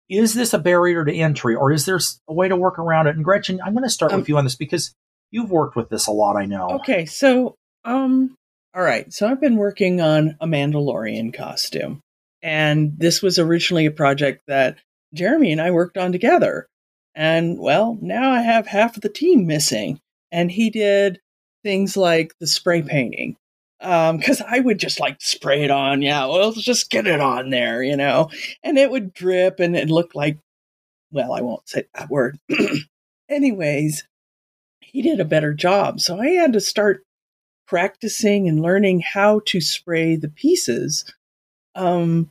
is 0.09 0.35
this 0.35 0.55
a 0.55 0.59
barrier 0.59 1.05
to 1.05 1.13
entry, 1.13 1.55
or 1.55 1.73
is 1.73 1.85
there 1.85 1.99
a 2.29 2.33
way 2.33 2.49
to 2.49 2.57
work 2.57 2.79
around 2.79 3.09
it? 3.09 3.17
And 3.17 3.25
Gretchen, 3.25 3.61
I'm 3.65 3.73
going 3.73 3.85
to 3.85 3.91
start 3.91 4.13
um, 4.13 4.21
with 4.21 4.29
you 4.29 4.39
on 4.39 4.45
this 4.45 4.55
because 4.55 4.95
you've 5.31 5.51
worked 5.51 5.75
with 5.75 5.89
this 5.89 6.07
a 6.07 6.13
lot. 6.13 6.37
I 6.37 6.47
know. 6.47 6.71
Okay, 6.77 7.07
so 7.07 7.57
um, 7.85 8.37
all 8.75 8.83
right, 8.83 9.13
so 9.13 9.27
I've 9.29 9.41
been 9.41 9.57
working 9.57 10.01
on 10.01 10.37
a 10.41 10.47
Mandalorian 10.47 11.35
costume, 11.35 12.01
and 12.43 12.93
this 12.99 13.23
was 13.23 13.39
originally 13.39 13.87
a 13.87 13.91
project 13.91 14.43
that 14.47 14.79
Jeremy 15.15 15.53
and 15.53 15.61
I 15.61 15.71
worked 15.71 15.97
on 15.97 16.13
together. 16.13 16.69
And 17.15 17.59
well, 17.59 17.99
now 18.01 18.31
I 18.31 18.43
have 18.43 18.67
half 18.67 18.97
of 18.97 19.03
the 19.03 19.09
team 19.09 19.47
missing, 19.47 20.01
and 20.31 20.51
he 20.51 20.71
did 20.71 21.21
things 21.63 21.97
like 21.97 22.35
the 22.39 22.47
spray 22.47 22.83
painting 22.83 23.37
because 23.79 24.41
um, 24.41 24.47
I 24.49 24.61
would 24.61 24.79
just 24.79 25.01
like 25.01 25.17
spray 25.21 25.63
it 25.65 25.71
on. 25.71 26.03
Yeah, 26.03 26.27
well, 26.27 26.53
just 26.53 26.91
get 26.91 27.07
it 27.07 27.21
on 27.21 27.51
there, 27.51 27.83
you 27.83 27.97
know, 27.97 28.31
and 28.63 28.79
it 28.79 28.91
would 28.91 29.13
drip 29.13 29.61
and 29.61 29.77
it 29.77 29.91
looked 29.91 30.15
like, 30.15 30.39
well, 31.11 31.33
I 31.33 31.41
won't 31.41 31.69
say 31.69 31.85
that 31.95 32.11
word. 32.11 32.39
Anyways, 33.29 34.07
he 34.81 35.03
did 35.03 35.21
a 35.21 35.25
better 35.25 35.53
job. 35.53 36.01
So 36.01 36.21
I 36.21 36.29
had 36.29 36.53
to 36.55 36.61
start 36.61 37.03
practicing 37.67 38.49
and 38.49 38.63
learning 38.63 39.01
how 39.01 39.41
to 39.47 39.61
spray 39.61 40.17
the 40.17 40.29
pieces. 40.29 41.05
Um, 41.77 42.31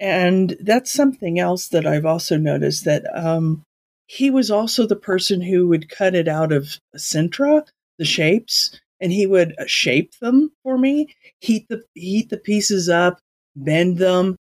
and 0.00 0.56
that's 0.60 0.92
something 0.92 1.38
else 1.38 1.68
that 1.68 1.86
I've 1.86 2.06
also 2.06 2.38
noticed 2.38 2.86
that 2.86 3.04
um, 3.14 3.62
he 4.06 4.30
was 4.30 4.50
also 4.50 4.86
the 4.86 4.96
person 4.96 5.42
who 5.42 5.68
would 5.68 5.90
cut 5.90 6.14
it 6.14 6.28
out 6.28 6.52
of 6.52 6.78
Sintra, 6.96 7.66
the 7.98 8.06
shapes 8.06 8.80
and 9.00 9.12
he 9.12 9.26
would 9.26 9.54
uh, 9.58 9.64
shape 9.66 10.12
them 10.20 10.52
for 10.62 10.78
me, 10.78 11.14
heat 11.40 11.66
the 11.68 11.84
heat 11.94 12.30
the 12.30 12.38
pieces 12.38 12.88
up, 12.88 13.18
bend 13.56 13.98
them, 13.98 14.36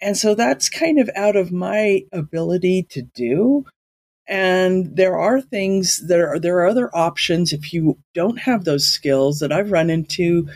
And 0.00 0.16
so 0.16 0.34
that's 0.34 0.70
kind 0.70 1.00
of 1.00 1.10
out 1.16 1.36
of 1.36 1.52
my 1.52 2.04
ability 2.12 2.84
to 2.90 3.02
do. 3.02 3.66
And 4.28 4.96
there 4.96 5.18
are 5.18 5.40
things 5.42 6.06
that 6.08 6.20
are, 6.20 6.38
there 6.40 6.58
are 6.58 6.68
other 6.68 6.90
options 6.96 7.52
if 7.52 7.72
you 7.74 7.98
don't 8.14 8.40
have 8.40 8.64
those 8.64 8.86
skills 8.86 9.40
that 9.40 9.52
I've 9.52 9.72
run 9.72 9.90
into 9.90 10.48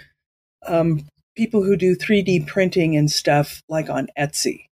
um, 0.67 1.07
people 1.35 1.63
who 1.63 1.77
do 1.77 1.97
3D 1.97 2.47
printing 2.47 2.97
and 2.97 3.11
stuff 3.11 3.63
like 3.69 3.89
on 3.89 4.09
Etsy. 4.19 4.67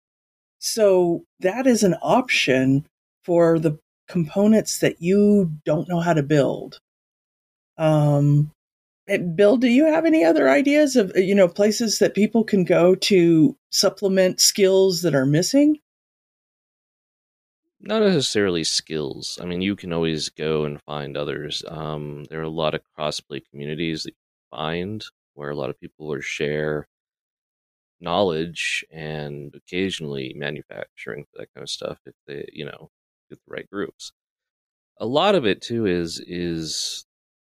So 0.58 1.24
that 1.40 1.66
is 1.66 1.82
an 1.82 1.94
option 2.02 2.86
for 3.24 3.58
the 3.58 3.78
components 4.08 4.78
that 4.80 5.00
you 5.00 5.52
don't 5.64 5.88
know 5.88 6.00
how 6.00 6.14
to 6.14 6.22
build. 6.22 6.80
Um, 7.76 8.50
Bill, 9.34 9.56
do 9.56 9.68
you 9.68 9.86
have 9.86 10.04
any 10.04 10.24
other 10.24 10.50
ideas 10.50 10.96
of 10.96 11.12
you 11.16 11.34
know 11.34 11.48
places 11.48 11.98
that 11.98 12.14
people 12.14 12.44
can 12.44 12.64
go 12.64 12.94
to 12.94 13.56
supplement 13.70 14.40
skills 14.40 15.02
that 15.02 15.14
are 15.14 15.26
missing? 15.26 15.78
Not 17.80 18.02
necessarily 18.02 18.64
skills. 18.64 19.38
I 19.40 19.46
mean, 19.46 19.62
you 19.62 19.76
can 19.76 19.92
always 19.92 20.28
go 20.30 20.64
and 20.64 20.82
find 20.82 21.16
others. 21.16 21.62
Um, 21.68 22.24
there 22.24 22.40
are 22.40 22.42
a 22.42 22.50
lot 22.50 22.74
of 22.74 22.82
crossplay 22.98 23.42
communities 23.50 24.02
that 24.02 24.10
you 24.10 24.58
find 24.58 25.04
where 25.38 25.50
a 25.50 25.56
lot 25.56 25.70
of 25.70 25.80
people 25.80 26.08
will 26.08 26.20
share 26.20 26.88
knowledge 28.00 28.84
and 28.92 29.54
occasionally 29.54 30.34
manufacturing 30.36 31.24
for 31.24 31.38
that 31.38 31.48
kind 31.54 31.62
of 31.62 31.70
stuff 31.70 31.98
if 32.06 32.14
they, 32.26 32.44
you 32.52 32.64
know, 32.64 32.90
get 33.30 33.38
the 33.46 33.52
right 33.52 33.70
groups. 33.70 34.12
A 34.98 35.06
lot 35.06 35.36
of 35.36 35.46
it 35.46 35.62
too 35.62 35.86
is 35.86 36.20
is 36.26 37.06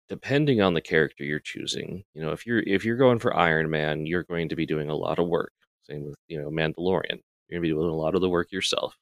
depending 0.10 0.62
on 0.62 0.74
the 0.74 0.82
character 0.82 1.24
you're 1.24 1.40
choosing. 1.40 2.04
You 2.14 2.22
know, 2.22 2.32
if 2.32 2.46
you're 2.46 2.60
if 2.60 2.84
you're 2.84 2.98
going 2.98 3.20
for 3.20 3.36
Iron 3.36 3.70
Man, 3.70 4.06
you're 4.06 4.24
going 4.24 4.50
to 4.50 4.56
be 4.58 4.66
doing 4.66 4.90
a 4.90 4.96
lot 4.96 5.20
of 5.20 5.28
work. 5.28 5.54
Same 5.84 6.06
with 6.06 6.16
you 6.28 6.42
know 6.42 6.50
Mandalorian. 6.50 7.22
You're 7.48 7.60
going 7.60 7.62
to 7.64 7.70
be 7.70 7.70
doing 7.70 7.90
a 7.90 7.96
lot 7.96 8.16
of 8.16 8.22
the 8.22 8.30
work 8.30 8.52
yourself. 8.52 8.94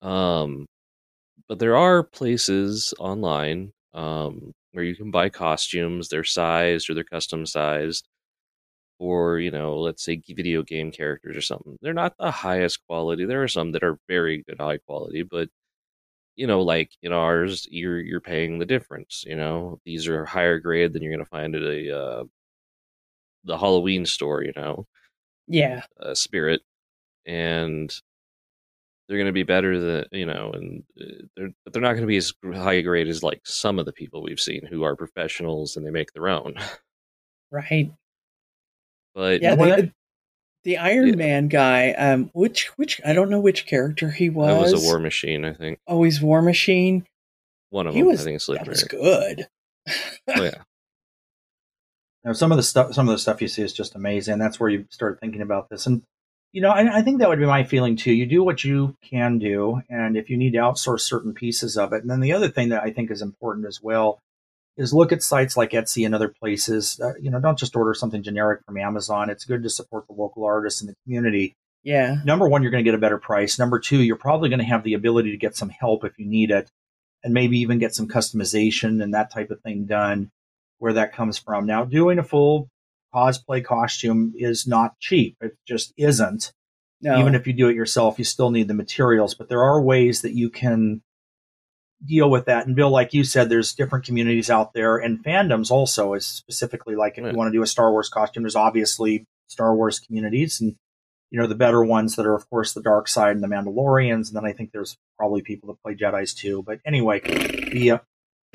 Um, 0.00 0.66
but 1.48 1.58
there 1.58 1.76
are 1.76 2.02
places 2.02 2.94
online 2.98 3.72
um, 3.94 4.52
where 4.78 4.86
you 4.86 4.94
can 4.96 5.10
buy 5.10 5.28
costumes. 5.28 6.08
They're 6.08 6.24
sized 6.24 6.88
or 6.88 6.94
they're 6.94 7.04
custom 7.04 7.44
sized 7.46 8.06
or, 9.00 9.38
you 9.40 9.50
know 9.50 9.78
let's 9.80 10.04
say 10.04 10.22
video 10.28 10.62
game 10.62 10.90
characters 10.92 11.36
or 11.36 11.40
something. 11.40 11.78
They're 11.82 11.92
not 11.94 12.14
the 12.18 12.30
highest 12.30 12.86
quality. 12.86 13.24
There 13.26 13.42
are 13.42 13.48
some 13.48 13.72
that 13.72 13.82
are 13.84 13.98
very 14.08 14.44
good 14.44 14.58
high 14.60 14.78
quality 14.78 15.22
but 15.24 15.48
you 16.36 16.46
know 16.46 16.62
like 16.62 16.92
in 17.02 17.12
ours 17.12 17.66
you're 17.70 18.00
you're 18.00 18.20
paying 18.20 18.58
the 18.58 18.66
difference 18.66 19.24
you 19.26 19.36
know? 19.36 19.80
These 19.84 20.08
are 20.08 20.24
higher 20.24 20.58
grade 20.60 20.92
than 20.92 21.02
you're 21.02 21.12
going 21.12 21.24
to 21.24 21.30
find 21.30 21.54
at 21.56 21.62
a 21.62 21.98
uh, 21.98 22.24
the 23.44 23.58
halloween 23.58 24.06
store 24.06 24.42
you 24.44 24.52
know? 24.56 24.86
Yeah. 25.48 25.82
Uh, 26.00 26.14
spirit. 26.14 26.62
And 27.26 27.94
they're 29.08 29.16
going 29.18 29.26
to 29.26 29.32
be 29.32 29.42
better 29.42 29.78
than 29.80 30.04
you 30.12 30.26
know 30.26 30.50
and 30.52 30.82
uh, 31.00 31.04
they're 31.36 31.50
but 31.64 31.72
they're 31.72 31.82
not 31.82 31.92
going 31.92 32.02
to 32.02 32.06
be 32.06 32.16
as 32.18 32.32
high 32.54 32.80
grade 32.82 33.08
as 33.08 33.22
like 33.22 33.40
some 33.44 33.78
of 33.78 33.86
the 33.86 33.92
people 33.92 34.22
we've 34.22 34.40
seen 34.40 34.64
who 34.66 34.82
are 34.84 34.94
professionals 34.96 35.76
and 35.76 35.86
they 35.86 35.90
make 35.90 36.12
their 36.12 36.28
own 36.28 36.54
right 37.50 37.90
but 39.14 39.40
yeah, 39.42 39.54
the, 39.56 39.92
the 40.64 40.76
Iron 40.78 41.08
Yeah. 41.08 41.14
Man 41.16 41.48
guy. 41.48 41.92
Um, 41.92 42.30
which 42.34 42.66
which 42.76 43.00
I 43.04 43.12
don't 43.14 43.30
know 43.30 43.40
which 43.40 43.66
character 43.66 44.10
he 44.10 44.28
was. 44.30 44.48
that 44.70 44.72
was 44.76 44.84
a 44.84 44.86
war 44.86 44.98
machine 45.00 45.44
i 45.44 45.52
think 45.52 45.78
Oh, 45.86 46.02
he's 46.02 46.20
War 46.20 46.42
Machine. 46.42 47.06
one 47.70 47.86
of 47.86 47.94
He 47.94 48.00
them 48.00 48.08
was 48.08 48.20
i 48.20 48.24
think 48.24 48.36
it's 48.36 48.46
that 48.46 48.66
was 48.68 48.84
good. 48.84 49.48
oh 49.88 49.92
yeah 50.44 50.62
Now, 52.24 52.32
some 52.34 52.50
of 52.52 52.56
the 52.58 52.62
stuff, 52.62 52.92
some 52.94 53.08
of 53.08 53.12
the 53.14 53.18
stuff 53.18 53.40
you 53.40 53.48
see 53.48 53.62
is 53.62 53.72
just 53.72 53.94
amazing. 53.94 54.38
That's 54.38 54.60
where 54.60 54.68
you 54.68 54.84
start 54.90 55.18
thinking 55.20 55.40
about 55.40 55.70
this, 55.70 55.86
and 55.86 56.02
you 56.52 56.62
know, 56.62 56.70
I, 56.70 56.98
I 56.98 57.02
think 57.02 57.18
that 57.18 57.28
would 57.28 57.38
be 57.38 57.46
my 57.46 57.64
feeling 57.64 57.96
too. 57.96 58.12
You 58.12 58.26
do 58.26 58.42
what 58.42 58.64
you 58.64 58.96
can 59.02 59.38
do, 59.38 59.82
and 59.88 60.16
if 60.16 60.30
you 60.30 60.36
need 60.36 60.52
to 60.52 60.58
outsource 60.58 61.00
certain 61.00 61.34
pieces 61.34 61.76
of 61.76 61.92
it, 61.92 62.02
and 62.02 62.10
then 62.10 62.20
the 62.20 62.32
other 62.32 62.48
thing 62.48 62.70
that 62.70 62.82
I 62.82 62.90
think 62.90 63.10
is 63.10 63.22
important 63.22 63.66
as 63.66 63.82
well 63.82 64.18
is 64.76 64.94
look 64.94 65.12
at 65.12 65.22
sites 65.22 65.56
like 65.56 65.72
Etsy 65.72 66.06
and 66.06 66.14
other 66.14 66.28
places. 66.28 67.00
Uh, 67.02 67.12
you 67.20 67.30
know, 67.30 67.40
don't 67.40 67.58
just 67.58 67.76
order 67.76 67.92
something 67.92 68.22
generic 68.22 68.60
from 68.64 68.78
Amazon. 68.78 69.28
It's 69.28 69.44
good 69.44 69.62
to 69.64 69.70
support 69.70 70.06
the 70.06 70.14
local 70.14 70.44
artists 70.44 70.80
and 70.80 70.88
the 70.88 70.94
community. 71.04 71.54
yeah, 71.82 72.16
Number 72.24 72.48
one, 72.48 72.62
you're 72.62 72.70
going 72.70 72.84
to 72.84 72.88
get 72.88 72.94
a 72.94 72.98
better 72.98 73.18
price. 73.18 73.58
Number 73.58 73.80
two, 73.80 74.02
you're 74.02 74.16
probably 74.16 74.48
going 74.48 74.60
to 74.60 74.64
have 74.64 74.84
the 74.84 74.94
ability 74.94 75.32
to 75.32 75.36
get 75.36 75.56
some 75.56 75.68
help 75.68 76.04
if 76.04 76.16
you 76.18 76.26
need 76.26 76.50
it, 76.50 76.70
and 77.24 77.34
maybe 77.34 77.58
even 77.58 77.78
get 77.78 77.94
some 77.94 78.08
customization 78.08 79.02
and 79.02 79.12
that 79.14 79.32
type 79.32 79.50
of 79.50 79.60
thing 79.60 79.84
done 79.84 80.30
where 80.78 80.92
that 80.92 81.12
comes 81.12 81.38
from. 81.38 81.66
Now, 81.66 81.84
doing 81.84 82.20
a 82.20 82.24
full 82.24 82.68
cosplay 83.14 83.64
costume 83.64 84.32
is 84.36 84.66
not 84.66 84.98
cheap. 85.00 85.36
It 85.40 85.56
just 85.66 85.92
isn't. 85.96 86.52
no, 87.00 87.18
Even 87.18 87.34
if 87.34 87.46
you 87.46 87.52
do 87.52 87.68
it 87.68 87.76
yourself, 87.76 88.18
you 88.18 88.24
still 88.24 88.50
need 88.50 88.68
the 88.68 88.74
materials, 88.74 89.34
but 89.34 89.48
there 89.48 89.62
are 89.62 89.80
ways 89.80 90.22
that 90.22 90.32
you 90.34 90.50
can 90.50 91.02
deal 92.04 92.30
with 92.30 92.44
that. 92.46 92.66
And 92.66 92.76
Bill, 92.76 92.90
like 92.90 93.12
you 93.12 93.24
said, 93.24 93.48
there's 93.48 93.74
different 93.74 94.04
communities 94.04 94.50
out 94.50 94.72
there 94.72 94.98
and 94.98 95.22
fandoms 95.24 95.70
also 95.70 96.14
is 96.14 96.26
specifically 96.26 96.94
like 96.94 97.18
if 97.18 97.24
Yeah. 97.24 97.30
you 97.32 97.36
want 97.36 97.48
to 97.52 97.58
do 97.58 97.62
a 97.62 97.66
Star 97.66 97.90
Wars 97.90 98.08
costume, 98.08 98.44
there's 98.44 98.54
obviously 98.56 99.24
Star 99.48 99.74
Wars 99.74 99.98
communities 99.98 100.60
and 100.60 100.76
you 101.30 101.38
know 101.40 101.46
the 101.46 101.54
better 101.54 101.84
ones 101.84 102.16
that 102.16 102.24
are 102.24 102.34
of 102.34 102.48
course 102.48 102.72
the 102.72 102.80
dark 102.82 103.06
side 103.08 103.32
and 103.34 103.42
the 103.42 103.48
Mandalorians, 103.48 104.28
and 104.28 104.36
then 104.36 104.44
I 104.46 104.52
think 104.52 104.70
there's 104.72 104.96
probably 105.18 105.42
people 105.42 105.66
that 105.68 105.82
play 105.82 105.94
Jedi's 105.94 106.32
too. 106.34 106.62
But 106.62 106.78
anyway, 106.86 107.20
the 107.20 107.90
uh, 107.90 107.98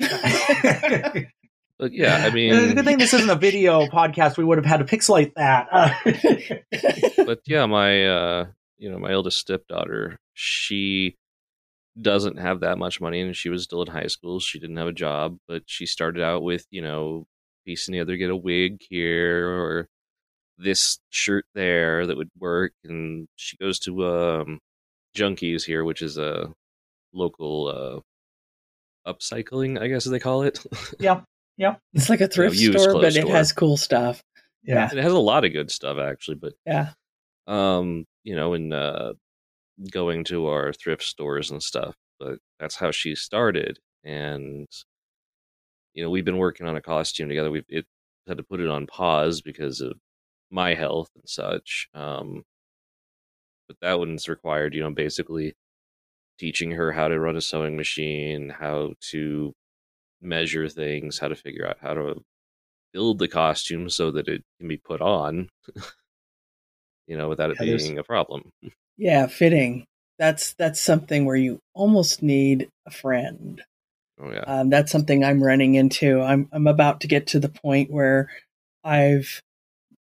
but 1.78 1.92
yeah 1.92 2.24
i 2.24 2.36
it's 2.36 2.72
a 2.72 2.74
good 2.74 2.84
thing 2.84 2.98
this 2.98 3.14
isn't 3.14 3.30
a 3.30 3.34
video 3.34 3.86
podcast. 3.94 4.36
We 4.36 4.44
would 4.44 4.58
have 4.58 4.66
had 4.66 4.78
to 4.78 4.84
pixelate 4.84 5.34
that. 5.34 5.68
Uh, 5.70 7.24
but 7.24 7.40
yeah, 7.46 7.66
my 7.66 8.06
uh, 8.06 8.46
you 8.78 8.90
know, 8.90 8.98
my 8.98 9.12
eldest 9.12 9.38
stepdaughter, 9.38 10.18
she 10.34 11.16
doesn't 12.00 12.38
have 12.38 12.60
that 12.60 12.78
much 12.78 13.00
money, 13.00 13.20
and 13.20 13.36
she 13.36 13.48
was 13.48 13.64
still 13.64 13.82
in 13.82 13.88
high 13.88 14.06
school. 14.08 14.40
She 14.40 14.58
didn't 14.58 14.76
have 14.76 14.88
a 14.88 14.92
job, 14.92 15.38
but 15.46 15.62
she 15.66 15.86
started 15.86 16.22
out 16.22 16.42
with 16.42 16.66
you 16.70 16.82
know 16.82 17.26
piecing 17.64 17.92
together, 17.92 18.16
get 18.16 18.30
a 18.30 18.36
wig 18.36 18.80
here 18.88 19.48
or 19.48 19.88
this 20.58 20.98
shirt 21.10 21.46
there 21.54 22.06
that 22.06 22.16
would 22.16 22.30
work, 22.38 22.72
and 22.84 23.28
she 23.36 23.56
goes 23.56 23.78
to 23.80 24.06
um, 24.06 24.60
Junkies 25.16 25.64
here, 25.64 25.84
which 25.84 26.02
is 26.02 26.18
a 26.18 26.52
local 27.12 28.04
uh, 29.06 29.10
upcycling, 29.10 29.80
I 29.80 29.88
guess 29.88 30.04
they 30.04 30.18
call 30.18 30.42
it. 30.42 30.64
yeah, 30.98 31.22
yeah, 31.56 31.76
it's 31.92 32.10
like 32.10 32.20
a 32.20 32.28
thrift 32.28 32.56
used 32.56 32.78
store, 32.78 32.92
clothes 32.92 33.14
but 33.14 33.24
it 33.24 33.28
has 33.28 33.52
cool 33.52 33.76
stuff. 33.76 34.22
yeah. 34.62 34.88
it 34.92 35.02
has 35.02 35.12
a 35.12 35.18
lot 35.18 35.44
of 35.44 35.52
good 35.52 35.70
stuff 35.70 35.98
actually, 35.98 36.36
but 36.36 36.54
Yeah, 36.66 36.90
um, 37.46 38.06
you 38.22 38.34
know, 38.34 38.54
in 38.54 38.72
uh, 38.72 39.12
going 39.90 40.24
to 40.24 40.46
our 40.46 40.72
thrift 40.72 41.02
stores 41.02 41.50
and 41.50 41.62
stuff. 41.62 41.94
But 42.18 42.38
that's 42.60 42.76
how 42.76 42.90
she 42.90 43.14
started, 43.14 43.78
and 44.04 44.68
you 45.94 46.02
know, 46.02 46.10
we've 46.10 46.24
been 46.24 46.38
working 46.38 46.66
on 46.66 46.76
a 46.76 46.80
costume 46.80 47.28
together. 47.28 47.50
We've 47.50 47.64
it 47.68 47.86
had 48.26 48.38
to 48.38 48.44
put 48.44 48.60
it 48.60 48.68
on 48.68 48.86
pause 48.86 49.40
because 49.40 49.80
of 49.80 49.94
my 50.50 50.74
health 50.74 51.10
and 51.14 51.28
such. 51.28 51.88
Um, 51.94 52.44
but 53.68 53.76
that 53.80 53.98
one's 53.98 54.28
required, 54.28 54.74
you 54.74 54.82
know, 54.82 54.90
basically 54.90 55.54
teaching 56.38 56.72
her 56.72 56.92
how 56.92 57.08
to 57.08 57.18
run 57.18 57.36
a 57.36 57.40
sewing 57.40 57.76
machine, 57.76 58.50
how 58.50 58.94
to 59.10 59.54
measure 60.24 60.68
things, 60.68 61.18
how 61.18 61.28
to 61.28 61.36
figure 61.36 61.66
out 61.66 61.78
how 61.80 61.94
to 61.94 62.22
build 62.92 63.18
the 63.18 63.28
costume 63.28 63.90
so 63.90 64.10
that 64.12 64.28
it 64.28 64.42
can 64.58 64.68
be 64.68 64.76
put 64.78 65.00
on, 65.00 65.48
you 67.06 67.16
know, 67.16 67.28
without 67.28 67.50
it 67.50 67.58
Yeah, 67.60 67.76
being 67.76 67.98
a 67.98 68.04
problem. 68.04 68.50
yeah, 68.96 69.26
fitting. 69.26 69.86
That's 70.18 70.54
that's 70.54 70.80
something 70.80 71.24
where 71.24 71.36
you 71.36 71.58
almost 71.74 72.22
need 72.22 72.68
a 72.86 72.90
friend. 72.90 73.62
Oh 74.18 74.30
yeah. 74.30 74.44
Um, 74.46 74.70
that's 74.70 74.92
something 74.92 75.24
I'm 75.24 75.42
running 75.42 75.74
into. 75.74 76.20
I'm 76.22 76.48
I'm 76.52 76.66
about 76.66 77.00
to 77.02 77.08
get 77.08 77.26
to 77.28 77.40
the 77.40 77.48
point 77.48 77.90
where 77.90 78.30
I've 78.84 79.40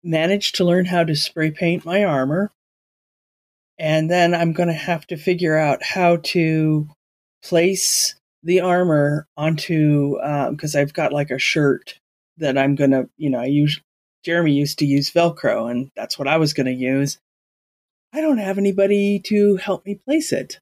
managed 0.04 0.56
to 0.56 0.66
learn 0.66 0.86
how 0.86 1.04
to 1.04 1.16
spray 1.16 1.52
paint 1.52 1.86
my 1.86 2.04
armor, 2.04 2.52
and 3.80 4.10
then 4.10 4.34
I'm 4.34 4.54
going 4.54 4.70
to 4.70 4.74
have 4.74 5.06
to 5.08 5.18
figure 5.18 5.58
out 5.58 5.84
how 5.84 6.18
to 6.18 6.90
place 7.44 8.16
the 8.44 8.60
armor 8.62 9.28
onto 9.38 10.16
because 10.52 10.76
I've 10.76 10.94
got 10.94 11.14
like 11.14 11.32
a 11.32 11.40
shirt 11.40 12.00
that 12.38 12.58
I'm 12.58 12.76
going 12.76 12.92
to 12.92 13.10
you 13.18 13.30
know 13.30 13.40
I 13.40 13.46
use. 13.46 13.82
Jeremy 14.24 14.54
used 14.54 14.80
to 14.80 14.86
use 14.86 15.12
Velcro, 15.12 15.70
and 15.70 15.92
that's 15.98 16.18
what 16.18 16.30
I 16.30 16.38
was 16.38 16.54
going 16.54 16.68
to 16.68 16.74
use. 16.74 17.18
I 18.14 18.22
don't 18.22 18.38
have 18.38 18.58
anybody 18.58 19.20
to 19.26 19.58
help 19.58 19.86
me 19.86 19.96
place 19.96 20.32
it. 20.32 20.60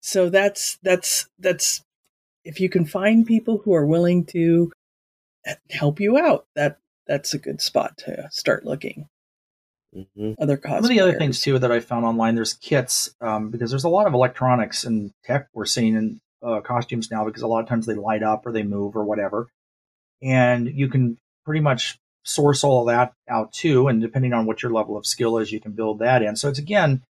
So 0.00 0.28
that's 0.28 0.78
that's 0.82 1.26
that's 1.38 1.82
if 2.44 2.60
you 2.60 2.68
can 2.68 2.84
find 2.84 3.26
people 3.26 3.58
who 3.58 3.74
are 3.74 3.86
willing 3.86 4.26
to 4.26 4.70
help 5.70 5.98
you 5.98 6.18
out, 6.18 6.46
that 6.54 6.78
that's 7.06 7.34
a 7.34 7.38
good 7.38 7.60
spot 7.60 7.96
to 7.98 8.28
start 8.30 8.64
looking. 8.64 9.08
hmm 9.92 10.32
Other 10.38 10.56
cosplayers. 10.56 10.74
Some 10.76 10.84
of 10.84 10.90
the 10.90 11.00
other 11.00 11.18
things 11.18 11.40
too 11.40 11.58
that 11.58 11.72
I 11.72 11.80
found 11.80 12.04
online, 12.04 12.34
there's 12.34 12.54
kits 12.54 13.14
um, 13.20 13.50
because 13.50 13.70
there's 13.70 13.84
a 13.84 13.88
lot 13.88 14.06
of 14.06 14.14
electronics 14.14 14.84
and 14.84 15.10
tech 15.24 15.48
we're 15.54 15.64
seeing 15.64 15.94
in 15.96 16.20
uh, 16.44 16.60
costumes 16.60 17.10
now 17.10 17.24
because 17.24 17.42
a 17.42 17.46
lot 17.46 17.62
of 17.62 17.68
times 17.68 17.86
they 17.86 17.94
light 17.94 18.22
up 18.22 18.46
or 18.46 18.52
they 18.52 18.62
move 18.62 18.96
or 18.96 19.04
whatever, 19.04 19.48
and 20.22 20.68
you 20.68 20.88
can 20.88 21.18
pretty 21.44 21.60
much 21.60 21.98
source 22.24 22.64
all 22.64 22.86
that 22.86 23.12
out 23.28 23.52
too. 23.52 23.88
And 23.88 24.00
depending 24.00 24.32
on 24.32 24.46
what 24.46 24.62
your 24.62 24.72
level 24.72 24.96
of 24.96 25.06
skill 25.06 25.38
is, 25.38 25.52
you 25.52 25.60
can 25.60 25.72
build 25.72 25.98
that 26.00 26.22
in. 26.22 26.36
So 26.36 26.48
it's 26.48 26.58
again, 26.58 27.02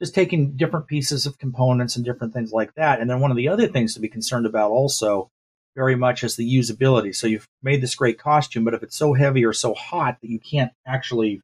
just 0.00 0.14
taking 0.14 0.56
different 0.56 0.86
pieces 0.86 1.26
of 1.26 1.38
components 1.38 1.96
and 1.96 2.04
different 2.04 2.34
things 2.34 2.52
like 2.52 2.74
that. 2.74 3.00
And 3.00 3.08
then 3.08 3.20
one 3.20 3.30
of 3.30 3.36
the 3.36 3.48
other 3.48 3.66
things 3.68 3.94
to 3.94 4.00
be 4.00 4.08
concerned 4.08 4.46
about 4.46 4.70
also 4.70 5.30
very 5.74 5.94
much 5.94 6.24
is 6.24 6.36
the 6.36 6.56
usability. 6.56 7.14
So 7.14 7.26
you've 7.26 7.48
made 7.62 7.82
this 7.82 7.94
great 7.94 8.18
costume, 8.18 8.64
but 8.64 8.74
if 8.74 8.82
it's 8.82 8.96
so 8.96 9.12
heavy 9.12 9.44
or 9.44 9.52
so 9.52 9.74
hot 9.74 10.18
that 10.20 10.30
you 10.30 10.40
can't 10.40 10.72
actually 10.86 11.40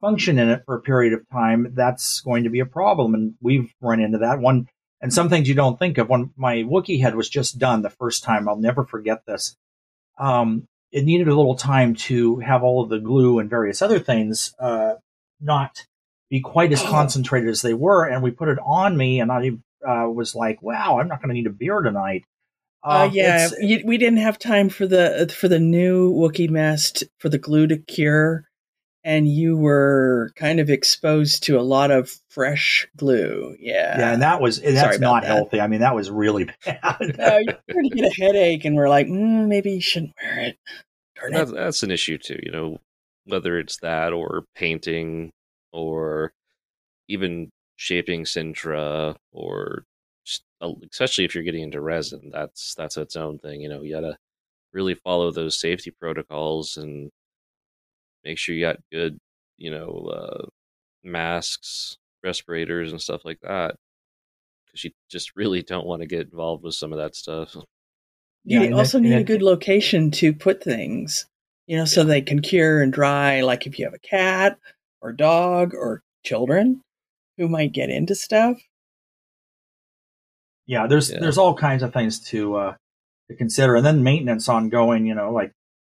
function 0.00 0.38
in 0.38 0.48
it 0.48 0.62
for 0.64 0.76
a 0.76 0.80
period 0.80 1.12
of 1.12 1.28
time, 1.30 1.72
that's 1.74 2.20
going 2.20 2.44
to 2.44 2.50
be 2.50 2.60
a 2.60 2.66
problem. 2.66 3.14
And 3.14 3.34
we've 3.40 3.72
run 3.80 4.00
into 4.00 4.18
that 4.18 4.38
one. 4.38 4.68
And 5.00 5.12
some 5.12 5.28
things 5.28 5.48
you 5.48 5.54
don't 5.54 5.78
think 5.78 5.98
of. 5.98 6.08
When 6.08 6.30
my 6.36 6.56
Wookiee 6.56 7.00
head 7.00 7.14
was 7.14 7.28
just 7.28 7.58
done 7.58 7.82
the 7.82 7.90
first 7.90 8.22
time, 8.22 8.48
I'll 8.48 8.56
never 8.56 8.84
forget 8.84 9.24
this. 9.26 9.56
Um, 10.18 10.66
it 10.92 11.04
needed 11.04 11.28
a 11.28 11.34
little 11.34 11.54
time 11.54 11.94
to 11.94 12.40
have 12.40 12.62
all 12.62 12.82
of 12.82 12.90
the 12.90 12.98
glue 12.98 13.38
and 13.38 13.48
various 13.48 13.80
other 13.80 13.98
things 13.98 14.52
uh, 14.58 14.94
not 15.40 15.86
be 16.28 16.40
quite 16.40 16.72
as 16.72 16.82
concentrated 16.82 17.48
as 17.48 17.62
they 17.62 17.74
were. 17.74 18.04
And 18.04 18.22
we 18.22 18.30
put 18.30 18.48
it 18.48 18.58
on 18.64 18.96
me, 18.96 19.20
and 19.20 19.32
I 19.32 19.50
uh, 19.86 20.08
was 20.08 20.34
like, 20.34 20.62
"Wow, 20.62 20.98
I'm 20.98 21.08
not 21.08 21.22
going 21.22 21.28
to 21.28 21.34
need 21.34 21.46
a 21.46 21.50
beer 21.50 21.80
tonight." 21.80 22.24
Uh, 22.84 22.88
uh, 22.88 23.10
yeah, 23.12 23.48
we 23.84 23.98
didn't 23.98 24.18
have 24.18 24.38
time 24.38 24.68
for 24.68 24.86
the 24.86 25.32
for 25.34 25.48
the 25.48 25.58
new 25.58 26.12
Wookiee 26.12 26.50
mask 26.50 27.00
for 27.18 27.28
the 27.28 27.38
glue 27.38 27.66
to 27.66 27.78
cure 27.78 28.49
and 29.02 29.28
you 29.28 29.56
were 29.56 30.32
kind 30.36 30.60
of 30.60 30.68
exposed 30.68 31.42
to 31.44 31.58
a 31.58 31.62
lot 31.62 31.90
of 31.90 32.10
fresh 32.28 32.86
glue. 32.96 33.56
Yeah. 33.58 33.98
Yeah, 33.98 34.12
and 34.12 34.22
that 34.22 34.40
was 34.40 34.60
that's 34.60 34.98
not 34.98 35.22
that. 35.22 35.28
healthy. 35.28 35.60
I 35.60 35.66
mean, 35.66 35.80
that 35.80 35.94
was 35.94 36.10
really 36.10 36.44
bad. 36.64 36.96
no, 37.00 37.38
you're 37.38 37.58
going 37.72 37.90
to 37.90 37.96
get 37.96 38.12
a 38.12 38.22
headache, 38.22 38.64
and 38.64 38.76
we're 38.76 38.88
like, 38.88 39.06
mm, 39.06 39.46
maybe 39.48 39.72
you 39.72 39.80
shouldn't 39.80 40.12
wear 40.22 40.40
it. 40.40 40.58
That's, 41.30 41.52
that's 41.52 41.82
an 41.82 41.90
issue 41.90 42.18
too. 42.18 42.38
You 42.42 42.50
know, 42.50 42.80
whether 43.24 43.58
it's 43.58 43.78
that 43.78 44.12
or 44.12 44.44
painting 44.54 45.32
or 45.72 46.32
even 47.08 47.50
shaping 47.76 48.24
Sintra 48.24 49.16
or 49.32 49.84
especially 50.90 51.24
if 51.24 51.34
you're 51.34 51.44
getting 51.44 51.62
into 51.62 51.80
resin, 51.80 52.30
that's 52.32 52.74
that's 52.74 52.96
its 52.96 53.16
own 53.16 53.38
thing. 53.38 53.60
You 53.60 53.68
know, 53.68 53.82
you 53.82 53.94
gotta 53.94 54.18
really 54.72 54.94
follow 54.94 55.30
those 55.30 55.58
safety 55.58 55.90
protocols 55.90 56.76
and 56.76 57.10
make 58.24 58.38
sure 58.38 58.54
you 58.54 58.64
got 58.64 58.78
good, 58.92 59.18
you 59.58 59.70
know, 59.70 60.10
uh, 60.12 60.46
masks, 61.02 61.96
respirators, 62.22 62.92
and 62.92 63.00
stuff 63.00 63.24
like 63.24 63.40
that. 63.42 63.76
Because 64.66 64.84
you 64.84 64.90
just 65.10 65.34
really 65.36 65.62
don't 65.62 65.86
want 65.86 66.02
to 66.02 66.06
get 66.06 66.28
involved 66.30 66.62
with 66.62 66.74
some 66.74 66.92
of 66.92 66.98
that 66.98 67.16
stuff. 67.16 67.56
You 68.44 68.62
yeah, 68.62 68.76
also 68.76 68.98
need 68.98 69.14
a 69.14 69.24
good 69.24 69.42
location 69.42 70.10
to 70.12 70.32
put 70.32 70.62
things, 70.62 71.26
you 71.66 71.76
know, 71.76 71.84
so 71.84 72.00
yeah. 72.00 72.06
they 72.06 72.22
can 72.22 72.40
cure 72.40 72.80
and 72.80 72.92
dry. 72.92 73.42
Like 73.42 73.66
if 73.66 73.78
you 73.78 73.84
have 73.84 73.94
a 73.94 73.98
cat 73.98 74.58
or 75.02 75.12
dog 75.12 75.74
or 75.74 76.02
children 76.24 76.82
who 77.36 77.48
might 77.48 77.72
get 77.72 77.90
into 77.90 78.14
stuff. 78.14 78.58
Yeah, 80.66 80.86
there's 80.86 81.10
yeah. 81.10 81.18
there's 81.20 81.38
all 81.38 81.54
kinds 81.54 81.82
of 81.82 81.92
things 81.92 82.20
to 82.28 82.56
uh, 82.56 82.74
to 83.28 83.36
consider, 83.36 83.76
and 83.76 83.84
then 83.84 84.04
maintenance 84.04 84.48
ongoing. 84.48 85.06
You 85.06 85.14
know, 85.14 85.32
like 85.32 85.52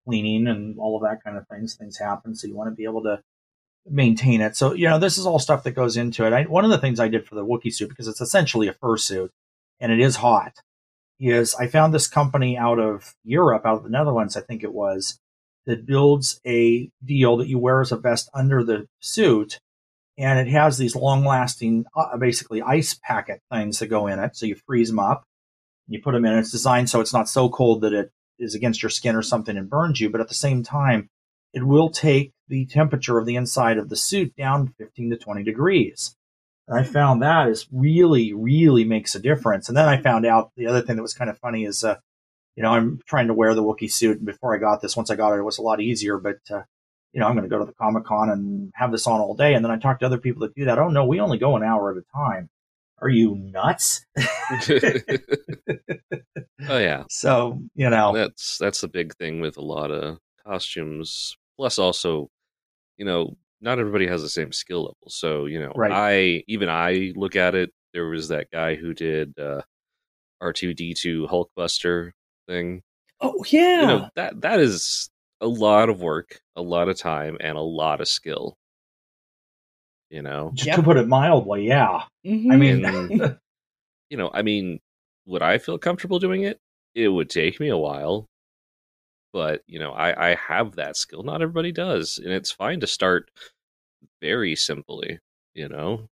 cleaning 0.07 0.47
and 0.47 0.79
all 0.79 0.97
of 0.97 1.03
that 1.03 1.23
kind 1.23 1.37
of 1.37 1.47
things. 1.49 1.75
Things 1.75 1.99
happen, 1.99 2.35
so 2.35 2.47
you 2.47 2.57
want 2.57 2.71
to 2.71 2.77
be 2.77 2.85
able 2.85 3.03
to 3.03 3.23
maintain 3.89 4.41
it. 4.41 4.57
So 4.57 4.73
you 4.75 4.89
know, 4.89 4.99
this 4.99 5.19
is 5.19 5.27
all 5.27 5.39
stuff 5.39 5.65
that 5.65 5.73
goes 5.73 5.97
into 5.97 6.27
it. 6.27 6.33
I, 6.33 6.45
one 6.45 6.65
of 6.65 6.71
the 6.71 6.79
things 6.79 7.01
I 7.01 7.09
did 7.09 7.27
for 7.27 7.35
the 7.35 7.45
Wookiee 7.45 7.75
suit 7.75 7.89
because 7.89 8.09
it's 8.09 8.21
essentially 8.21 8.69
a 8.69 8.75
fursuit 8.75 9.31
and 9.81 9.93
it 9.93 10.01
is 10.01 10.17
hot. 10.17 10.55
Is 11.21 11.55
I 11.55 11.69
found 11.69 11.95
this 11.95 12.09
company 12.09 12.59
out 12.59 12.81
of 12.81 13.15
Europe, 13.23 13.65
out 13.65 13.77
of 13.77 13.83
the 13.85 13.91
Netherlands, 13.91 14.37
I 14.37 14.41
think 14.41 14.65
it 14.65 14.73
was, 14.73 15.21
that 15.67 15.87
builds 15.87 16.41
a 16.45 16.91
deal 17.05 17.37
that 17.37 17.49
you 17.49 17.59
wear 17.61 17.81
as 17.81 17.93
a 17.93 17.97
vest 17.97 18.29
under 18.35 18.65
the 18.65 18.87
suit, 19.01 19.61
and 20.19 20.41
it 20.41 20.51
has 20.51 20.79
these 20.79 20.97
long-lasting, 20.97 21.85
uh, 21.95 22.17
basically 22.17 22.61
ice 22.61 22.99
packet 23.05 23.41
things 23.53 23.79
that 23.79 23.87
go 23.87 24.09
in 24.09 24.19
it. 24.19 24.37
So 24.37 24.47
you 24.47 24.57
freeze 24.67 24.89
them 24.89 24.99
up, 24.99 25.23
you 25.87 26.03
put 26.03 26.13
them 26.13 26.25
in. 26.25 26.39
It's 26.39 26.51
designed 26.51 26.91
so 26.91 27.01
it's 27.01 27.13
not 27.13 27.29
so 27.29 27.49
cold 27.49 27.83
that 27.83 27.93
it 27.93 28.11
is 28.43 28.55
against 28.55 28.83
your 28.83 28.91
skin 28.91 29.17
or 29.17 29.23
something 29.23 29.57
and 29.57 29.71
burns 29.71 30.01
you, 30.01 30.11
but 30.11 30.21
at 30.21 30.29
the 30.29 30.35
same 30.35 30.63
time, 30.63 31.09
it 31.53 31.65
will 31.65 31.91
take 31.91 32.33
the 32.49 32.67
temperature 32.67 33.19
of 33.19 33.27
the 33.27 33.37
inside 33.37 33.79
of 33.79 33.89
the 33.89 33.97
suit 33.97 34.35
down 34.37 34.75
15 34.79 35.11
to 35.11 35.17
20 35.17 35.43
degrees. 35.43 36.17
And 36.69 36.79
I 36.79 36.85
found 36.85 37.23
that 37.23 37.49
is 37.49 37.67
really, 37.73 38.33
really 38.33 38.85
makes 38.85 39.15
a 39.15 39.21
difference. 39.21 39.69
And 39.69 39.77
then 39.77 39.89
I 39.89 40.01
found 40.01 40.25
out 40.25 40.53
the 40.57 40.67
other 40.67 40.83
thing 40.83 40.97
that 40.97 41.03
was 41.03 41.15
kind 41.15 41.31
of 41.31 41.39
funny 41.39 41.65
is, 41.65 41.83
uh, 41.83 41.97
you 42.57 42.63
know, 42.63 42.71
I'm 42.71 43.01
trying 43.07 43.29
to 43.29 43.35
wear 43.35 43.55
the 43.55 43.63
Wookiee 43.63 43.91
suit. 43.91 44.19
And 44.19 44.27
before 44.27 44.55
I 44.55 44.59
got 44.59 44.81
this, 44.81 44.97
once 44.97 45.11
I 45.11 45.17
got 45.17 45.35
it, 45.35 45.39
it 45.39 45.45
was 45.45 45.59
a 45.59 45.63
lot 45.63 45.81
easier. 45.81 46.19
But, 46.19 46.39
uh, 46.51 46.63
you 47.13 47.21
know, 47.21 47.27
I'm 47.27 47.35
going 47.35 47.49
to 47.49 47.51
go 47.51 47.59
to 47.59 47.65
the 47.65 47.75
Comic 47.75 48.05
Con 48.05 48.31
and 48.31 48.73
have 48.75 48.93
this 48.93 49.07
on 49.07 49.21
all 49.21 49.35
day. 49.35 49.55
And 49.55 49.65
then 49.65 49.73
I 49.73 49.79
talked 49.79 50.01
to 50.01 50.07
other 50.07 50.19
people 50.19 50.41
that 50.43 50.55
do 50.55 50.67
that. 50.67 50.79
Oh, 50.79 50.89
no, 50.89 51.05
we 51.05 51.21
only 51.21 51.39
go 51.39 51.57
an 51.57 51.63
hour 51.63 51.91
at 51.91 51.99
a 51.99 52.05
time. 52.17 52.49
Are 53.03 53.09
you 53.09 53.35
nuts? 53.35 54.07
oh 56.69 56.79
yeah. 56.79 57.03
So 57.11 57.61
you 57.75 57.91
know 57.91 58.15
that's 58.15 58.59
that's 58.59 58.81
the 58.81 58.89
big 58.89 59.17
thing 59.17 59.41
with 59.41 59.57
a 59.57 59.63
lot 59.63 59.91
of 59.91 60.19
costumes. 60.47 61.37
Plus, 61.57 61.79
also, 61.79 62.31
you 62.97 63.05
know, 63.05 63.37
not 63.61 63.81
everybody 63.81 64.07
has 64.07 64.23
the 64.23 64.29
same 64.29 64.53
skill 64.53 64.83
level. 64.83 65.09
So 65.09 65.47
you 65.47 65.61
know, 65.61 65.73
right. 65.75 65.91
I 65.93 66.45
even 66.47 66.69
I 66.69 67.13
look 67.17 67.35
at 67.35 67.57
it. 67.57 67.71
There 67.93 68.07
was 68.07 68.29
that 68.29 68.51
guy 68.53 68.77
who 68.77 68.95
did 68.95 69.37
uh, 69.37 69.63
R 70.41 70.53
two 70.53 70.73
D 70.73 70.95
two 70.95 71.27
Hulkbuster 71.27 72.13
thing. 72.47 72.83
Oh 73.21 73.45
yeah. 73.49 73.81
You 73.81 73.87
know 73.87 74.09
that 74.15 74.41
that 74.43 74.61
is 74.61 75.11
a 75.41 75.49
lot 75.49 75.89
of 75.89 76.01
work, 76.01 76.41
a 76.55 76.63
lot 76.63 76.89
of 76.89 76.97
time, 76.97 77.37
and 77.41 77.59
a 77.59 77.63
lot 77.63 78.01
of 78.01 78.07
skill. 78.07 78.57
You 80.13 80.21
know, 80.21 80.51
just 80.53 80.67
yep. 80.67 80.77
to 80.77 80.83
put 80.83 80.99
it 80.99 81.09
mildly, 81.09 81.67
yeah. 81.67 82.03
Mm-hmm. 82.27 82.53
I 82.53 82.57
mean, 82.57 82.81
you 84.11 84.19
know, 84.19 84.31
I 84.33 84.43
mean, 84.43 84.79
would 85.25 85.41
I 85.41 85.57
feel 85.57 85.79
comfortable 85.79 86.19
doing 86.19 86.43
it? 86.43 86.61
It 86.95 87.09
would 87.09 87.31
take 87.31 87.59
me 87.59 87.71
a 87.71 87.79
while, 87.79 88.27
but 89.33 89.63
you 89.67 89.79
know, 89.79 89.93
I 89.93 90.33
I 90.33 90.35
have 90.35 90.77
that 90.77 90.99
skill. 90.99 91.23
Not 91.23 91.41
everybody 91.41 91.73
does, 91.73 92.21
and 92.23 92.31
it's 92.31 92.51
fine 92.51 92.81
to 92.81 92.87
start 92.87 93.31
very 94.21 94.55
simply. 94.55 95.19
You 95.55 95.71
know, 95.71 96.09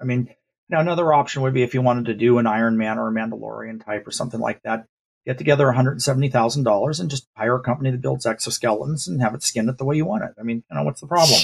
I 0.00 0.04
mean, 0.04 0.34
now 0.70 0.80
another 0.80 1.12
option 1.12 1.42
would 1.42 1.52
be 1.52 1.62
if 1.62 1.74
you 1.74 1.82
wanted 1.82 2.06
to 2.06 2.14
do 2.14 2.38
an 2.38 2.46
Iron 2.46 2.78
Man 2.78 2.98
or 2.98 3.08
a 3.08 3.12
Mandalorian 3.12 3.84
type 3.84 4.06
or 4.06 4.12
something 4.12 4.40
like 4.40 4.62
that. 4.62 4.86
Get 5.26 5.36
together 5.36 5.66
one 5.66 5.74
hundred 5.76 6.00
seventy 6.00 6.30
thousand 6.30 6.64
dollars 6.64 7.00
and 7.00 7.10
just 7.10 7.28
hire 7.36 7.56
a 7.56 7.62
company 7.62 7.90
that 7.90 8.00
builds 8.00 8.24
exoskeletons 8.24 9.08
and 9.08 9.20
have 9.20 9.34
it 9.34 9.42
skinned 9.42 9.68
it 9.68 9.76
the 9.76 9.84
way 9.84 9.96
you 9.96 10.06
want 10.06 10.24
it. 10.24 10.30
I 10.40 10.42
mean, 10.42 10.64
you 10.70 10.74
know, 10.74 10.84
what's 10.84 11.02
the 11.02 11.06
problem? 11.06 11.38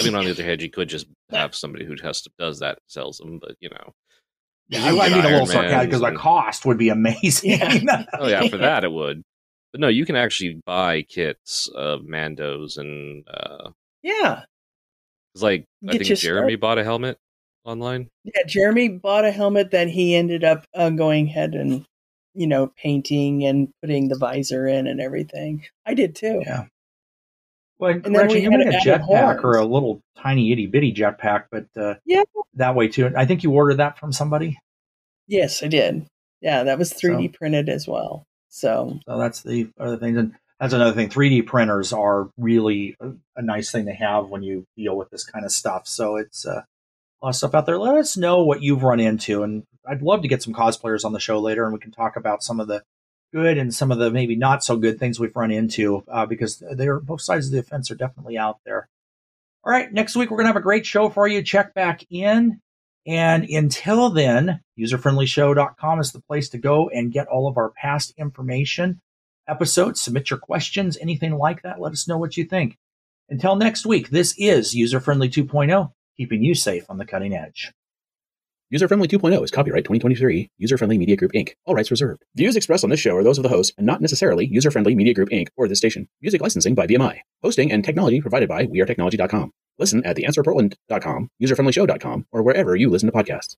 I 0.00 0.04
mean, 0.04 0.14
on 0.14 0.24
the 0.24 0.30
other 0.32 0.44
hand, 0.44 0.62
you 0.62 0.70
could 0.70 0.88
just 0.88 1.06
have 1.30 1.54
somebody 1.54 1.84
who 1.84 1.96
has 2.02 2.22
to, 2.22 2.30
does 2.38 2.60
that 2.60 2.78
sells 2.88 3.18
them, 3.18 3.38
but 3.38 3.56
you 3.60 3.68
know, 3.70 3.92
yeah, 4.68 4.84
I, 4.84 5.06
I 5.06 5.08
mean 5.10 5.24
a 5.24 5.28
little 5.28 5.46
sarcastic 5.46 5.90
because 5.90 6.00
the 6.00 6.12
cost 6.12 6.64
would 6.64 6.78
be 6.78 6.88
amazing. 6.88 7.50
Yeah. 7.50 8.04
oh 8.18 8.26
yeah, 8.26 8.48
for 8.48 8.56
that 8.58 8.84
it 8.84 8.92
would. 8.92 9.22
But 9.72 9.80
no, 9.80 9.88
you 9.88 10.06
can 10.06 10.16
actually 10.16 10.60
buy 10.64 11.02
kits 11.02 11.68
of 11.74 12.02
Mandos 12.02 12.78
and 12.78 13.24
uh 13.28 13.70
yeah. 14.02 14.42
It's 15.34 15.42
like 15.42 15.64
Get 15.82 15.94
I 15.94 15.98
think 15.98 16.18
Jeremy 16.18 16.52
start. 16.52 16.60
bought 16.60 16.78
a 16.78 16.84
helmet 16.84 17.18
online. 17.64 18.08
Yeah, 18.24 18.42
Jeremy 18.46 18.88
bought 18.88 19.24
a 19.24 19.32
helmet 19.32 19.70
that 19.72 19.88
he 19.88 20.14
ended 20.14 20.44
up 20.44 20.64
uh, 20.74 20.90
going 20.90 21.26
ahead 21.26 21.54
and 21.54 21.84
you 22.34 22.46
know 22.46 22.72
painting 22.76 23.44
and 23.44 23.68
putting 23.82 24.08
the 24.08 24.18
visor 24.18 24.66
in 24.66 24.86
and 24.86 25.00
everything. 25.00 25.66
I 25.84 25.94
did 25.94 26.14
too. 26.14 26.42
Yeah. 26.46 26.66
Well, 27.84 27.92
and 27.92 28.14
Gretchen, 28.14 28.42
you 28.42 28.50
made 28.50 28.66
a 28.66 28.78
jetpack 28.78 29.44
or 29.44 29.58
a 29.58 29.64
little 29.64 30.00
tiny 30.16 30.52
itty 30.52 30.66
bitty 30.66 30.94
jetpack, 30.94 31.44
but 31.50 31.66
uh, 31.76 31.96
yeah, 32.06 32.22
that 32.54 32.74
way 32.74 32.88
too. 32.88 33.12
I 33.14 33.26
think 33.26 33.42
you 33.42 33.50
ordered 33.52 33.76
that 33.76 33.98
from 33.98 34.10
somebody. 34.10 34.58
Yes, 35.26 35.62
I 35.62 35.68
did. 35.68 36.06
Yeah, 36.40 36.64
that 36.64 36.78
was 36.78 36.94
3D 36.94 37.32
so, 37.32 37.38
printed 37.38 37.68
as 37.68 37.86
well. 37.86 38.24
So, 38.48 38.98
so 39.06 39.18
that's 39.18 39.42
the 39.42 39.68
other 39.78 39.98
thing. 39.98 40.16
And 40.16 40.34
that's 40.58 40.72
another 40.72 40.94
thing. 40.94 41.10
3D 41.10 41.46
printers 41.46 41.92
are 41.92 42.30
really 42.38 42.96
a, 43.00 43.10
a, 43.36 43.42
nice 43.42 43.70
thing 43.70 43.84
to 43.84 43.92
have 43.92 44.28
when 44.28 44.42
you 44.42 44.64
deal 44.78 44.96
with 44.96 45.10
this 45.10 45.24
kind 45.24 45.44
of 45.44 45.52
stuff. 45.52 45.86
So 45.86 46.16
it's 46.16 46.46
uh, 46.46 46.62
a 46.62 47.20
lot 47.22 47.30
of 47.30 47.36
stuff 47.36 47.54
out 47.54 47.66
there. 47.66 47.78
Let 47.78 47.96
us 47.96 48.16
know 48.16 48.44
what 48.44 48.62
you've 48.62 48.82
run 48.82 49.00
into, 49.00 49.42
and 49.42 49.64
I'd 49.86 50.00
love 50.00 50.22
to 50.22 50.28
get 50.28 50.42
some 50.42 50.54
cosplayers 50.54 51.04
on 51.04 51.12
the 51.12 51.20
show 51.20 51.38
later, 51.38 51.64
and 51.64 51.72
we 51.74 51.80
can 51.80 51.92
talk 51.92 52.16
about 52.16 52.42
some 52.42 52.60
of 52.60 52.68
the 52.68 52.82
good 53.34 53.58
and 53.58 53.74
some 53.74 53.90
of 53.90 53.98
the 53.98 54.10
maybe 54.10 54.36
not 54.36 54.62
so 54.62 54.76
good 54.76 54.98
things 54.98 55.18
we've 55.18 55.34
run 55.34 55.50
into 55.50 56.04
uh, 56.08 56.24
because 56.24 56.62
they're 56.76 57.00
both 57.00 57.20
sides 57.20 57.46
of 57.46 57.52
the 57.52 57.62
fence 57.62 57.90
are 57.90 57.96
definitely 57.96 58.38
out 58.38 58.60
there. 58.64 58.88
All 59.64 59.72
right, 59.72 59.92
next 59.92 60.14
week 60.14 60.30
we're 60.30 60.36
going 60.36 60.44
to 60.44 60.52
have 60.52 60.56
a 60.56 60.60
great 60.60 60.86
show 60.86 61.10
for 61.10 61.26
you. 61.26 61.42
Check 61.42 61.74
back 61.74 62.04
in. 62.10 62.60
And 63.06 63.44
until 63.44 64.08
then, 64.10 64.60
userfriendlyshow.com 64.78 66.00
is 66.00 66.12
the 66.12 66.22
place 66.22 66.48
to 66.50 66.58
go 66.58 66.88
and 66.88 67.12
get 67.12 67.26
all 67.26 67.48
of 67.48 67.56
our 67.56 67.70
past 67.70 68.14
information, 68.16 69.00
episodes, 69.48 70.00
submit 70.00 70.30
your 70.30 70.38
questions, 70.38 70.96
anything 71.00 71.34
like 71.36 71.62
that. 71.62 71.80
Let 71.80 71.92
us 71.92 72.06
know 72.06 72.16
what 72.16 72.36
you 72.36 72.44
think. 72.44 72.76
Until 73.28 73.56
next 73.56 73.84
week, 73.84 74.10
this 74.10 74.34
is 74.38 74.74
User 74.74 75.00
Friendly 75.00 75.28
2.0, 75.28 75.90
keeping 76.16 76.42
you 76.42 76.54
safe 76.54 76.84
on 76.88 76.98
the 76.98 77.06
cutting 77.06 77.34
edge. 77.34 77.72
User 78.74 78.88
Friendly 78.88 79.06
2.0 79.06 79.44
is 79.44 79.52
copyright 79.52 79.84
2023, 79.84 80.50
User 80.58 80.76
Friendly 80.76 80.98
Media 80.98 81.14
Group 81.14 81.30
Inc., 81.30 81.50
all 81.64 81.76
rights 81.76 81.92
reserved. 81.92 82.24
Views 82.34 82.56
expressed 82.56 82.82
on 82.82 82.90
this 82.90 82.98
show 82.98 83.16
are 83.16 83.22
those 83.22 83.38
of 83.38 83.44
the 83.44 83.48
host 83.48 83.72
and 83.78 83.86
not 83.86 84.00
necessarily 84.00 84.46
User 84.46 84.68
Friendly 84.68 84.96
Media 84.96 85.14
Group 85.14 85.28
Inc. 85.28 85.46
or 85.56 85.68
this 85.68 85.78
station. 85.78 86.08
Music 86.20 86.40
licensing 86.40 86.74
by 86.74 86.84
BMI. 86.84 87.20
Hosting 87.40 87.70
and 87.70 87.84
technology 87.84 88.20
provided 88.20 88.48
by 88.48 88.66
wearetechnology.com. 88.66 89.52
Listen 89.78 90.04
at 90.04 90.16
theanswerportland.com, 90.16 91.30
userfriendlyshow.com, 91.40 92.26
or 92.32 92.42
wherever 92.42 92.74
you 92.74 92.90
listen 92.90 93.08
to 93.08 93.16
podcasts. 93.16 93.52